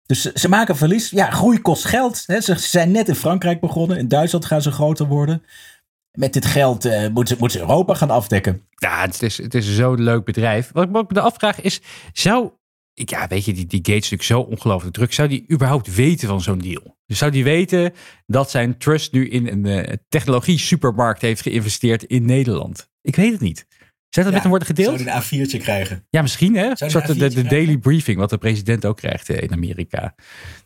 Dus 0.05 0.21
ze 0.21 0.49
maken 0.49 0.75
verlies. 0.75 1.09
Ja, 1.09 1.31
groei 1.31 1.61
kost 1.61 1.85
geld. 1.85 2.23
Hè. 2.25 2.41
Ze 2.41 2.55
zijn 2.55 2.91
net 2.91 3.07
in 3.07 3.15
Frankrijk 3.15 3.59
begonnen. 3.59 3.97
In 3.97 4.07
Duitsland 4.07 4.45
gaan 4.45 4.61
ze 4.61 4.71
groter 4.71 5.07
worden. 5.07 5.43
Met 6.11 6.33
dit 6.33 6.45
geld 6.45 6.85
uh, 6.85 7.07
moeten, 7.07 7.37
ze, 7.37 7.49
ze 7.49 7.59
Europa 7.59 7.93
gaan 7.93 8.09
afdekken. 8.09 8.61
Ja, 8.75 9.01
het 9.01 9.21
is, 9.21 9.37
het 9.37 9.53
is 9.53 9.75
zo'n 9.75 10.03
leuk 10.03 10.25
bedrijf. 10.25 10.69
Wat 10.73 10.83
ik 10.83 10.91
me 10.91 11.05
de 11.07 11.21
afvraag 11.21 11.61
is, 11.61 11.81
zou... 12.13 12.51
Ja, 12.93 13.27
weet 13.27 13.45
je, 13.45 13.53
die, 13.53 13.65
die 13.65 13.79
Gates 13.79 14.09
natuurlijk 14.09 14.23
zo 14.23 14.39
ongelooflijk 14.39 14.95
druk. 14.95 15.13
Zou 15.13 15.27
die 15.27 15.45
überhaupt 15.51 15.95
weten 15.95 16.27
van 16.27 16.41
zo'n 16.41 16.59
deal? 16.59 16.97
Dus 17.05 17.17
zou 17.17 17.31
die 17.31 17.43
weten 17.43 17.93
dat 18.25 18.51
zijn 18.51 18.77
trust 18.77 19.11
nu 19.11 19.29
in 19.29 19.47
een 19.47 19.65
uh, 19.65 19.93
technologie 20.09 20.59
supermarkt 20.59 21.21
heeft 21.21 21.41
geïnvesteerd 21.41 22.03
in 22.03 22.25
Nederland? 22.25 22.89
Ik 23.01 23.15
weet 23.15 23.31
het 23.31 23.41
niet. 23.41 23.67
Zou 24.15 24.25
dat 24.25 24.33
met 24.33 24.41
hem 24.41 24.51
worden 24.51 24.67
gedeeld? 24.67 24.99
Zou 24.99 25.09
een 25.09 25.47
A4'tje 25.47 25.57
krijgen? 25.57 26.05
Ja, 26.09 26.21
misschien 26.21 26.55
hè? 26.55 26.69
Een 26.75 26.89
soort 26.89 27.07
de, 27.07 27.29
de 27.29 27.43
daily 27.43 27.77
briefing, 27.77 28.17
wat 28.17 28.29
de 28.29 28.37
president 28.37 28.85
ook 28.85 28.97
krijgt 28.97 29.29
eh, 29.29 29.41
in 29.41 29.51
Amerika. 29.51 30.15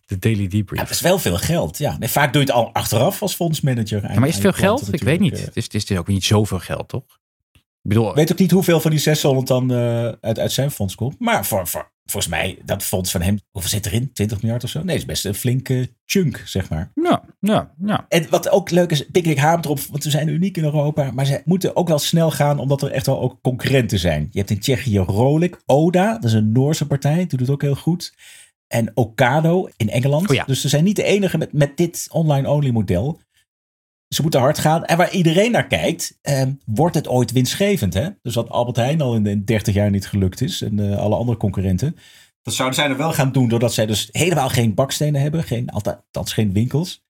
De 0.06 0.20
daily 0.20 0.48
debrief. 0.48 0.80
Ja, 0.80 0.86
dat 0.86 0.96
is 0.96 1.02
wel 1.02 1.20
veel 1.20 1.38
geld. 1.38 1.78
Ja. 1.78 1.98
Nee, 1.98 2.10
vaak 2.10 2.34
doe 2.34 2.42
je 2.42 2.48
het 2.48 2.56
al 2.58 2.74
achteraf 2.74 3.22
als 3.22 3.36
fondsmanager. 3.36 4.12
Ja, 4.12 4.20
maar 4.20 4.28
is 4.28 4.34
het 4.34 4.44
veel 4.44 4.54
geld? 4.54 4.94
Ik 4.94 5.04
weet 5.04 5.20
niet. 5.20 5.38
Eh. 5.38 5.46
Het 5.46 5.56
is, 5.56 5.64
het 5.64 5.90
is 5.90 5.98
ook 5.98 6.08
niet 6.08 6.24
zoveel 6.24 6.60
geld, 6.60 6.88
toch? 6.88 7.20
Ik 7.54 7.62
bedoel, 7.82 8.14
weet 8.14 8.32
ook 8.32 8.40
niet 8.40 8.52
hoeveel 8.52 8.80
van 8.80 8.92
die 8.92 9.00
600 9.00 9.48
dan 9.48 9.72
uh, 9.72 10.04
uit, 10.22 10.40
uit 10.40 10.52
zijn 10.52 10.72
fonds 10.72 10.96
komt. 10.96 11.20
Maar 11.20 11.46
voor, 11.46 11.68
voor, 11.68 11.92
volgens 12.10 12.34
mij, 12.34 12.58
dat 12.66 12.84
fonds 12.84 13.12
van 13.12 13.22
hem, 13.22 13.40
hoeveel 13.52 13.72
zit 13.72 13.86
erin? 13.86 14.14
20 14.14 14.42
miljard 14.42 14.64
of 14.64 14.70
zo? 14.70 14.84
Nee, 14.84 14.96
is 14.96 15.06
best 15.06 15.26
een 15.26 15.34
flinke 15.34 15.94
chunk, 16.06 16.44
zeg 16.46 16.70
maar. 16.70 16.92
Ja, 16.96 17.24
ja, 17.40 17.74
ja. 17.86 18.06
En 18.10 18.30
wat 18.30 18.50
ook 18.50 18.70
leuk 18.70 18.92
is, 18.92 19.06
Picnic 19.06 19.38
haamt 19.38 19.66
erop, 19.66 19.80
want 19.80 20.04
we 20.04 20.10
zijn 20.10 20.28
uniek 20.28 20.58
in 20.58 20.64
Europa. 20.64 21.12
Maar 21.12 21.26
ze 21.26 21.42
moeten 21.46 21.76
ook 21.76 21.88
wel 21.88 22.00
snel 22.00 22.32
gaan, 22.32 22.60
omdat 22.60 22.82
er 22.82 22.92
echt 22.92 23.06
wel 23.06 23.22
ook 23.22 23.42
concurrenten 23.42 24.00
zijn. 24.00 24.28
Je 24.32 24.38
hebt 24.38 24.52
in 24.52 24.60
Tsjechië 24.60 24.98
Rolik, 24.98 25.62
Oda, 25.66 26.14
dat 26.14 26.24
is 26.24 26.34
een 26.34 26.52
Noorse 26.52 26.88
partij, 26.88 27.28
doet 27.28 27.40
het 27.40 27.50
ook 27.50 27.62
heel 27.62 27.76
goed. 27.76 28.14
En 28.68 28.92
Ocado 28.94 29.70
in 29.78 29.90
Engeland. 29.90 30.30
Oh 30.30 30.36
ja. 30.36 30.44
Dus 30.46 30.62
ze 30.62 30.70
zijn 30.70 30.84
niet 30.84 30.96
de 30.96 31.04
enige 31.04 31.38
met, 31.38 31.54
met 31.54 31.78
dit 31.78 32.08
online-only 32.12 32.72
model. 32.72 33.20
Ze 34.10 34.22
moeten 34.22 34.40
hard 34.40 34.60
gaan. 34.60 34.86
En 34.86 34.98
waar 34.98 35.12
iedereen 35.12 35.52
naar 35.52 35.68
kijkt, 35.68 36.18
eh, 36.22 36.44
wordt 36.66 36.96
het 36.96 37.08
ooit 37.08 37.32
winstgevend? 37.32 37.94
Hè? 37.94 38.10
Dus 38.22 38.36
wat 38.36 38.50
Albert 38.50 38.78
Heijn 38.78 39.02
al 39.02 39.16
in 39.16 39.24
de 39.24 39.44
30 39.44 39.74
jaar 39.74 39.90
niet 39.90 40.08
gelukt 40.08 40.42
is. 40.42 40.62
En 40.62 40.78
uh, 40.78 40.98
alle 40.98 41.16
andere 41.16 41.38
concurrenten. 41.38 41.96
Dat 42.42 42.54
zouden 42.54 42.80
zij 42.80 42.90
er 42.90 42.98
wel 42.98 43.14
gaan 43.14 43.32
doen. 43.32 43.50
Doordat 43.50 43.74
zij 43.74 43.86
dus 43.86 44.10
helemaal 44.12 44.50
geen 44.50 44.74
bakstenen 44.74 45.22
hebben. 45.22 45.44
Geen, 45.44 45.70
althans 45.70 46.34
geen 46.34 46.54
winkels. 46.54 47.04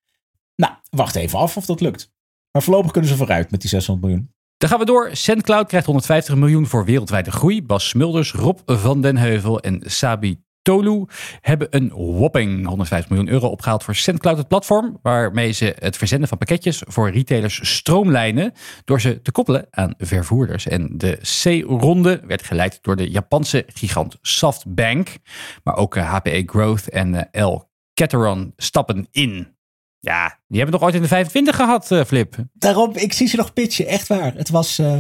Nou, 0.55 0.73
wacht 0.89 1.15
even 1.15 1.39
af 1.39 1.57
of 1.57 1.65
dat 1.65 1.81
lukt. 1.81 2.11
Maar 2.51 2.63
voorlopig 2.63 2.91
kunnen 2.91 3.09
ze 3.09 3.17
vooruit 3.17 3.51
met 3.51 3.61
die 3.61 3.69
600 3.69 4.07
miljoen. 4.07 4.33
Dan 4.57 4.69
gaan 4.69 4.79
we 4.79 4.85
door. 4.85 5.09
SendCloud 5.11 5.67
krijgt 5.67 5.85
150 5.85 6.35
miljoen 6.35 6.65
voor 6.65 6.85
wereldwijde 6.85 7.31
groei. 7.31 7.63
Bas 7.63 7.89
Smulders, 7.89 8.31
Rob 8.31 8.59
van 8.65 9.01
den 9.01 9.17
Heuvel 9.17 9.59
en 9.59 9.81
Sabi 9.85 10.39
Tolu 10.61 11.05
hebben 11.41 11.67
een 11.69 11.89
whopping 11.89 12.65
150 12.65 13.09
miljoen 13.09 13.29
euro 13.29 13.47
opgehaald 13.47 13.83
voor 13.83 13.95
SendCloud, 13.95 14.37
het 14.37 14.47
platform, 14.47 14.99
waarmee 15.01 15.51
ze 15.51 15.75
het 15.79 15.97
verzenden 15.97 16.27
van 16.27 16.37
pakketjes 16.37 16.83
voor 16.87 17.11
retailers 17.11 17.75
stroomlijnen 17.75 18.53
door 18.85 19.01
ze 19.01 19.21
te 19.21 19.31
koppelen 19.31 19.67
aan 19.69 19.93
vervoerders. 19.97 20.67
En 20.67 20.97
de 20.97 21.19
C-ronde 21.21 22.21
werd 22.27 22.43
geleid 22.43 22.79
door 22.81 22.95
de 22.95 23.09
Japanse 23.09 23.63
gigant 23.67 24.17
SoftBank, 24.21 25.17
maar 25.63 25.75
ook 25.75 25.95
HPE 25.95 26.29
eh, 26.29 26.47
Growth 26.47 26.89
en 26.89 27.31
eh, 27.31 27.45
L. 27.45 27.67
Cateron 27.93 28.53
stappen 28.57 29.07
in. 29.11 29.57
Ja, 29.99 30.39
die 30.47 30.57
hebben 30.57 30.79
nog 30.79 30.83
ooit 30.83 30.95
in 30.95 31.01
de 31.01 31.07
25 31.07 31.55
gehad, 31.55 31.91
uh, 31.91 32.03
Flip. 32.03 32.35
Daarom, 32.53 32.91
ik 32.95 33.13
zie 33.13 33.27
ze 33.27 33.35
nog 33.35 33.53
pitchen, 33.53 33.87
echt 33.87 34.07
waar. 34.07 34.33
Het 34.33 34.49
was 34.49 34.79
uh, 34.79 34.99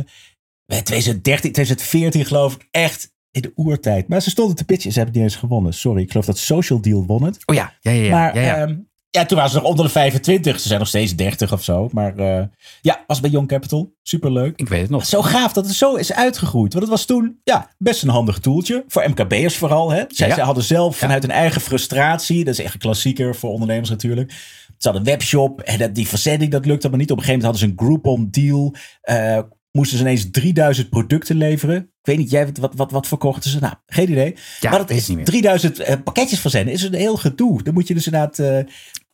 2013, 0.65 1.51
2014 1.51 2.25
geloof 2.25 2.55
ik, 2.55 2.67
echt 2.71 3.13
in 3.31 3.41
de 3.41 3.51
oertijd. 3.55 4.07
Maar 4.07 4.21
ze 4.21 4.29
stonden 4.29 4.55
te 4.55 4.65
pitchen. 4.65 4.91
Ze 4.91 4.97
hebben 4.99 5.15
niet 5.15 5.31
eens 5.31 5.39
gewonnen. 5.39 5.73
Sorry, 5.73 6.01
ik 6.01 6.11
geloof 6.11 6.25
dat 6.25 6.37
Social 6.37 6.81
Deal 6.81 7.05
won 7.05 7.23
het. 7.23 7.37
Oh 7.45 7.55
ja, 7.55 7.73
ja, 7.81 7.91
ja. 7.91 8.11
Maar 8.11 8.35
ja, 8.35 8.41
ja. 8.41 8.55
Ehm, 8.55 8.75
ja, 9.11 9.25
toen 9.25 9.37
waren 9.37 9.51
ze 9.51 9.57
nog 9.57 9.67
onder 9.67 9.85
de 9.85 9.91
25. 9.91 10.59
Ze 10.59 10.67
zijn 10.67 10.79
nog 10.79 10.87
steeds 10.87 11.15
30 11.15 11.53
of 11.53 11.63
zo. 11.63 11.89
Maar 11.91 12.19
uh, 12.19 12.43
ja, 12.81 13.03
was 13.07 13.19
bij 13.19 13.29
Young 13.29 13.47
Capital. 13.47 13.93
Superleuk. 14.03 14.59
Ik 14.59 14.69
weet 14.69 14.81
het 14.81 14.89
nog. 14.89 15.05
Zo 15.05 15.21
gaaf 15.21 15.53
dat 15.53 15.65
het 15.65 15.75
zo 15.75 15.95
is 15.95 16.13
uitgegroeid. 16.13 16.73
Want 16.73 16.85
het 16.85 16.93
was 16.93 17.05
toen 17.05 17.39
ja, 17.43 17.71
best 17.77 18.03
een 18.03 18.09
handig 18.09 18.39
toeltje. 18.39 18.83
Voor 18.87 19.09
MKB'ers 19.09 19.57
vooral. 19.57 19.91
Hè. 19.91 20.03
Zij, 20.07 20.27
ja. 20.27 20.39
hadden 20.39 20.63
zelf 20.63 20.97
vanuit 20.97 21.21
hun 21.21 21.31
eigen 21.31 21.61
frustratie. 21.61 22.43
Dat 22.43 22.53
is 22.53 22.63
echt 22.63 22.73
een 22.73 22.79
klassieker 22.79 23.35
voor 23.35 23.51
ondernemers 23.51 23.89
natuurlijk. 23.89 24.31
Ze 24.77 24.89
hadden 24.89 25.01
een 25.01 25.11
webshop. 25.11 25.61
En 25.61 25.77
dat, 25.77 25.95
die 25.95 26.07
verzending 26.07 26.51
dat 26.51 26.65
lukte 26.65 26.89
maar 26.89 26.97
niet. 26.97 27.11
Op 27.11 27.17
een 27.17 27.23
gegeven 27.23 27.45
moment 27.45 27.61
hadden 27.61 27.77
ze 27.77 27.83
een 27.83 27.87
Groupon 27.87 28.27
deal. 28.31 28.75
Uh, 29.03 29.39
moesten 29.71 29.97
ze 29.97 30.03
ineens 30.03 30.31
3000 30.31 30.89
producten 30.89 31.35
leveren. 31.35 31.77
Ik 31.77 32.05
weet 32.05 32.17
niet, 32.17 32.29
jij 32.29 32.47
wat, 32.59 32.75
wat, 32.75 32.91
wat 32.91 33.07
verkochten 33.07 33.49
ze? 33.49 33.59
Nou, 33.59 33.73
geen 33.85 34.11
idee. 34.11 34.35
Ja, 34.59 34.69
maar 34.69 34.79
dat 34.79 34.89
is 34.89 35.11
3000 35.23 35.79
uh, 35.79 35.93
pakketjes 36.03 36.39
verzenden 36.39 36.73
is 36.73 36.83
een 36.83 36.93
heel 36.93 37.17
gedoe. 37.17 37.63
Dan 37.63 37.73
moet 37.73 37.87
je 37.87 37.93
dus 37.93 38.05
inderdaad, 38.05 38.39
uh, 38.39 38.47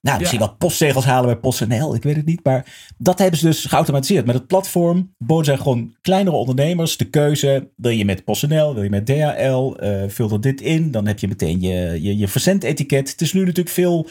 nou, 0.01 0.19
misschien 0.19 0.39
ja. 0.39 0.45
wat 0.45 0.57
postzegels 0.57 1.05
halen 1.05 1.25
bij 1.25 1.37
PostNL. 1.37 1.95
Ik 1.95 2.03
weet 2.03 2.15
het 2.15 2.25
niet. 2.25 2.43
Maar 2.43 2.93
dat 2.97 3.19
hebben 3.19 3.39
ze 3.39 3.45
dus 3.45 3.65
geautomatiseerd. 3.65 4.25
Met 4.25 4.35
het 4.35 4.47
platform 4.47 5.13
boden 5.17 5.45
zij 5.45 5.57
gewoon 5.57 5.95
kleinere 6.01 6.35
ondernemers 6.35 6.97
de 6.97 7.09
keuze. 7.09 7.71
Wil 7.75 7.91
je 7.91 8.05
met 8.05 8.23
PostNL, 8.23 8.73
wil 8.73 8.83
je 8.83 8.89
met 8.89 9.05
DHL, 9.05 9.75
uh, 9.83 10.03
vul 10.07 10.31
er 10.31 10.41
dit 10.41 10.61
in. 10.61 10.91
Dan 10.91 11.07
heb 11.07 11.19
je 11.19 11.27
meteen 11.27 11.61
je, 11.61 12.01
je, 12.01 12.17
je 12.17 12.27
verzendetiket. 12.27 13.11
Het 13.11 13.21
is 13.21 13.33
nu 13.33 13.39
natuurlijk 13.39 13.69
veel 13.69 14.09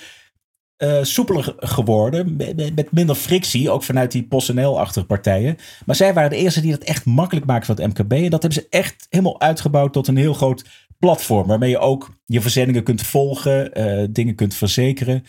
uh, 0.79 1.03
soepeler 1.03 1.55
geworden. 1.57 2.37
Met, 2.75 2.93
minder 2.93 3.15
frictie, 3.15 3.71
ook 3.71 3.83
vanuit 3.83 4.13
die 4.13 4.27
PostNL-achtige 4.27 5.07
partijen. 5.07 5.57
Maar 5.87 5.97
zij 5.97 6.15
waren 6.15 6.31
de 6.31 6.37
eerste 6.37 6.61
die 6.61 6.71
dat 6.71 6.83
echt 6.83 7.05
makkelijk 7.05 7.47
maakten 7.47 7.77
voor 7.77 7.85
het 7.85 7.99
MKB. 7.99 8.13
En 8.13 8.31
dat 8.31 8.43
hebben 8.43 8.63
ze 8.63 8.67
echt 8.71 9.07
helemaal 9.11 9.41
uitgebouwd 9.41 9.93
tot 9.93 10.09
een 10.09 10.17
heel 10.17 10.35
groot 10.35 10.65
platform. 10.99 11.47
Waarmee 11.47 11.71
je 11.71 11.79
ook 11.79 12.15
je 12.27 12.41
verzendingen 12.41 12.83
kunt 12.83 13.03
volgen, 13.03 13.81
uh, 13.81 14.07
dingen 14.11 14.35
kunt 14.35 14.55
verzekeren. 14.55 15.25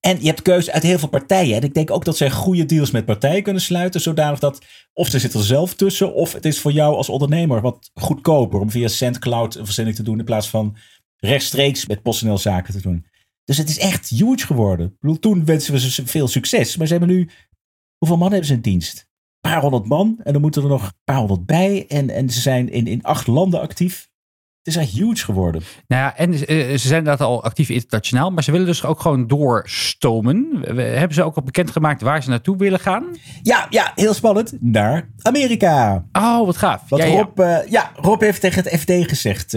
En 0.00 0.16
je 0.20 0.26
hebt 0.26 0.42
keuze 0.42 0.72
uit 0.72 0.82
heel 0.82 0.98
veel 0.98 1.08
partijen. 1.08 1.56
En 1.56 1.62
ik 1.62 1.74
denk 1.74 1.90
ook 1.90 2.04
dat 2.04 2.16
zij 2.16 2.30
goede 2.30 2.64
deals 2.64 2.90
met 2.90 3.04
partijen 3.04 3.42
kunnen 3.42 3.62
sluiten. 3.62 4.00
Zodanig 4.00 4.38
dat 4.38 4.64
of 4.92 5.08
ze 5.08 5.18
zitten 5.18 5.40
er 5.40 5.46
zelf 5.46 5.74
tussen. 5.74 6.14
Of 6.14 6.32
het 6.32 6.44
is 6.44 6.60
voor 6.60 6.72
jou 6.72 6.94
als 6.94 7.08
ondernemer 7.08 7.60
wat 7.60 7.90
goedkoper. 7.94 8.60
Om 8.60 8.70
via 8.70 8.88
SendCloud 8.88 9.54
een 9.54 9.64
verzending 9.64 9.96
te 9.96 10.02
doen. 10.02 10.18
In 10.18 10.24
plaats 10.24 10.48
van 10.48 10.76
rechtstreeks 11.16 11.86
met 11.86 12.02
PostNL 12.02 12.38
zaken 12.38 12.72
te 12.72 12.80
doen. 12.80 13.06
Dus 13.46 13.58
het 13.58 13.68
is 13.68 13.78
echt 13.78 14.08
huge 14.08 14.46
geworden. 14.46 14.86
Ik 14.86 15.00
bedoel, 15.00 15.18
toen 15.18 15.44
wensen 15.44 15.72
we 15.72 15.90
ze 15.90 16.06
veel 16.06 16.28
succes. 16.28 16.76
Maar 16.76 16.86
ze 16.86 16.92
hebben 16.92 17.16
nu. 17.16 17.28
Hoeveel 17.98 18.18
man 18.18 18.28
hebben 18.30 18.46
ze 18.46 18.54
in 18.54 18.60
dienst? 18.60 18.98
Een 18.98 19.50
paar 19.50 19.60
honderd 19.60 19.86
man. 19.86 20.20
En 20.22 20.32
dan 20.32 20.42
moeten 20.42 20.62
er 20.62 20.68
nog 20.68 20.84
een 20.84 21.00
paar 21.04 21.16
honderd 21.16 21.46
bij. 21.46 21.84
En, 21.88 22.10
en 22.10 22.30
ze 22.30 22.40
zijn 22.40 22.70
in, 22.70 22.86
in 22.86 23.02
acht 23.02 23.26
landen 23.26 23.60
actief. 23.60 24.08
Het 24.62 24.74
is 24.74 24.80
echt 24.82 24.90
huge 24.90 25.24
geworden. 25.24 25.62
Nou 25.86 26.02
ja, 26.02 26.16
en 26.16 26.38
ze 26.38 26.78
zijn 26.78 26.98
inderdaad 26.98 27.26
al 27.26 27.42
actief 27.42 27.68
internationaal, 27.68 28.30
maar 28.30 28.42
ze 28.42 28.50
willen 28.50 28.66
dus 28.66 28.84
ook 28.84 29.00
gewoon 29.00 29.26
doorstomen. 29.26 30.60
Hebben 30.76 31.14
ze 31.14 31.22
ook 31.22 31.36
al 31.36 31.42
bekendgemaakt 31.42 32.02
waar 32.02 32.22
ze 32.22 32.28
naartoe 32.28 32.56
willen 32.56 32.80
gaan? 32.80 33.16
Ja, 33.42 33.66
ja 33.70 33.92
heel 33.94 34.14
spannend. 34.14 34.56
Naar 34.60 35.10
Amerika. 35.22 36.06
Oh, 36.12 36.46
wat 36.46 36.56
gaaf. 36.56 36.82
ja, 36.88 37.06
Rob, 37.06 37.38
ja. 37.38 37.64
ja, 37.68 37.92
Rob 37.96 38.20
heeft 38.20 38.40
tegen 38.40 38.62
het 38.62 38.80
FD 38.80 38.90
gezegd 38.90 39.52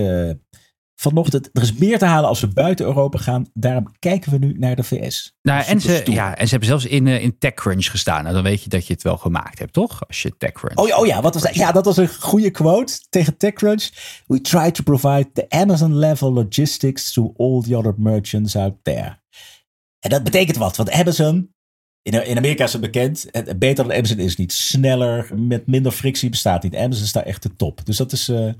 vanochtend. 0.99 1.49
Er 1.53 1.61
is 1.61 1.73
meer 1.73 1.97
te 1.97 2.05
halen 2.05 2.29
als 2.29 2.39
we 2.39 2.47
buiten 2.47 2.85
Europa 2.85 3.17
gaan. 3.17 3.49
Daarom 3.53 3.93
kijken 3.99 4.31
we 4.31 4.37
nu 4.37 4.55
naar 4.57 4.75
de 4.75 4.83
VS. 4.83 5.37
Nou, 5.41 5.63
en, 5.65 5.81
ze, 5.81 6.01
ja, 6.05 6.35
en 6.35 6.43
ze 6.43 6.49
hebben 6.49 6.69
zelfs 6.69 6.85
in, 6.85 7.05
uh, 7.05 7.23
in 7.23 7.37
TechCrunch 7.37 7.85
gestaan. 7.85 8.21
Nou, 8.23 8.35
dan 8.35 8.43
weet 8.43 8.63
je 8.63 8.69
dat 8.69 8.87
je 8.87 8.93
het 8.93 9.03
wel 9.03 9.17
gemaakt 9.17 9.59
hebt, 9.59 9.73
toch? 9.73 10.07
Als 10.07 10.21
je 10.21 10.37
TechCrunch. 10.37 10.77
Oh, 10.77 10.99
oh 10.99 11.05
ja, 11.05 11.21
wat 11.21 11.33
was 11.33 11.43
dat? 11.43 11.55
Ja, 11.55 11.71
dat 11.71 11.85
was 11.85 11.97
een 11.97 12.09
goede 12.19 12.49
quote 12.49 12.99
tegen 13.09 13.37
TechCrunch. 13.37 13.89
We 14.27 14.41
try 14.41 14.71
to 14.71 14.83
provide 14.83 15.31
the 15.33 15.49
Amazon 15.49 15.95
level 15.95 16.33
logistics 16.33 17.13
to 17.13 17.33
all 17.37 17.61
the 17.61 17.77
other 17.77 17.93
merchants 17.97 18.55
out 18.55 18.73
there. 18.81 19.17
En 19.99 20.09
dat 20.09 20.23
betekent 20.23 20.57
wat, 20.57 20.77
want 20.77 20.91
Amazon 20.91 21.53
in, 22.01 22.25
in 22.25 22.37
Amerika 22.37 22.63
is 22.63 22.71
het 22.71 22.81
bekend. 22.81 23.27
Het, 23.31 23.59
beter 23.59 23.87
dan 23.87 23.97
Amazon 23.97 24.17
is 24.17 24.35
niet. 24.35 24.53
Sneller, 24.53 25.29
met 25.35 25.67
minder 25.67 25.91
frictie 25.91 26.29
bestaat 26.29 26.63
niet. 26.63 26.75
Amazon 26.75 27.03
is 27.03 27.11
daar 27.11 27.23
echt 27.23 27.43
de 27.43 27.55
top. 27.55 27.85
Dus 27.85 27.97
dat 27.97 28.11
is, 28.11 28.29
uh, 28.29 28.51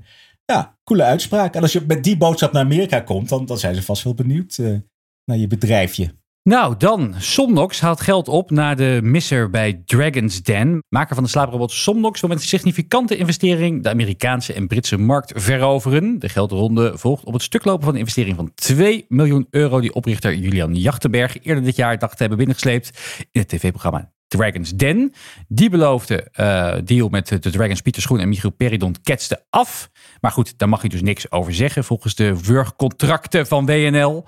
ja, 0.50 0.78
coole 0.84 1.02
uitspraak. 1.02 1.54
En 1.54 1.62
als 1.62 1.72
je 1.72 1.84
met 1.86 2.04
die 2.04 2.16
boodschap 2.16 2.52
naar 2.52 2.64
Amerika 2.64 3.00
komt, 3.00 3.28
dan, 3.28 3.46
dan 3.46 3.58
zijn 3.58 3.74
ze 3.74 3.82
vast 3.82 4.02
wel 4.02 4.14
benieuwd 4.14 4.58
uh, 4.60 4.76
naar 5.24 5.36
je 5.36 5.46
bedrijfje. 5.46 6.18
Nou, 6.42 6.76
dan. 6.78 7.14
Somnox 7.18 7.80
haalt 7.80 8.00
geld 8.00 8.28
op 8.28 8.50
na 8.50 8.74
de 8.74 9.00
misser 9.02 9.50
bij 9.50 9.82
Dragon's 9.84 10.42
Den. 10.42 10.82
Maker 10.88 11.14
van 11.14 11.24
de 11.24 11.30
slaaprobot 11.30 11.70
Somnox 11.70 12.20
wil 12.20 12.30
met 12.30 12.38
een 12.38 12.44
significante 12.44 13.16
investering 13.16 13.82
de 13.82 13.88
Amerikaanse 13.88 14.52
en 14.52 14.66
Britse 14.66 14.96
markt 14.96 15.32
veroveren. 15.34 16.18
De 16.18 16.28
geldronde 16.28 16.98
volgt 16.98 17.24
op 17.24 17.32
het 17.32 17.42
stuklopen 17.42 17.84
van 17.84 17.92
de 17.92 17.98
investering 17.98 18.36
van 18.36 18.54
2 18.54 19.04
miljoen 19.08 19.46
euro 19.50 19.80
die 19.80 19.94
oprichter 19.94 20.34
Julian 20.34 20.74
Jachtenberg 20.74 21.42
eerder 21.42 21.64
dit 21.64 21.76
jaar 21.76 21.98
dacht 21.98 22.12
te 22.12 22.18
hebben 22.18 22.38
binnengesleept 22.38 22.90
in 23.32 23.40
het 23.40 23.48
tv-programma 23.48 24.12
Dragons 24.30 24.70
Den. 24.70 25.12
Die 25.48 25.70
beloofde 25.70 26.28
uh, 26.40 26.74
deal 26.84 27.08
met 27.08 27.28
de 27.28 27.50
Dragons 27.50 27.80
Pieter 27.80 28.02
Schoen 28.02 28.20
en 28.20 28.28
Michiel 28.28 28.50
Peridon 28.50 28.94
ketste 29.02 29.44
af. 29.50 29.90
Maar 30.20 30.30
goed, 30.30 30.58
daar 30.58 30.68
mag 30.68 30.82
je 30.82 30.88
dus 30.88 31.02
niks 31.02 31.30
over 31.30 31.54
zeggen 31.54 31.84
volgens 31.84 32.14
de 32.14 32.40
wurgcontracten 32.42 33.46
van 33.46 33.66
WNL. 33.66 34.24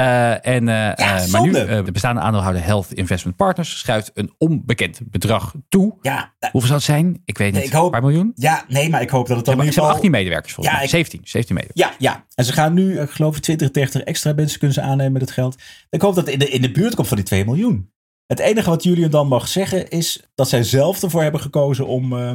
Uh, 0.00 0.30
eh, 0.32 0.54
en, 0.54 0.62
uh, 0.62 0.74
ja, 0.94 1.26
maar 1.30 1.42
nu, 1.42 1.52
de 1.52 1.92
bestaande 1.92 2.20
aandeelhouder 2.20 2.64
Health 2.64 2.92
Investment 2.92 3.36
Partners 3.36 3.78
schuift 3.78 4.10
een 4.14 4.34
onbekend 4.38 5.00
bedrag 5.04 5.54
toe. 5.68 5.98
Ja, 6.00 6.32
Hoeveel 6.50 6.68
zal 6.68 6.76
het 6.76 6.84
zijn? 6.84 7.22
Ik 7.24 7.38
weet 7.38 7.52
niet. 7.52 7.64
Ik 7.64 7.72
hoop, 7.72 7.84
een 7.84 7.90
paar 7.90 8.02
miljoen? 8.02 8.32
Ja, 8.34 8.64
nee, 8.68 8.88
maar 8.88 9.02
ik 9.02 9.10
hoop 9.10 9.26
dat 9.26 9.36
het 9.36 9.46
dan 9.46 9.56
ja, 9.56 9.64
maar 9.64 9.72
in 9.72 9.80
18 9.80 10.10
medewerkers 10.10 10.52
volgens 10.54 10.74
ja, 10.74 10.80
mij. 10.80 10.90
17, 10.90 11.20
17 11.24 11.54
medewerkers. 11.54 11.98
Ja, 11.98 12.12
ja. 12.12 12.24
En 12.34 12.44
ze 12.44 12.52
gaan 12.52 12.74
nu, 12.74 13.00
ik 13.00 13.10
geloof 13.10 13.40
20, 13.40 13.70
30 13.70 14.02
extra 14.02 14.32
mensen 14.32 14.58
kunnen 14.58 14.76
ze 14.76 14.82
aannemen 14.82 15.12
met 15.12 15.22
het 15.22 15.30
geld. 15.30 15.56
Ik 15.90 16.00
hoop 16.00 16.14
dat 16.14 16.24
het 16.24 16.32
in 16.32 16.38
de, 16.38 16.48
in 16.48 16.62
de 16.62 16.70
buurt 16.70 16.94
komt 16.94 17.08
van 17.08 17.16
die 17.16 17.26
2 17.26 17.44
miljoen. 17.44 17.90
Het 18.30 18.38
enige 18.38 18.70
wat 18.70 18.82
Julian 18.82 19.10
dan 19.10 19.28
mag 19.28 19.48
zeggen 19.48 19.88
is 19.88 20.22
dat 20.34 20.48
zij 20.48 20.62
zelf 20.62 21.02
ervoor 21.02 21.22
hebben 21.22 21.40
gekozen 21.40 21.86
om, 21.86 22.12
uh, 22.12 22.32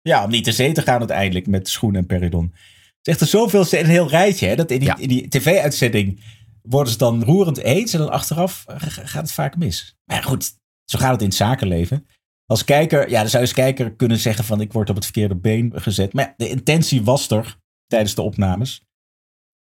ja, 0.00 0.24
om 0.24 0.30
niet 0.30 0.44
te 0.44 0.52
zee 0.52 0.72
te 0.72 0.82
gaan 0.82 0.98
uiteindelijk 0.98 1.46
met 1.46 1.68
Schoen 1.68 1.94
en 1.94 2.06
Peridon. 2.06 2.54
Zegt 3.00 3.20
er 3.20 3.26
zoveel, 3.26 3.64
een 3.70 3.86
heel 3.86 4.08
rijtje, 4.08 4.46
hè, 4.46 4.56
dat 4.56 4.70
in 4.70 4.80
die, 4.80 4.94
in 4.98 5.08
die 5.08 5.28
tv-uitzending 5.28 6.24
worden 6.62 6.92
ze 6.92 6.98
dan 6.98 7.24
roerend 7.24 7.58
eens 7.58 7.92
en 7.92 7.98
dan 7.98 8.10
achteraf 8.10 8.64
gaat 8.66 9.22
het 9.22 9.32
vaak 9.32 9.56
mis. 9.56 9.96
Maar 10.04 10.22
goed, 10.22 10.52
zo 10.84 10.98
gaat 10.98 11.12
het 11.12 11.20
in 11.20 11.26
het 11.26 11.36
zakenleven. 11.36 12.06
Als 12.46 12.64
kijker, 12.64 13.10
ja, 13.10 13.20
dan 13.20 13.28
zou 13.28 13.42
je 13.42 13.48
als 13.48 13.58
kijker 13.58 13.94
kunnen 13.94 14.18
zeggen 14.18 14.44
van 14.44 14.60
ik 14.60 14.72
word 14.72 14.88
op 14.88 14.94
het 14.94 15.04
verkeerde 15.04 15.36
been 15.36 15.72
gezet. 15.74 16.12
Maar 16.12 16.34
de 16.36 16.48
intentie 16.48 17.02
was 17.02 17.30
er 17.30 17.58
tijdens 17.86 18.14
de 18.14 18.22
opnames. 18.22 18.86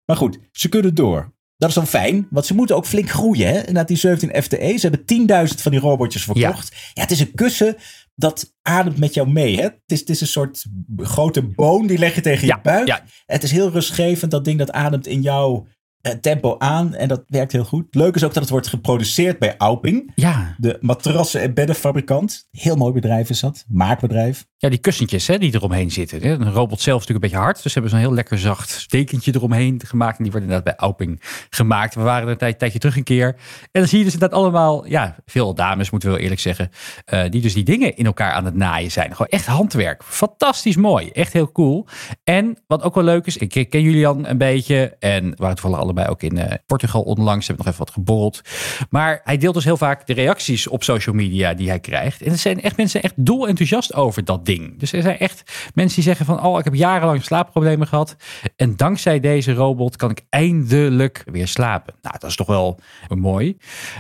Maar 0.06 0.18
goed, 0.18 0.40
ze 0.52 0.70
kunnen 0.70 0.96
door. 0.96 1.35
Dat 1.58 1.70
is 1.70 1.76
dan 1.76 1.88
fijn, 1.88 2.28
want 2.30 2.46
ze 2.46 2.54
moeten 2.56 2.76
ook 2.76 2.86
flink 2.86 3.10
groeien. 3.10 3.48
Hè? 3.48 3.72
Na 3.72 3.84
die 3.84 3.98
17 3.98 4.42
FTE. 4.44 4.78
Ze 4.78 4.90
hebben 4.90 5.48
10.000 5.50 5.62
van 5.62 5.72
die 5.72 5.82
robotjes 5.82 6.24
verkocht. 6.24 6.72
Ja. 6.94 7.02
het 7.02 7.12
is 7.12 7.20
een 7.20 7.34
kussen 7.34 7.76
dat 8.16 8.54
ademt 8.62 8.98
met 8.98 9.14
jou 9.14 9.30
mee. 9.30 9.56
Hè? 9.56 9.64
Het, 9.64 9.82
is, 9.86 10.00
het 10.00 10.10
is 10.10 10.22
een 10.22 10.28
soort 10.28 10.66
grote 10.98 11.42
boon 11.42 11.88
die 11.88 11.98
leg 11.98 12.16
je 12.16 12.22
tegen 12.22 12.48
je 12.48 12.60
buik. 12.64 12.88
Ja. 12.88 13.04
Het 13.26 13.44
is 13.44 13.52
heel 13.52 13.72
rustgevend. 13.72 14.32
Dat 14.32 14.46
ding 14.46 14.60
dat 14.60 14.72
ademt 14.72 15.08
in 15.08 15.22
jouw 15.22 15.68
eh, 16.02 16.12
tempo 16.14 16.56
aan. 16.58 16.94
En 16.94 17.08
dat 17.08 17.24
werkt 17.28 17.52
heel 17.52 17.64
goed. 17.66 17.96
Leuk 17.96 18.16
is 18.16 18.24
ook 18.24 18.34
dat 18.34 18.42
het 18.42 18.52
wordt 18.52 18.68
geproduceerd 18.68 19.40
bij 19.40 19.58
Auping. 19.58 20.12
Ja. 20.16 20.56
De 20.58 20.78
matrassen- 20.82 21.42
en 21.42 21.54
beddenfabrikant. 21.54 22.48
Heel 22.52 22.76
mooi 22.76 22.94
bedrijf 22.94 23.30
is 23.30 23.40
dat. 23.40 23.66
Maakbedrijf. 23.68 24.46
Ja, 24.66 24.72
die 24.72 24.80
kussentjes 24.80 25.28
hè, 25.28 25.38
die 25.38 25.54
eromheen 25.54 25.92
zitten. 25.92 26.22
Hè. 26.22 26.32
Een 26.32 26.52
robot 26.52 26.82
zelf 26.82 27.02
is 27.02 27.08
natuurlijk 27.08 27.10
een 27.10 27.20
beetje 27.20 27.38
hard. 27.38 27.64
Dus 27.64 27.74
ze 27.74 27.80
hebben 27.80 27.90
zo'n 27.90 28.00
heel 28.00 28.14
lekker 28.14 28.40
zacht 28.40 28.70
stekentje 28.70 29.36
eromheen 29.36 29.82
gemaakt. 29.86 30.18
En 30.18 30.24
die 30.24 30.32
wordt 30.32 30.48
inderdaad 30.48 30.76
bij 30.76 30.88
Auping 30.88 31.22
gemaakt. 31.50 31.96
We 31.96 32.02
waren 32.02 32.30
een 32.30 32.38
tijd, 32.38 32.60
tijdje 32.60 32.80
terug 32.80 32.98
een 32.98 33.04
keer. 33.04 33.28
En 33.28 33.36
dan 33.72 33.88
zie 33.88 33.98
je 33.98 34.04
dus 34.04 34.14
inderdaad 34.14 34.40
allemaal, 34.40 34.88
ja, 34.88 35.16
veel 35.26 35.54
dames 35.54 35.90
moeten 35.90 36.10
we 36.10 36.16
wel 36.16 36.24
eerlijk 36.24 36.42
zeggen. 36.42 36.70
Uh, 37.14 37.24
die 37.30 37.42
dus 37.42 37.54
die 37.54 37.64
dingen 37.64 37.96
in 37.96 38.06
elkaar 38.06 38.32
aan 38.32 38.46
het 38.46 38.56
naaien 38.56 38.92
zijn. 38.92 39.12
Gewoon 39.12 39.28
echt 39.28 39.46
handwerk. 39.46 40.04
Fantastisch 40.04 40.76
mooi. 40.76 41.10
Echt 41.10 41.34
heel 41.34 41.52
cool. 41.52 41.88
En 42.24 42.58
wat 42.68 42.84
ook 42.84 42.96
wel 42.96 43.04
leuk 43.04 43.26
is, 43.26 43.38
ik 43.38 43.70
ken 43.70 43.82
Julian 43.82 44.28
een 44.28 44.38
beetje. 44.38 44.96
En 45.00 45.34
waar 45.36 45.50
het 45.50 45.60
vooral 45.60 45.80
allebei 45.80 46.08
ook 46.08 46.24
in 46.24 46.38
uh, 46.38 46.46
Portugal 46.66 47.02
onlangs. 47.02 47.48
Hebben 47.48 47.66
nog 47.66 47.74
even 47.74 47.86
wat 47.86 47.94
geborreld. 47.94 48.42
Maar 48.90 49.22
hij 49.24 49.38
deelt 49.38 49.54
dus 49.54 49.64
heel 49.64 49.78
vaak 49.78 50.08
de 50.08 50.14
reacties 50.14 50.68
op 50.68 50.84
social 50.84 51.16
media 51.16 51.54
die 51.54 51.70
hij 51.70 51.80
krijgt. 51.80 52.22
En 52.22 52.32
er 52.32 52.38
zijn 52.38 52.62
echt 52.62 52.78
mensen 52.78 53.02
echt 53.02 53.14
dol 53.16 53.48
enthousiast 53.48 53.94
over 53.94 54.26
dat 54.26 54.46
ding. 54.46 54.55
Dus 54.78 54.94
er 54.94 55.02
zijn 55.02 55.18
echt 55.18 55.72
mensen 55.74 55.96
die 55.96 56.04
zeggen 56.04 56.26
van, 56.26 56.44
oh, 56.44 56.60
ik 56.60 56.64
heb 56.64 56.74
jarenlang 56.74 57.24
slaapproblemen 57.24 57.88
gehad. 57.88 58.16
En 58.56 58.76
dankzij 58.76 59.20
deze 59.20 59.54
robot 59.54 59.96
kan 59.96 60.10
ik 60.10 60.22
eindelijk 60.30 61.24
weer 61.26 61.48
slapen. 61.48 61.94
Nou, 62.02 62.16
dat 62.20 62.30
is 62.30 62.36
toch 62.36 62.48
wel 62.48 62.80
mooi. 63.08 63.58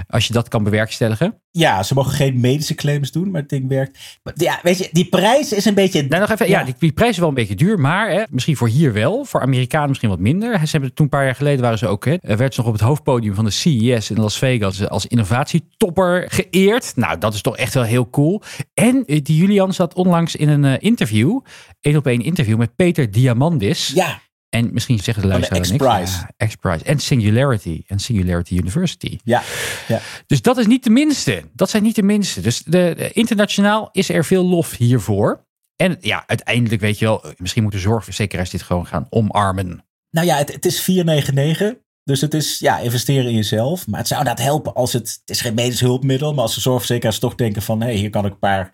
Als 0.07 0.27
je 0.27 0.33
dat 0.33 0.47
kan 0.47 0.63
bewerkstelligen. 0.63 1.39
Ja, 1.57 1.83
ze 1.83 1.93
mogen 1.93 2.11
geen 2.11 2.39
medische 2.39 2.75
claims 2.75 3.11
doen, 3.11 3.31
maar 3.31 3.41
het 3.41 3.49
ding 3.49 3.67
werkt. 3.67 4.19
Ja, 4.33 4.59
weet 4.63 4.77
je, 4.77 4.89
die 4.91 5.05
prijs 5.05 5.53
is 5.53 5.65
een 5.65 5.73
beetje. 5.73 6.03
Nou, 6.03 6.21
nog 6.21 6.31
even, 6.31 6.49
ja, 6.49 6.63
die, 6.63 6.75
die, 6.79 6.91
prijs 6.91 7.09
is 7.11 7.17
wel 7.17 7.27
een 7.27 7.33
beetje 7.33 7.55
duur, 7.55 7.79
maar 7.79 8.09
hè, 8.09 8.23
misschien 8.29 8.57
voor 8.57 8.67
hier 8.67 8.93
wel. 8.93 9.25
Voor 9.25 9.41
Amerikanen 9.41 9.87
misschien 9.87 10.09
wat 10.09 10.19
minder. 10.19 10.59
Ze 10.59 10.71
hebben 10.71 10.93
toen 10.93 11.05
een 11.05 11.11
paar 11.11 11.25
jaar 11.25 11.35
geleden 11.35 11.61
waren 11.61 11.77
ze 11.77 11.87
ook. 11.87 12.05
Hè, 12.05 12.17
werd 12.21 12.53
ze 12.53 12.59
nog 12.59 12.69
op 12.69 12.75
het 12.75 12.81
hoofdpodium 12.81 13.35
van 13.35 13.45
de 13.45 13.51
CES 13.51 14.09
in 14.09 14.19
Las 14.19 14.37
Vegas 14.37 14.89
als 14.89 15.05
innovatietopper 15.05 16.25
geëerd. 16.31 16.95
Nou, 16.95 17.17
dat 17.17 17.33
is 17.33 17.41
toch 17.41 17.57
echt 17.57 17.73
wel 17.73 17.83
heel 17.83 18.09
cool. 18.09 18.41
En 18.73 19.03
eh, 19.05 19.19
die 19.23 19.37
Julian 19.37 19.73
zat 19.73 19.93
onlangs 19.93 20.35
in 20.35 20.49
een 20.49 20.63
uh, 20.63 20.73
interview, 20.79 21.39
één 21.81 21.97
op 21.97 22.07
één 22.07 22.21
interview 22.21 22.57
met 22.57 22.75
Peter 22.75 23.11
Diamandis. 23.11 23.91
Ja. 23.95 24.19
En 24.55 24.73
misschien 24.73 24.99
zeggen 24.99 25.23
de 25.23 25.29
luisteraars 25.29 25.71
niks. 25.71 25.83
Ja, 25.83 26.47
X-Prize. 26.47 26.83
En 26.83 26.99
Singularity. 26.99 27.83
En 27.87 27.99
Singularity 27.99 28.53
University. 28.53 29.17
Ja, 29.23 29.43
ja. 29.87 29.99
Dus 30.27 30.41
dat 30.41 30.57
is 30.57 30.65
niet 30.65 30.83
de 30.83 30.89
minste. 30.89 31.43
Dat 31.53 31.69
zijn 31.69 31.83
niet 31.83 31.95
de 31.95 32.03
minste. 32.03 32.41
Dus 32.41 32.63
de, 32.63 33.09
internationaal 33.13 33.89
is 33.91 34.09
er 34.09 34.25
veel 34.25 34.45
lof 34.45 34.75
hiervoor. 34.77 35.45
En 35.75 35.97
ja, 36.01 36.23
uiteindelijk 36.27 36.81
weet 36.81 36.99
je 36.99 37.05
wel, 37.05 37.23
misschien 37.37 37.61
moeten 37.61 37.79
zorgverzekeraars 37.79 38.49
dit 38.49 38.61
gewoon 38.61 38.87
gaan 38.87 39.07
omarmen. 39.09 39.85
Nou 40.09 40.27
ja, 40.27 40.37
het, 40.37 40.53
het 40.53 40.65
is 40.65 40.81
499. 40.81 41.83
Dus 42.03 42.21
het 42.21 42.33
is 42.33 42.59
ja, 42.59 42.79
investeren 42.79 43.29
in 43.29 43.35
jezelf. 43.35 43.87
Maar 43.87 43.99
het 43.99 44.07
zou 44.07 44.19
inderdaad 44.19 44.45
helpen 44.45 44.73
als 44.73 44.93
het. 44.93 45.19
Het 45.19 45.29
is 45.29 45.41
geen 45.41 45.53
medisch 45.53 45.79
hulpmiddel. 45.79 46.33
Maar 46.33 46.43
als 46.43 46.55
de 46.55 46.61
zorgverzekeraars 46.61 47.19
toch 47.19 47.35
denken 47.35 47.61
van 47.61 47.81
hé, 47.81 47.85
hey, 47.87 47.95
hier 47.95 48.09
kan 48.09 48.25
ik 48.25 48.31
een 48.31 48.39
paar 48.39 48.73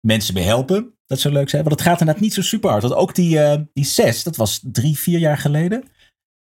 mensen 0.00 0.34
mee 0.34 0.44
helpen. 0.44 0.97
Dat 1.08 1.20
zou 1.20 1.34
leuk 1.34 1.48
zijn. 1.48 1.64
Want 1.64 1.74
het 1.74 1.88
gaat 1.88 2.00
inderdaad 2.00 2.22
niet 2.22 2.34
zo 2.34 2.42
super 2.42 2.70
hard. 2.70 2.82
Want 2.82 2.94
ook 2.94 3.14
die, 3.14 3.36
uh, 3.36 3.54
die 3.72 3.84
6, 3.84 4.22
dat 4.22 4.36
was 4.36 4.60
drie, 4.62 4.98
vier 4.98 5.18
jaar 5.18 5.38
geleden. 5.38 5.84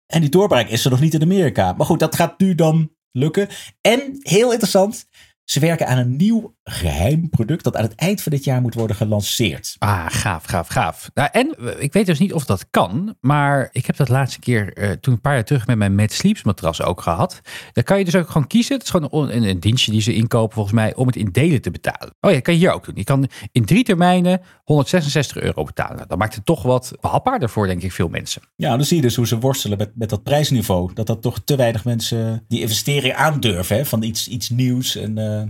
En 0.05 0.21
die 0.21 0.29
doorbraak 0.29 0.67
is 0.67 0.85
er 0.85 0.91
nog 0.91 0.99
niet 0.99 1.13
in 1.13 1.21
Amerika. 1.21 1.73
Maar 1.73 1.85
goed, 1.85 1.99
dat 1.99 2.15
gaat 2.15 2.39
nu 2.39 2.55
dan 2.55 2.91
lukken. 3.11 3.47
En 3.81 4.17
heel 4.19 4.51
interessant. 4.51 5.07
Ze 5.43 5.59
werken 5.59 5.87
aan 5.87 5.97
een 5.97 6.15
nieuw 6.15 6.55
geheim 6.63 7.29
product 7.29 7.63
dat 7.63 7.75
aan 7.75 7.83
het 7.83 7.95
eind 7.95 8.21
van 8.21 8.31
dit 8.31 8.43
jaar 8.43 8.61
moet 8.61 8.73
worden 8.73 8.95
gelanceerd. 8.95 9.75
Ah, 9.79 10.05
gaaf, 10.07 10.43
gaaf, 10.43 10.67
gaaf. 10.67 11.09
Nou, 11.13 11.29
en 11.31 11.55
ik 11.79 11.93
weet 11.93 12.05
dus 12.05 12.19
niet 12.19 12.33
of 12.33 12.45
dat 12.45 12.65
kan, 12.69 13.15
maar 13.19 13.69
ik 13.71 13.85
heb 13.85 13.95
dat 13.95 14.09
laatste 14.09 14.39
keer 14.39 14.77
uh, 14.77 14.91
toen 14.91 15.13
een 15.13 15.21
paar 15.21 15.33
jaar 15.33 15.43
terug 15.43 15.67
met 15.67 15.77
mijn 15.77 15.95
Mad 15.95 16.11
Sleeps 16.11 16.43
matras 16.43 16.81
ook 16.81 17.01
gehad. 17.01 17.41
Daar 17.71 17.83
kan 17.83 17.97
je 17.97 18.05
dus 18.05 18.15
ook 18.15 18.27
gewoon 18.27 18.47
kiezen. 18.47 18.73
Het 18.73 18.83
is 18.83 18.89
gewoon 18.89 19.31
een, 19.31 19.43
een, 19.43 19.59
dienstje 19.59 19.91
die 19.91 20.01
ze 20.01 20.15
inkopen 20.15 20.53
volgens 20.53 20.75
mij 20.75 20.95
om 20.95 21.07
het 21.07 21.15
in 21.15 21.29
delen 21.31 21.61
te 21.61 21.71
betalen. 21.71 22.15
Oh 22.21 22.29
ja, 22.29 22.35
dat 22.35 22.41
kan 22.41 22.53
je 22.53 22.59
hier 22.59 22.71
ook 22.71 22.85
doen. 22.85 22.95
Je 22.95 23.03
kan 23.03 23.27
in 23.51 23.65
drie 23.65 23.83
termijnen 23.83 24.41
166 24.63 25.37
euro 25.37 25.63
betalen. 25.63 26.07
Dan 26.07 26.17
maakt 26.17 26.35
het 26.35 26.45
toch 26.45 26.63
wat 26.63 26.91
behapbaarder 27.01 27.49
voor, 27.49 27.67
denk 27.67 27.81
ik, 27.81 27.91
veel 27.91 28.09
mensen. 28.09 28.41
Ja, 28.55 28.75
dan 28.75 28.85
zie 28.85 28.95
je 28.95 29.01
dus 29.01 29.15
hoe 29.15 29.27
ze 29.27 29.39
worstelen 29.39 29.77
met, 29.77 29.91
met 29.95 30.09
dat 30.09 30.23
prijsniveau. 30.23 30.93
Dat 30.93 31.07
dat 31.07 31.21
toch 31.21 31.39
te 31.43 31.55
weinig 31.55 31.85
mensen 31.85 32.45
die 32.47 32.61
investering 32.61 33.13
aandurven 33.13 33.75
hè, 33.75 33.85
van 33.85 34.03
iets, 34.03 34.27
iets 34.27 34.49
nieuws. 34.49 34.95
En 34.95 35.17
uh, 35.17 35.43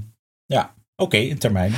ja, 0.45 0.73
Oké, 0.95 1.17
in 1.17 1.37
termijn. 1.37 1.73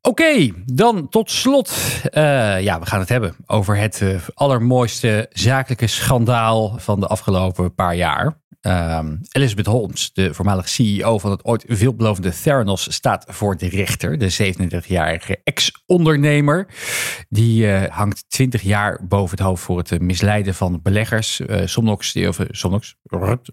Oké, 0.00 0.50
dan 0.64 1.08
tot 1.08 1.30
slot. 1.30 1.72
Uh, 2.04 2.62
ja, 2.62 2.80
we 2.80 2.86
gaan 2.86 3.00
het 3.00 3.08
hebben 3.08 3.34
over 3.46 3.76
het 3.76 4.00
uh, 4.00 4.20
allermooiste 4.34 5.26
zakelijke 5.30 5.86
schandaal 5.86 6.78
van 6.78 7.00
de 7.00 7.06
afgelopen 7.06 7.74
paar 7.74 7.94
jaar. 7.94 8.44
Um, 8.66 9.20
Elizabeth 9.30 9.66
Holmes, 9.66 10.12
de 10.12 10.34
voormalige 10.34 10.68
CEO 10.68 11.18
van 11.18 11.30
het 11.30 11.44
ooit 11.44 11.64
veelbelovende 11.68 12.32
Theranos, 12.42 12.94
staat 12.94 13.24
voor 13.28 13.56
de 13.56 13.68
rechter. 13.68 14.18
De 14.18 14.54
37-jarige 14.54 15.40
ex-ondernemer. 15.44 16.66
Die 17.28 17.66
uh, 17.66 17.82
hangt 17.88 18.24
20 18.28 18.62
jaar 18.62 19.06
boven 19.08 19.36
het 19.36 19.46
hoofd 19.46 19.62
voor 19.62 19.78
het 19.78 20.00
misleiden 20.00 20.54
van 20.54 20.80
beleggers. 20.82 21.40
Uh, 21.40 21.60
Somnox, 21.64 22.12
die, 22.12 22.28
of 22.28 22.38
Somnox, 22.50 22.96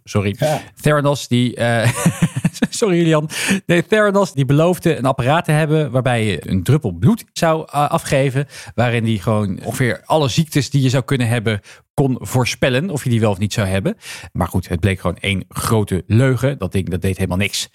sorry. 0.03 0.35
Ja. 0.39 0.61
Theranos, 0.81 1.27
die. 1.27 1.55
sorry 2.69 2.97
Julian. 2.97 3.29
Nee, 3.65 3.85
Theranos, 3.85 4.33
die 4.33 4.45
beloofde 4.45 4.97
een 4.97 5.05
apparaat 5.05 5.45
te 5.45 5.51
hebben 5.51 5.91
waarbij 5.91 6.25
je 6.25 6.49
een 6.49 6.63
druppel 6.63 6.91
bloed 6.91 7.23
zou 7.33 7.67
afgeven. 7.67 8.47
Waarin 8.75 9.03
die 9.03 9.21
gewoon 9.21 9.63
ongeveer 9.63 10.01
alle 10.05 10.29
ziektes 10.29 10.69
die 10.69 10.81
je 10.81 10.89
zou 10.89 11.03
kunnen 11.03 11.27
hebben 11.27 11.61
kon 11.93 12.17
voorspellen 12.19 12.89
of 12.89 13.03
je 13.03 13.09
die 13.09 13.19
wel 13.19 13.31
of 13.31 13.37
niet 13.37 13.53
zou 13.53 13.67
hebben. 13.67 13.97
Maar 14.31 14.47
goed, 14.47 14.67
het 14.67 14.79
bleek 14.79 14.99
gewoon 14.99 15.17
één 15.17 15.45
grote 15.49 16.03
leugen. 16.07 16.57
Dat 16.57 16.71
ding 16.71 16.89
dat 16.89 17.01
deed 17.01 17.17
helemaal 17.17 17.37
niks. 17.37 17.69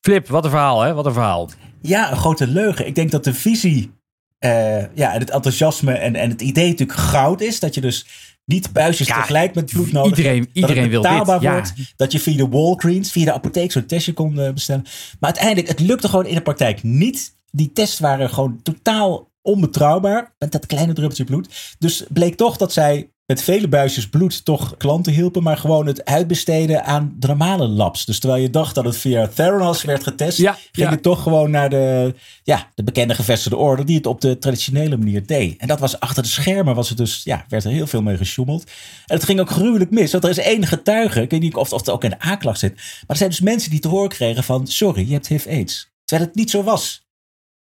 Flip, 0.00 0.28
wat 0.28 0.44
een 0.44 0.50
verhaal 0.50 0.80
hè? 0.80 0.94
Wat 0.94 1.06
een 1.06 1.12
verhaal. 1.12 1.50
Ja, 1.80 2.10
een 2.10 2.16
grote 2.16 2.46
leugen. 2.46 2.86
Ik 2.86 2.94
denk 2.94 3.10
dat 3.10 3.24
de 3.24 3.34
visie 3.34 3.96
uh, 4.44 4.94
ja, 4.94 5.10
het 5.10 5.30
enthousiasme 5.30 5.92
en, 5.92 6.14
en 6.14 6.30
het 6.30 6.42
idee 6.42 6.68
natuurlijk 6.68 6.98
goud 6.98 7.40
is. 7.40 7.60
Dat 7.60 7.74
je 7.74 7.80
dus 7.80 8.06
niet 8.48 8.72
buisjes 8.72 9.06
tegelijk 9.06 9.54
met 9.54 9.70
bloed 9.72 9.92
nodig 9.92 10.18
iedereen. 10.18 10.48
Iedereen 10.52 10.88
wil 10.88 11.02
dit. 11.02 11.24
Wordt, 11.24 11.72
dat 11.96 12.12
je 12.12 12.20
via 12.20 12.36
de 12.36 12.48
Walgreens, 12.48 13.12
via 13.12 13.24
de 13.24 13.32
apotheek 13.32 13.72
zo'n 13.72 13.86
testje 13.86 14.12
kon 14.12 14.38
uh, 14.38 14.50
bestellen. 14.50 14.82
Maar 15.20 15.30
uiteindelijk, 15.30 15.68
het 15.68 15.80
lukte 15.80 16.08
gewoon 16.08 16.26
in 16.26 16.34
de 16.34 16.42
praktijk 16.42 16.82
niet. 16.82 17.36
Die 17.50 17.72
tests 17.72 17.98
waren 17.98 18.30
gewoon 18.30 18.60
totaal 18.62 19.30
onbetrouwbaar. 19.42 20.34
Met 20.38 20.52
dat 20.52 20.66
kleine 20.66 20.92
druppeltje 20.92 21.24
bloed. 21.24 21.76
Dus 21.78 22.04
bleek 22.08 22.36
toch 22.36 22.56
dat 22.56 22.72
zij 22.72 23.10
met 23.28 23.42
vele 23.42 23.68
buisjes 23.68 24.08
bloed 24.08 24.44
toch 24.44 24.76
klanten 24.76 25.12
hielpen, 25.12 25.42
maar 25.42 25.56
gewoon 25.56 25.86
het 25.86 26.04
uitbesteden 26.04 26.84
aan 26.84 27.14
de 27.16 27.26
normale 27.26 27.68
labs. 27.68 28.04
Dus 28.04 28.18
terwijl 28.18 28.42
je 28.42 28.50
dacht 28.50 28.74
dat 28.74 28.84
het 28.84 28.96
via 28.96 29.26
Theranos 29.26 29.82
werd 29.82 30.02
getest, 30.02 30.36
ging 30.36 30.56
ja. 30.72 30.90
het 30.90 31.02
toch 31.02 31.22
gewoon 31.22 31.50
naar 31.50 31.70
de, 31.70 32.14
ja, 32.42 32.70
de 32.74 32.84
bekende 32.84 33.14
gevestigde 33.14 33.56
orde 33.56 33.84
die 33.84 33.96
het 33.96 34.06
op 34.06 34.20
de 34.20 34.38
traditionele 34.38 34.96
manier 34.96 35.26
deed. 35.26 35.60
En 35.60 35.66
dat 35.66 35.80
was 35.80 36.00
achter 36.00 36.22
de 36.22 36.28
schermen, 36.28 36.74
was 36.74 36.88
het 36.88 36.98
dus, 36.98 37.20
ja, 37.24 37.44
werd 37.48 37.64
er 37.64 37.70
heel 37.70 37.86
veel 37.86 38.02
mee 38.02 38.16
gesjoemeld. 38.16 38.64
En 39.06 39.16
het 39.16 39.24
ging 39.24 39.40
ook 39.40 39.50
gruwelijk 39.50 39.90
mis, 39.90 40.12
want 40.12 40.24
er 40.24 40.30
is 40.30 40.38
één 40.38 40.66
getuige, 40.66 41.22
ik 41.22 41.30
weet 41.30 41.40
niet 41.40 41.54
of, 41.54 41.72
of 41.72 41.80
het 41.80 41.90
ook 41.90 42.04
in 42.04 42.10
de 42.10 42.20
aanklacht 42.20 42.58
zit, 42.58 42.74
maar 42.74 43.04
er 43.06 43.16
zijn 43.16 43.30
dus 43.30 43.40
mensen 43.40 43.70
die 43.70 43.80
te 43.80 43.88
horen 43.88 44.08
kregen 44.08 44.44
van, 44.44 44.66
sorry, 44.66 45.06
je 45.06 45.12
hebt 45.12 45.28
HIV-AIDS. 45.28 45.90
Terwijl 46.04 46.28
het 46.28 46.38
niet 46.38 46.50
zo 46.50 46.62
was. 46.62 47.06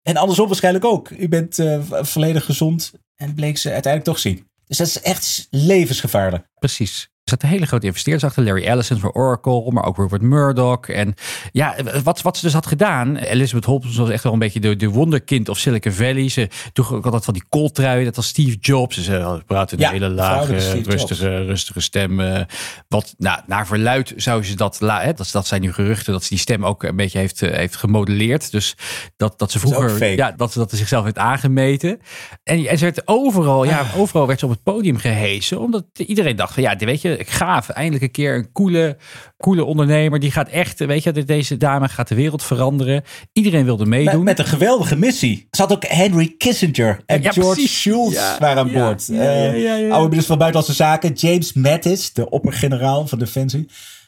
En 0.02 0.18
andersom 0.18 0.48
waarschijnlijk 0.48 0.86
ook. 0.86 1.10
U 1.10 1.30
bent 1.30 1.58
uh, 1.58 1.80
volledig 1.90 2.46
gezond 2.46 2.92
en 3.16 3.34
bleek 3.34 3.58
ze 3.58 3.72
uiteindelijk 3.72 4.14
toch 4.14 4.20
zien. 4.20 4.48
Dus 4.68 4.78
dat 4.78 4.88
is 4.88 5.02
echt 5.02 5.48
levensgevaarlijk. 5.50 6.48
Precies. 6.60 7.10
Er 7.28 7.34
zaten 7.34 7.50
hele 7.50 7.66
grote 7.66 7.86
investeerders 7.86 8.24
achter. 8.24 8.44
Larry 8.44 8.66
Ellison 8.66 9.00
voor 9.00 9.12
Oracle, 9.12 9.72
maar 9.72 9.84
ook 9.84 9.98
Rupert 9.98 10.22
Murdoch. 10.22 10.88
En 10.88 11.14
ja, 11.52 11.76
wat, 12.04 12.22
wat 12.22 12.38
ze 12.38 12.46
dus 12.46 12.54
had 12.54 12.66
gedaan. 12.66 13.16
Elizabeth 13.16 13.66
Holmes 13.66 13.98
was 13.98 14.10
echt 14.10 14.24
wel 14.24 14.34
een 14.34 14.40
beetje 14.40 14.60
de, 14.60 14.76
de 14.76 14.90
wonderkind 14.90 15.50
of 15.50 15.58
Silicon 15.58 15.92
Valley. 15.92 16.30
Ze 16.30 16.48
droeg 16.74 16.94
ook 16.94 17.06
altijd 17.06 17.26
van 17.26 17.34
die 17.34 17.44
kooltrui. 17.50 18.04
Dat 18.04 18.16
was 18.16 18.28
Steve 18.28 18.58
Jobs. 18.60 19.04
Ze 19.04 19.42
praten 19.46 19.84
een 19.84 19.90
hele 19.90 20.10
lage, 20.10 20.54
rustige, 20.84 21.44
rustige 21.44 21.80
stem. 21.80 22.46
wat 22.88 23.16
nou, 23.18 23.40
naar 23.46 23.68
verluid 23.68 24.14
zou 24.16 24.44
ze 24.44 24.56
dat... 24.56 24.80
Hè, 24.80 25.14
dat, 25.14 25.30
dat 25.32 25.48
zijn 25.48 25.62
nu 25.62 25.74
geruchten 25.74 26.14
dat 26.14 26.24
ze 26.24 26.30
die 26.30 26.38
stem 26.38 26.66
ook 26.66 26.84
een 26.84 26.96
beetje 26.96 27.20
heeft, 27.20 27.42
eh, 27.42 27.52
heeft 27.52 27.76
gemodelleerd. 27.76 28.52
Dus 28.52 28.76
dat, 29.18 29.40
dat 29.40 29.52
ze 29.52 29.60
vroeger... 29.60 30.16
ja, 30.16 30.32
dat, 30.32 30.54
dat 30.54 30.70
ze 30.70 30.78
zichzelf 30.78 31.04
heeft 31.04 31.18
aangemeten. 31.18 32.00
En, 32.44 32.66
en 32.66 32.78
ze 32.78 32.84
werd 32.84 33.02
overal, 33.06 33.64
ja, 33.64 33.80
ah. 33.80 34.00
overal 34.00 34.28
werd 34.28 34.40
ze 34.40 34.46
op 34.46 34.52
het 34.52 34.64
podium 34.64 34.98
gehezen. 34.98 35.60
Omdat 35.60 35.86
iedereen 35.94 36.36
dacht 36.36 36.54
van 36.54 36.64
ja, 36.64 36.76
weet 36.76 37.02
je 37.02 37.17
gaaf. 37.20 37.70
Eindelijk 37.70 38.04
een 38.04 38.12
keer 38.12 38.36
een 38.36 38.52
coole, 38.52 38.98
coole 39.38 39.64
ondernemer. 39.64 40.20
Die 40.20 40.32
gaat 40.32 40.50
echt, 40.50 40.86
weet 40.86 41.04
je, 41.04 41.24
deze 41.24 41.58
dame 41.58 41.88
gaat 41.88 42.08
de 42.08 42.16
wereld 42.16 42.44
veranderen. 42.44 43.04
Iedereen 43.34 43.66
wilde 43.66 43.86
meedoen. 43.86 44.24
Met, 44.24 44.38
met 44.38 44.40
een 44.40 44.52
geweldige 44.52 44.96
missie. 44.96 45.48
Zat 45.52 45.72
ook 45.72 45.86
Henry 45.86 46.36
Kissinger 46.38 47.00
en 47.06 47.34
George 47.34 47.68
Shultz 47.68 48.38
waren 48.40 48.58
aan 48.58 48.72
boord. 48.72 49.08
Ja, 49.08 49.54
uh, 49.54 49.92
oude 49.92 50.10
minister 50.10 50.28
van 50.28 50.38
Buitenlandse 50.38 50.74
Zaken. 50.74 51.14
James 51.14 51.54
Mattis, 51.54 52.14
de 52.14 52.30
oppergeneraal 52.30 53.08
van 53.08 53.20
Defensie. 53.20 53.68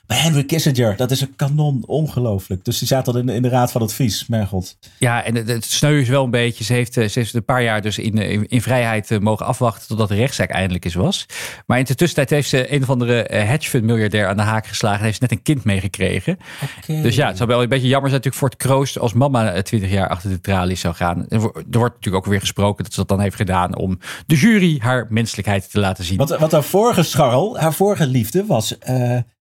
Maar 0.10 0.22
Henry 0.22 0.44
Kissinger, 0.44 0.96
dat 0.96 1.12
is 1.12 1.22
een 1.22 1.36
kanon, 1.36 1.84
ongelooflijk. 1.86 2.66
Dus 2.66 2.80
die 2.80 2.88
zaten 2.88 3.14
al 3.14 3.20
in, 3.20 3.30
in 3.30 3.42
de 3.42 3.50
raad 3.50 3.72
van 3.72 3.82
advies, 3.82 4.28
mijn 4.28 4.48
god. 4.48 4.78
Ja, 4.98 5.24
en 5.24 5.36
het, 5.36 5.48
het 5.48 5.66
sneu 5.66 6.00
is 6.00 6.10
wel 6.10 6.24
een 6.24 6.30
beetje. 6.30 6.64
Ze 6.64 6.74
heeft, 6.74 6.98
eh, 6.98 7.08
ze 7.08 7.20
heeft 7.20 7.34
een 7.34 7.46
paar 7.46 7.64
jaar 7.64 7.82
dus 7.82 7.98
in, 7.98 8.18
in, 8.18 8.48
in 8.48 8.62
vrijheid 8.62 9.12
eh, 9.12 9.20
mogen 9.20 9.46
afwachten 9.46 9.88
totdat 9.88 10.08
de 10.08 10.16
rechtszaak 10.16 10.50
eindelijk 10.50 10.86
is 10.86 10.94
was. 10.94 11.26
Maar 11.66 11.78
in 11.78 11.84
de 11.84 11.96
tussentijd 11.96 12.30
heeft 12.30 12.50
ze 12.50 12.74
een 12.74 12.82
of 12.82 12.90
andere 12.90 13.24
eh, 13.24 13.48
hedgefund 13.48 13.84
miljardair 13.84 14.28
aan 14.28 14.38
de 14.38 14.44
haak 14.44 14.68
geslagen. 14.68 15.00
En 15.00 15.06
heeft 15.06 15.18
ze 15.18 15.24
net 15.24 15.32
een 15.32 15.42
kind 15.42 15.64
meegekregen. 15.64 16.38
Okay. 16.84 17.02
Dus 17.02 17.16
ja, 17.16 17.28
het 17.28 17.38
zou 17.38 17.50
wel 17.50 17.62
een 17.62 17.70
beetje 17.70 17.88
jammer 17.88 18.10
zijn 18.10 18.22
natuurlijk 18.24 18.36
voor 18.36 18.50
het 18.50 18.58
kroost 18.58 19.00
als 19.00 19.14
mama 19.14 19.62
20 19.62 19.92
jaar 19.92 20.10
achter 20.10 20.30
de 20.30 20.42
tralies 20.42 20.80
zou 20.80 20.96
gaan. 20.96 21.26
er 21.30 21.40
wordt 21.40 21.96
natuurlijk 21.96 22.16
ook 22.16 22.26
weer 22.26 22.40
gesproken 22.40 22.84
dat 22.84 22.94
ze 22.94 23.00
dat 23.00 23.10
dan 23.10 23.20
heeft 23.20 23.36
gedaan 23.36 23.76
om 23.76 24.00
de 24.26 24.36
jury 24.36 24.80
haar 24.80 25.08
menselijkheid 25.10 25.72
te 25.72 25.80
laten 25.80 26.04
zien. 26.04 26.18
Wat, 26.18 26.38
wat 26.38 26.52
haar 26.52 26.64
vorige 26.64 27.04
scharrel, 27.04 27.60
haar 27.60 27.74
vorige 27.74 28.08
liefde 28.08 28.46
was 28.46 28.78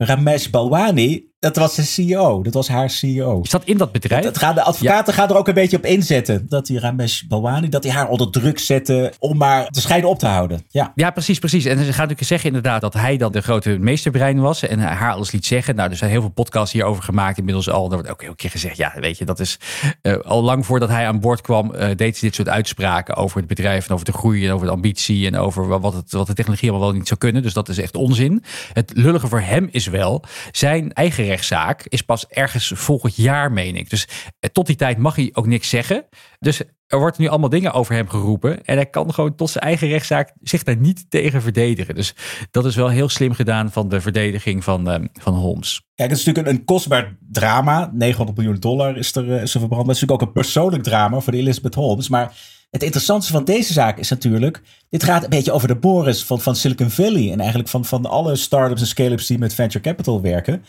Ramesh 0.00 0.48
Balwani 0.50 1.26
dat 1.38 1.56
was 1.56 1.74
de 1.74 1.82
CEO. 1.82 2.42
Dat 2.42 2.54
was 2.54 2.68
haar 2.68 2.90
CEO. 2.90 3.40
Is 3.42 3.50
dat 3.50 3.64
in 3.64 3.76
dat 3.76 3.92
bedrijf? 3.92 4.24
Dat, 4.24 4.38
gaan, 4.38 4.54
de 4.54 4.62
advocaten 4.62 5.14
gaan 5.14 5.28
er 5.28 5.36
ook 5.36 5.48
een 5.48 5.54
beetje 5.54 5.76
op 5.76 5.84
inzetten. 5.84 6.46
Dat 6.48 6.66
die 6.66 6.78
Ramesh 6.78 7.22
Balwani, 7.22 7.68
dat 7.68 7.82
hij 7.82 7.92
haar 7.92 8.08
onder 8.08 8.30
druk 8.30 8.58
zette 8.58 9.12
om 9.18 9.36
maar 9.36 9.66
de 9.70 9.80
scheiden 9.80 10.10
op 10.10 10.18
te 10.18 10.26
houden. 10.26 10.64
Ja, 10.68 10.92
ja 10.94 11.10
precies, 11.10 11.38
precies. 11.38 11.64
En 11.64 11.76
ze 11.76 11.84
gaat 11.84 11.96
natuurlijk 11.96 12.28
zeggen 12.28 12.46
inderdaad 12.46 12.80
dat 12.80 12.94
hij 12.94 13.16
dan 13.16 13.32
de 13.32 13.40
grote 13.40 13.78
meesterbrein 13.78 14.40
was 14.40 14.62
en 14.62 14.78
haar 14.78 15.12
alles 15.12 15.30
liet 15.30 15.46
zeggen. 15.46 15.74
Nou, 15.74 15.90
er 15.90 15.96
zijn 15.96 16.10
heel 16.10 16.20
veel 16.20 16.30
podcasts 16.30 16.72
hierover 16.72 17.02
gemaakt 17.02 17.38
inmiddels 17.38 17.70
al. 17.70 17.84
Er 17.84 17.94
wordt 17.94 18.10
ook 18.10 18.22
heel 18.22 18.34
keer 18.34 18.50
gezegd, 18.50 18.76
ja, 18.76 18.92
weet 19.00 19.18
je, 19.18 19.24
dat 19.24 19.40
is 19.40 19.58
uh, 20.02 20.16
al 20.16 20.42
lang 20.42 20.66
voordat 20.66 20.88
hij 20.88 21.06
aan 21.06 21.20
boord 21.20 21.40
kwam, 21.40 21.74
uh, 21.74 21.88
deed 21.96 22.16
ze 22.16 22.24
dit 22.24 22.34
soort 22.34 22.48
uitspraken 22.48 23.16
over 23.16 23.38
het 23.38 23.46
bedrijf 23.46 23.88
en 23.88 23.94
over 23.94 24.04
de 24.04 24.12
groei 24.12 24.46
en 24.46 24.52
over 24.52 24.66
de 24.66 24.72
ambitie 24.72 25.26
en 25.26 25.36
over 25.36 25.80
wat, 25.80 25.94
het, 25.94 26.12
wat 26.12 26.26
de 26.26 26.34
technologie 26.34 26.70
allemaal 26.70 26.88
wel 26.88 26.98
niet 26.98 27.08
zou 27.08 27.20
kunnen. 27.20 27.42
Dus 27.42 27.52
dat 27.52 27.68
is 27.68 27.78
echt 27.78 27.96
onzin. 27.96 28.44
Het 28.72 28.92
lullige 28.94 29.28
voor 29.28 29.40
hem 29.40 29.68
is 29.70 29.86
wel 29.86 30.24
zijn 30.50 30.92
eigen 30.92 31.27
rechtszaak 31.28 31.84
is 31.88 32.02
pas 32.02 32.26
ergens 32.26 32.72
volgend 32.74 33.16
jaar, 33.16 33.52
meen 33.52 33.76
ik. 33.76 33.90
Dus 33.90 34.08
eh, 34.40 34.50
tot 34.50 34.66
die 34.66 34.76
tijd 34.76 34.98
mag 34.98 35.16
hij 35.16 35.30
ook 35.32 35.46
niks 35.46 35.68
zeggen. 35.68 36.04
Dus 36.38 36.62
er 36.86 36.98
wordt 36.98 37.18
nu 37.18 37.28
allemaal 37.28 37.48
dingen 37.48 37.72
over 37.72 37.94
hem 37.94 38.08
geroepen. 38.08 38.64
En 38.64 38.76
hij 38.76 38.86
kan 38.86 39.14
gewoon 39.14 39.34
tot 39.34 39.50
zijn 39.50 39.64
eigen 39.64 39.88
rechtszaak 39.88 40.32
zich 40.42 40.62
daar 40.62 40.76
niet 40.76 41.04
tegen 41.08 41.42
verdedigen. 41.42 41.94
Dus 41.94 42.14
dat 42.50 42.64
is 42.64 42.76
wel 42.76 42.88
heel 42.88 43.08
slim 43.08 43.32
gedaan 43.32 43.72
van 43.72 43.88
de 43.88 44.00
verdediging 44.00 44.64
van, 44.64 44.90
uh, 44.90 45.06
van 45.12 45.34
Holmes. 45.34 45.82
Kijk, 45.94 46.10
het 46.10 46.18
is 46.18 46.24
natuurlijk 46.24 46.56
een, 46.56 46.64
kostbaar 46.64 47.16
drama. 47.30 47.90
900 47.92 48.38
miljoen 48.38 48.60
dollar 48.60 48.96
is 48.96 49.14
er, 49.14 49.32
eh, 49.32 49.42
is 49.42 49.54
er 49.54 49.60
verbrand. 49.60 49.86
Maar 49.86 49.94
het 49.94 49.96
is 49.96 50.00
natuurlijk 50.00 50.22
ook 50.22 50.26
een 50.26 50.42
persoonlijk 50.42 50.82
drama 50.82 51.20
voor 51.20 51.32
de 51.32 51.38
Elizabeth 51.38 51.74
Holmes. 51.74 52.08
Maar 52.08 52.32
het 52.70 52.82
interessante 52.82 53.26
van 53.26 53.44
deze 53.44 53.72
zaak 53.72 53.98
is 53.98 54.10
natuurlijk, 54.10 54.62
dit 54.88 55.04
gaat 55.04 55.22
een 55.22 55.30
beetje 55.30 55.52
over 55.52 55.68
de 55.68 55.76
Boris 55.76 56.24
van, 56.24 56.40
van 56.40 56.56
Silicon 56.56 56.90
Valley 56.90 57.32
en 57.32 57.38
eigenlijk 57.38 57.68
van, 57.68 57.84
van 57.84 58.06
alle 58.06 58.36
startups 58.36 58.80
en 58.80 58.86
scale-ups 58.86 59.26
die 59.26 59.38
met 59.38 59.54
venture 59.54 59.84
capital 59.84 60.20
werken. 60.20 60.64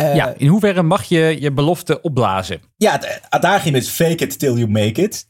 Uh, 0.00 0.14
ja, 0.14 0.34
in 0.36 0.46
hoeverre 0.46 0.82
mag 0.82 1.04
je 1.04 1.36
je 1.40 1.52
belofte 1.52 2.00
opblazen? 2.00 2.60
Ja, 2.76 2.92
het 2.92 3.20
adagium 3.28 3.74
is 3.74 3.88
fake 3.88 4.24
it 4.24 4.38
till 4.38 4.54
you 4.54 4.68
make 4.68 5.02
it. 5.02 5.26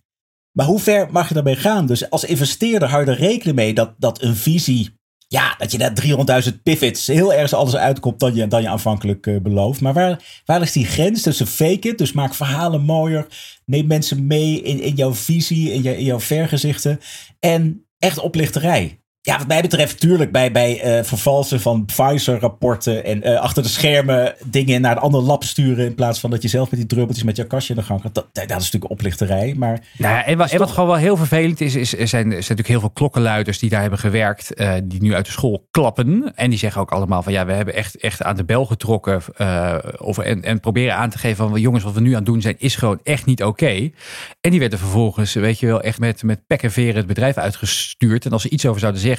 Maar 0.52 0.66
hoe 0.66 0.80
ver 0.80 1.08
mag 1.10 1.28
je 1.28 1.34
daarmee 1.34 1.56
gaan? 1.56 1.86
Dus 1.86 2.10
als 2.10 2.24
investeerder 2.24 2.88
hou 2.88 3.04
je 3.04 3.10
er 3.10 3.16
rekening 3.16 3.56
mee 3.56 3.74
dat, 3.74 3.94
dat 3.98 4.22
een 4.22 4.36
visie, 4.36 4.98
ja, 5.28 5.54
dat 5.58 5.72
je 5.72 5.78
net 5.78 6.50
300.000 6.50 6.62
pivots 6.62 7.06
heel 7.06 7.32
ergens 7.32 7.54
anders 7.54 7.76
uitkomt 7.76 8.20
dan 8.20 8.34
je, 8.34 8.48
dan 8.48 8.62
je 8.62 8.68
aanvankelijk 8.68 9.26
uh, 9.26 9.40
belooft. 9.40 9.80
Maar 9.80 9.92
waar, 9.92 10.42
waar 10.44 10.62
is 10.62 10.72
die 10.72 10.86
grens 10.86 11.22
tussen 11.22 11.46
fake 11.46 11.88
it, 11.88 11.98
dus 11.98 12.12
maak 12.12 12.34
verhalen 12.34 12.82
mooier, 12.82 13.26
neem 13.64 13.86
mensen 13.86 14.26
mee 14.26 14.62
in, 14.62 14.80
in 14.80 14.94
jouw 14.94 15.14
visie, 15.14 15.72
in, 15.72 15.82
je, 15.82 15.96
in 15.96 16.04
jouw 16.04 16.20
vergezichten 16.20 17.00
en 17.40 17.86
echt 17.98 18.18
oplichterij? 18.18 19.03
Ja, 19.26 19.38
wat 19.38 19.46
mij 19.46 19.60
betreft, 19.60 20.00
tuurlijk 20.00 20.32
bij, 20.32 20.52
bij 20.52 20.98
uh, 20.98 21.04
vervalsen 21.04 21.60
van 21.60 21.84
Pfizer-rapporten 21.84 23.04
en 23.04 23.28
uh, 23.28 23.40
achter 23.40 23.62
de 23.62 23.68
schermen 23.68 24.34
dingen 24.44 24.80
naar 24.80 24.96
een 24.96 25.02
ander 25.02 25.20
lab 25.22 25.44
sturen 25.44 25.86
in 25.86 25.94
plaats 25.94 26.20
van 26.20 26.30
dat 26.30 26.42
je 26.42 26.48
zelf 26.48 26.70
met 26.70 26.80
die 26.80 26.88
druppeltjes 26.88 27.24
met 27.24 27.36
jouw 27.36 27.46
kastje 27.46 27.74
in 27.74 27.80
de 27.80 27.86
gang 27.86 28.00
gaat. 28.00 28.14
Dat, 28.14 28.28
dat 28.32 28.44
is 28.44 28.48
natuurlijk 28.48 28.90
oplichterij. 28.90 29.54
Maar 29.56 29.80
nou 29.98 30.14
ja, 30.14 30.24
en, 30.24 30.38
wat, 30.38 30.50
en 30.50 30.58
wat 30.58 30.70
gewoon 30.70 30.88
wel 30.88 30.98
heel 30.98 31.16
vervelend 31.16 31.60
is, 31.60 31.74
is 31.74 31.98
er, 31.98 32.08
zijn, 32.08 32.24
er 32.24 32.30
zijn 32.30 32.34
natuurlijk 32.34 32.68
heel 32.68 32.80
veel 32.80 32.90
klokkenluiders 32.90 33.58
die 33.58 33.70
daar 33.70 33.80
hebben 33.80 33.98
gewerkt, 33.98 34.60
uh, 34.60 34.74
die 34.84 35.02
nu 35.02 35.14
uit 35.14 35.26
de 35.26 35.32
school 35.32 35.66
klappen. 35.70 36.32
En 36.34 36.50
die 36.50 36.58
zeggen 36.58 36.80
ook 36.80 36.92
allemaal 36.92 37.22
van 37.22 37.32
ja, 37.32 37.46
we 37.46 37.52
hebben 37.52 37.74
echt, 37.74 37.96
echt 37.96 38.22
aan 38.22 38.36
de 38.36 38.44
bel 38.44 38.66
getrokken 38.66 39.22
of, 39.98 40.18
en, 40.18 40.42
en 40.42 40.60
proberen 40.60 40.96
aan 40.96 41.10
te 41.10 41.18
geven 41.18 41.48
van 41.48 41.60
jongens, 41.60 41.84
wat 41.84 41.94
we 41.94 42.00
nu 42.00 42.10
aan 42.10 42.16
het 42.16 42.26
doen 42.26 42.40
zijn, 42.40 42.56
is 42.58 42.76
gewoon 42.76 43.00
echt 43.02 43.26
niet 43.26 43.42
oké. 43.44 43.90
En 44.40 44.50
die 44.50 44.60
werden 44.60 44.78
vervolgens, 44.78 45.34
weet 45.34 45.58
je 45.58 45.66
wel, 45.66 45.82
echt 45.82 45.98
met, 45.98 46.22
met 46.22 46.46
pek 46.46 46.62
en 46.62 46.72
veren 46.72 46.96
het 46.96 47.06
bedrijf 47.06 47.36
uitgestuurd. 47.36 48.24
En 48.24 48.30
als 48.30 48.42
ze 48.42 48.48
iets 48.48 48.66
over 48.66 48.80
zouden 48.80 49.00
zeggen, 49.00 49.12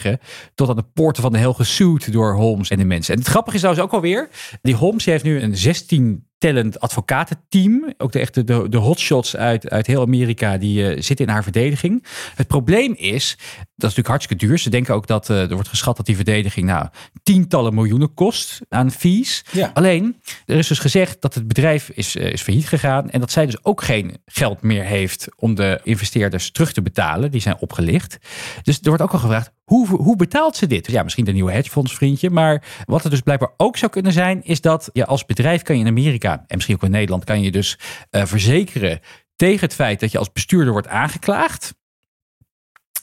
tot 0.55 0.69
aan 0.69 0.75
de 0.75 0.85
poorten 0.93 1.21
van 1.21 1.31
de 1.31 1.37
hel 1.37 1.53
gesuwd 1.53 2.11
door 2.11 2.33
Holmes 2.33 2.69
en 2.69 2.77
de 2.77 2.85
mensen. 2.85 3.13
En 3.13 3.19
het 3.19 3.29
grappige 3.29 3.55
is 3.55 3.61
trouwens 3.61 3.87
ook 3.87 3.93
alweer, 3.93 4.29
die 4.61 4.75
Holmes 4.75 5.05
heeft 5.05 5.23
nu 5.23 5.41
een 5.41 5.57
16 5.57 6.27
stellend 6.38 6.79
advocatenteam. 6.79 7.93
Ook 7.97 8.11
de 8.11 8.19
echte 8.19 8.43
de, 8.43 8.69
de 8.69 8.77
hotshots 8.77 9.36
uit, 9.36 9.69
uit 9.69 9.88
heel 9.88 10.01
Amerika 10.01 10.57
die 10.57 10.81
uh, 10.81 11.01
zitten 11.01 11.25
in 11.25 11.31
haar 11.31 11.43
verdediging. 11.43 12.05
Het 12.36 12.47
probleem 12.47 12.93
is, 12.97 13.36
dat 13.38 13.65
is 13.65 13.75
natuurlijk 13.77 14.07
hartstikke 14.07 14.45
duur. 14.45 14.57
Ze 14.57 14.69
denken 14.69 14.93
ook 14.93 15.07
dat 15.07 15.29
uh, 15.29 15.41
er 15.41 15.53
wordt 15.53 15.69
geschat 15.69 15.97
dat 15.97 16.05
die 16.05 16.15
verdediging 16.15 16.65
nou 16.65 16.88
tientallen 17.23 17.73
miljoenen 17.73 18.13
kost 18.13 18.61
aan 18.69 18.91
fees. 18.91 19.45
Ja. 19.51 19.71
Alleen, 19.73 20.21
er 20.45 20.57
is 20.57 20.67
dus 20.67 20.79
gezegd 20.79 21.21
dat 21.21 21.33
het 21.33 21.47
bedrijf 21.47 21.89
is, 21.89 22.15
uh, 22.15 22.31
is 22.31 22.41
failliet 22.41 22.67
gegaan 22.67 23.09
en 23.09 23.19
dat 23.19 23.31
zij 23.31 23.45
dus 23.45 23.63
ook 23.63 23.83
geen 23.83 24.17
geld 24.25 24.61
meer 24.61 24.83
heeft 24.83 25.27
om 25.36 25.55
de 25.55 25.79
investeerders 25.83 26.51
terug 26.51 26.73
te 26.73 26.81
betalen. 26.81 27.31
Die 27.31 27.41
zijn 27.41 27.57
opgelicht. 27.59 28.17
Dus 28.61 28.79
er 28.79 28.88
wordt 28.88 29.03
ook 29.03 29.13
al 29.13 29.19
gevraagd, 29.19 29.51
hoe, 29.63 29.88
hoe 29.88 30.15
betaalt 30.15 30.55
ze 30.55 30.67
dit? 30.67 30.91
Ja, 30.91 31.03
misschien 31.03 31.25
de 31.25 31.31
nieuwe 31.31 31.51
hedgefondsvriendje. 31.51 32.29
Maar 32.29 32.63
wat 32.86 33.03
er 33.03 33.09
dus 33.09 33.21
blijkbaar 33.21 33.51
ook 33.57 33.77
zou 33.77 33.91
kunnen 33.91 34.11
zijn, 34.11 34.43
is 34.43 34.61
dat 34.61 34.89
je 34.93 35.05
als 35.05 35.25
bedrijf 35.25 35.61
kan 35.61 35.75
je 35.75 35.81
in 35.81 35.88
Amerika 35.88 36.24
en 36.34 36.55
misschien 36.55 36.76
ook 36.76 36.84
in 36.84 36.91
Nederland 36.91 37.23
kan 37.23 37.41
je 37.41 37.51
dus 37.51 37.78
uh, 38.11 38.26
verzekeren 38.26 38.99
tegen 39.36 39.59
het 39.59 39.73
feit 39.73 39.99
dat 39.99 40.11
je 40.11 40.17
als 40.17 40.32
bestuurder 40.32 40.71
wordt 40.71 40.88
aangeklaagd. 40.88 41.73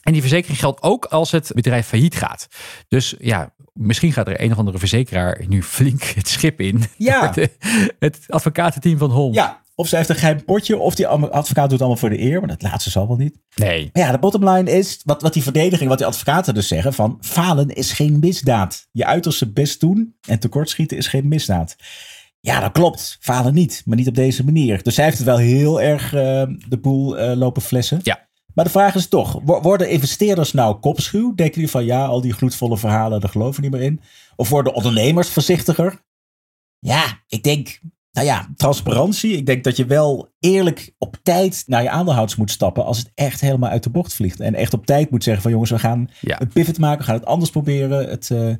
En 0.03 0.11
die 0.11 0.21
verzekering 0.21 0.59
geldt 0.59 0.81
ook 0.81 1.05
als 1.05 1.31
het 1.31 1.51
bedrijf 1.55 1.87
failliet 1.87 2.15
gaat. 2.15 2.47
Dus 2.87 3.15
ja, 3.19 3.53
misschien 3.73 4.13
gaat 4.13 4.27
er 4.27 4.41
een 4.41 4.51
of 4.51 4.57
andere 4.57 4.77
verzekeraar 4.77 5.43
nu 5.47 5.63
flink 5.63 6.03
het 6.03 6.27
schip 6.27 6.59
in. 6.59 6.83
Ja. 6.97 7.33
het 7.99 8.19
advocatenteam 8.27 8.97
van 8.97 9.11
Holmes. 9.11 9.35
Ja, 9.35 9.63
of 9.75 9.87
ze 9.87 9.95
heeft 9.95 10.09
een 10.09 10.15
geheim 10.15 10.43
potje, 10.43 10.77
of 10.77 10.95
die 10.95 11.07
advocaat 11.07 11.69
doet 11.69 11.79
allemaal 11.79 11.97
voor 11.97 12.09
de 12.09 12.21
eer. 12.21 12.39
Maar 12.39 12.49
dat 12.49 12.61
laatste 12.61 12.89
zal 12.89 13.07
wel 13.07 13.17
niet. 13.17 13.37
Nee. 13.55 13.89
Maar 13.93 14.03
ja, 14.03 14.11
de 14.11 14.19
bottom 14.19 14.49
line 14.49 14.71
is, 14.71 15.01
wat, 15.03 15.21
wat 15.21 15.33
die 15.33 15.43
verdediging, 15.43 15.89
wat 15.89 15.97
die 15.97 16.07
advocaten 16.07 16.53
dus 16.53 16.67
zeggen, 16.67 16.93
van 16.93 17.17
falen 17.21 17.69
is 17.69 17.91
geen 17.91 18.19
misdaad. 18.19 18.87
Je 18.91 19.05
uiterste 19.05 19.51
best 19.51 19.79
doen 19.79 20.15
en 20.27 20.39
tekortschieten 20.39 20.97
is 20.97 21.07
geen 21.07 21.27
misdaad. 21.27 21.75
Ja, 22.45 22.59
dat 22.59 22.71
klopt. 22.71 23.17
Falen 23.19 23.53
niet, 23.53 23.81
maar 23.85 23.97
niet 23.97 24.07
op 24.07 24.15
deze 24.15 24.43
manier. 24.43 24.83
Dus 24.83 24.95
zij 24.95 25.03
heeft 25.03 25.17
het 25.17 25.25
wel 25.25 25.37
heel 25.37 25.81
erg 25.81 26.13
uh, 26.13 26.43
de 26.67 26.77
boel 26.81 27.19
uh, 27.19 27.35
lopen 27.35 27.61
flessen. 27.61 27.99
Ja. 28.01 28.27
Maar 28.53 28.65
de 28.65 28.71
vraag 28.71 28.95
is 28.95 29.07
toch, 29.07 29.39
worden 29.43 29.89
investeerders 29.89 30.51
nou 30.51 30.75
kopschuw? 30.75 31.35
Denken 31.35 31.59
die 31.59 31.69
van 31.69 31.85
ja, 31.85 32.05
al 32.05 32.21
die 32.21 32.33
gloedvolle 32.33 32.77
verhalen, 32.77 33.21
daar 33.21 33.29
geloven 33.29 33.55
we 33.55 33.61
niet 33.61 33.79
meer 33.79 33.87
in? 33.87 34.01
Of 34.35 34.49
worden 34.49 34.73
ondernemers 34.73 35.29
voorzichtiger? 35.29 36.03
Ja, 36.79 37.23
ik 37.27 37.43
denk, 37.43 37.79
nou 38.11 38.27
ja, 38.27 38.47
transparantie. 38.55 39.37
Ik 39.37 39.45
denk 39.45 39.63
dat 39.63 39.77
je 39.77 39.85
wel 39.85 40.33
eerlijk 40.39 40.93
op 40.97 41.17
tijd 41.23 41.63
naar 41.67 41.83
je 41.83 41.89
aandeelhouders 41.89 42.37
moet 42.37 42.51
stappen 42.51 42.85
als 42.85 42.97
het 42.97 43.11
echt 43.15 43.41
helemaal 43.41 43.69
uit 43.69 43.83
de 43.83 43.89
bocht 43.89 44.13
vliegt. 44.13 44.39
En 44.39 44.55
echt 44.55 44.73
op 44.73 44.85
tijd 44.85 45.11
moet 45.11 45.23
zeggen 45.23 45.43
van 45.43 45.51
jongens, 45.51 45.71
we 45.71 45.79
gaan 45.79 46.09
ja. 46.21 46.41
een 46.41 46.47
pivot 46.47 46.79
maken, 46.79 46.99
we 46.99 47.03
gaan 47.03 47.15
het 47.15 47.25
anders 47.25 47.51
proberen. 47.51 48.09
Het, 48.09 48.29
uh... 48.29 48.55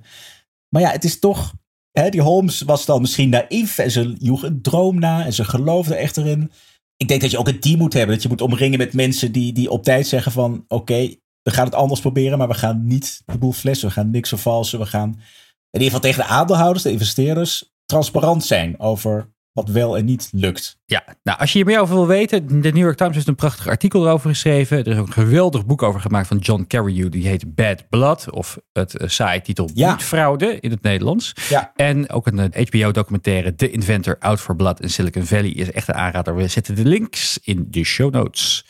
Maar 0.69 0.81
ja, 0.81 0.89
het 0.89 1.03
is 1.03 1.19
toch, 1.19 1.53
die 1.93 2.21
Holmes 2.21 2.61
was 2.61 2.85
dan 2.85 3.01
misschien 3.01 3.29
naïef 3.29 3.77
en 3.77 3.91
ze 3.91 4.15
joeg 4.17 4.43
een 4.43 4.61
droom 4.61 4.99
na 4.99 5.25
en 5.25 5.33
ze 5.33 5.43
geloofde 5.43 5.95
echt 5.95 6.17
erin. 6.17 6.51
Ik 6.97 7.07
denk 7.07 7.21
dat 7.21 7.31
je 7.31 7.37
ook 7.37 7.47
een 7.47 7.59
team 7.59 7.77
moet 7.77 7.93
hebben, 7.93 8.13
dat 8.13 8.23
je 8.23 8.29
moet 8.29 8.41
omringen 8.41 8.77
met 8.77 8.93
mensen 8.93 9.31
die, 9.31 9.53
die 9.53 9.69
op 9.69 9.83
tijd 9.83 10.07
zeggen 10.07 10.31
van 10.31 10.65
oké, 10.67 11.15
we 11.41 11.51
gaan 11.51 11.65
het 11.65 11.75
anders 11.75 11.99
proberen, 12.01 12.37
maar 12.37 12.47
we 12.47 12.53
gaan 12.53 12.85
niet 12.85 13.21
de 13.25 13.37
boel 13.37 13.51
flessen, 13.51 13.87
we 13.87 13.93
gaan 13.93 14.09
niks 14.09 14.29
vervalsen, 14.29 14.79
we 14.79 14.85
gaan 14.85 15.09
in 15.09 15.81
ieder 15.81 15.87
geval 15.87 15.99
tegen 15.99 16.23
de 16.23 16.33
aandeelhouders, 16.33 16.83
de 16.83 16.91
investeerders, 16.91 17.73
transparant 17.85 18.45
zijn 18.45 18.79
over 18.79 19.32
wat 19.54 19.70
wel 19.70 19.97
en 19.97 20.06
niet 20.06 20.30
lukt. 20.32 20.78
Ja, 20.86 21.04
nou 21.24 21.39
als 21.39 21.51
je 21.51 21.58
hier 21.58 21.68
meer 21.68 21.80
over 21.80 21.95
wil 21.95 22.08
weten, 22.08 22.62
de 22.62 22.72
New 22.72 22.84
York 22.84 22.97
Times 22.97 23.16
heeft 23.16 23.28
een 23.28 23.36
prachtig 23.36 23.68
artikel 23.68 24.06
erover 24.06 24.30
geschreven. 24.30 24.78
Er 24.78 24.88
is 24.88 24.97
ook 24.97 25.08
een 25.08 25.14
geweldig 25.14 25.66
boek 25.66 25.84
over 25.84 26.01
gemaakt 26.01 26.28
van 26.28 26.38
John 26.38 26.66
Carreyrou, 26.68 27.10
die 27.10 27.28
heet 27.28 27.56
Bad 27.56 27.89
Blood, 27.89 28.32
of 28.32 28.58
het 28.72 29.01
uh, 29.01 29.08
saaie 29.08 29.41
titel 29.41 29.70
ja. 29.74 29.88
Bloedfraude 29.88 30.60
in 30.60 30.72
het 30.72 30.82
Nederlands. 30.82 31.34
Ja. 31.49 31.72
En 31.76 32.10
ook 32.10 32.28
een 32.28 32.54
HBO-documentaire 32.70 33.56
The 33.56 33.72
Inventor 33.72 34.16
Out 34.20 34.39
for 34.39 34.56
Blood 34.56 34.82
in 34.82 34.89
Silicon 34.89 35.26
Valley 35.26 35.49
is 35.49 35.72
echt 35.72 35.88
een 35.88 35.95
aanrader. 35.95 36.36
We 36.36 36.47
zetten 36.47 36.76
de 36.76 36.86
links 36.86 37.39
in 37.43 37.68
de 37.70 37.84
show 37.84 38.14
notes. 38.14 38.66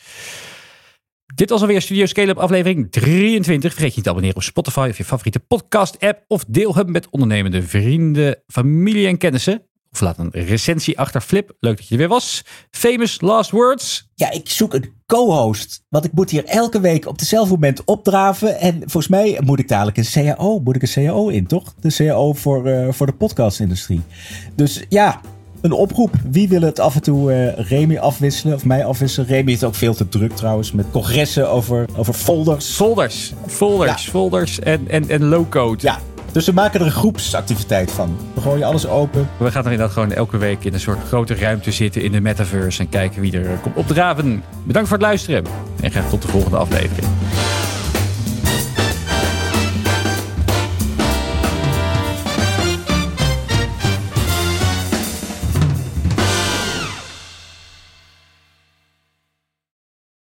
Dit 1.34 1.50
was 1.50 1.60
alweer 1.60 1.82
Studio 1.82 2.06
Scale-up 2.06 2.38
aflevering 2.38 2.90
23. 2.90 3.72
Vergeet 3.72 3.90
je 3.90 3.94
niet 3.94 4.04
te 4.04 4.10
abonneren 4.10 4.36
op 4.36 4.42
Spotify 4.42 4.86
of 4.90 4.96
je 4.96 5.04
favoriete 5.04 5.40
podcast 5.40 5.98
app. 6.00 6.24
Of 6.26 6.44
deel 6.48 6.74
hem 6.74 6.90
met 6.90 7.10
ondernemende 7.10 7.62
vrienden, 7.62 8.42
familie 8.46 9.06
en 9.06 9.18
kennissen. 9.18 9.62
Of 9.94 10.00
laat 10.00 10.18
een 10.18 10.30
recensie 10.30 10.98
achter. 10.98 11.20
Flip, 11.20 11.52
leuk 11.60 11.76
dat 11.76 11.86
je 11.86 11.92
er 11.92 12.00
weer 12.00 12.08
was. 12.08 12.44
Famous 12.70 13.20
last 13.20 13.50
words. 13.50 14.08
Ja, 14.14 14.30
ik 14.30 14.48
zoek 14.48 14.74
een 14.74 14.92
co-host. 15.06 15.84
Want 15.88 16.04
ik 16.04 16.12
moet 16.12 16.30
hier 16.30 16.44
elke 16.44 16.80
week 16.80 17.06
op 17.06 17.18
dezelfde 17.18 17.52
moment 17.52 17.84
opdraven. 17.84 18.60
En 18.60 18.78
volgens 18.78 19.08
mij 19.08 19.40
moet 19.44 19.58
ik 19.58 19.68
dadelijk 19.68 19.96
een 19.96 20.06
CAO, 20.12 20.60
moet 20.60 20.76
ik 20.76 20.82
een 20.82 21.06
CAO 21.06 21.28
in, 21.28 21.46
toch? 21.46 21.74
De 21.80 21.94
CAO 21.94 22.32
voor, 22.32 22.68
uh, 22.68 22.88
voor 22.90 23.06
de 23.06 23.12
podcastindustrie. 23.12 24.00
Dus 24.54 24.84
ja, 24.88 25.20
een 25.60 25.72
oproep. 25.72 26.12
Wie 26.30 26.48
wil 26.48 26.60
het 26.60 26.78
af 26.78 26.94
en 26.94 27.02
toe 27.02 27.32
uh, 27.32 27.68
Remy 27.68 27.98
afwisselen 27.98 28.54
of 28.54 28.64
mij 28.64 28.84
afwisselen? 28.84 29.28
Remy 29.28 29.52
is 29.52 29.64
ook 29.64 29.74
veel 29.74 29.94
te 29.94 30.08
druk 30.08 30.36
trouwens 30.36 30.72
met 30.72 30.86
congressen 30.90 31.50
over, 31.50 31.86
over 31.96 32.14
folders. 32.14 32.66
Folders, 32.66 33.32
folders, 33.46 34.04
ja. 34.04 34.10
folders 34.10 34.60
en, 34.60 34.88
en, 34.88 35.08
en 35.08 35.24
low-code. 35.24 35.78
Ja, 35.82 35.98
dus 36.34 36.46
we 36.46 36.52
maken 36.52 36.80
er 36.80 36.86
een 36.86 36.92
groepsactiviteit 36.92 37.90
van. 37.90 38.16
We 38.34 38.40
gooien 38.40 38.66
alles 38.66 38.86
open. 38.86 39.28
We 39.36 39.50
gaan 39.50 39.64
er 39.64 39.70
inderdaad 39.70 39.94
gewoon 39.94 40.12
elke 40.12 40.36
week 40.36 40.64
in 40.64 40.74
een 40.74 40.80
soort 40.80 40.98
grote 41.06 41.34
ruimte 41.34 41.72
zitten 41.72 42.02
in 42.02 42.12
de 42.12 42.20
metaverse 42.20 42.80
en 42.80 42.88
kijken 42.88 43.20
wie 43.20 43.38
er 43.38 43.58
komt 43.62 43.76
opdraven. 43.76 44.42
Bedankt 44.64 44.88
voor 44.88 44.98
het 44.98 45.06
luisteren 45.06 45.44
en 45.80 45.90
graag 45.90 46.08
tot 46.08 46.22
de 46.22 46.28
volgende 46.28 46.56
aflevering. 46.56 47.06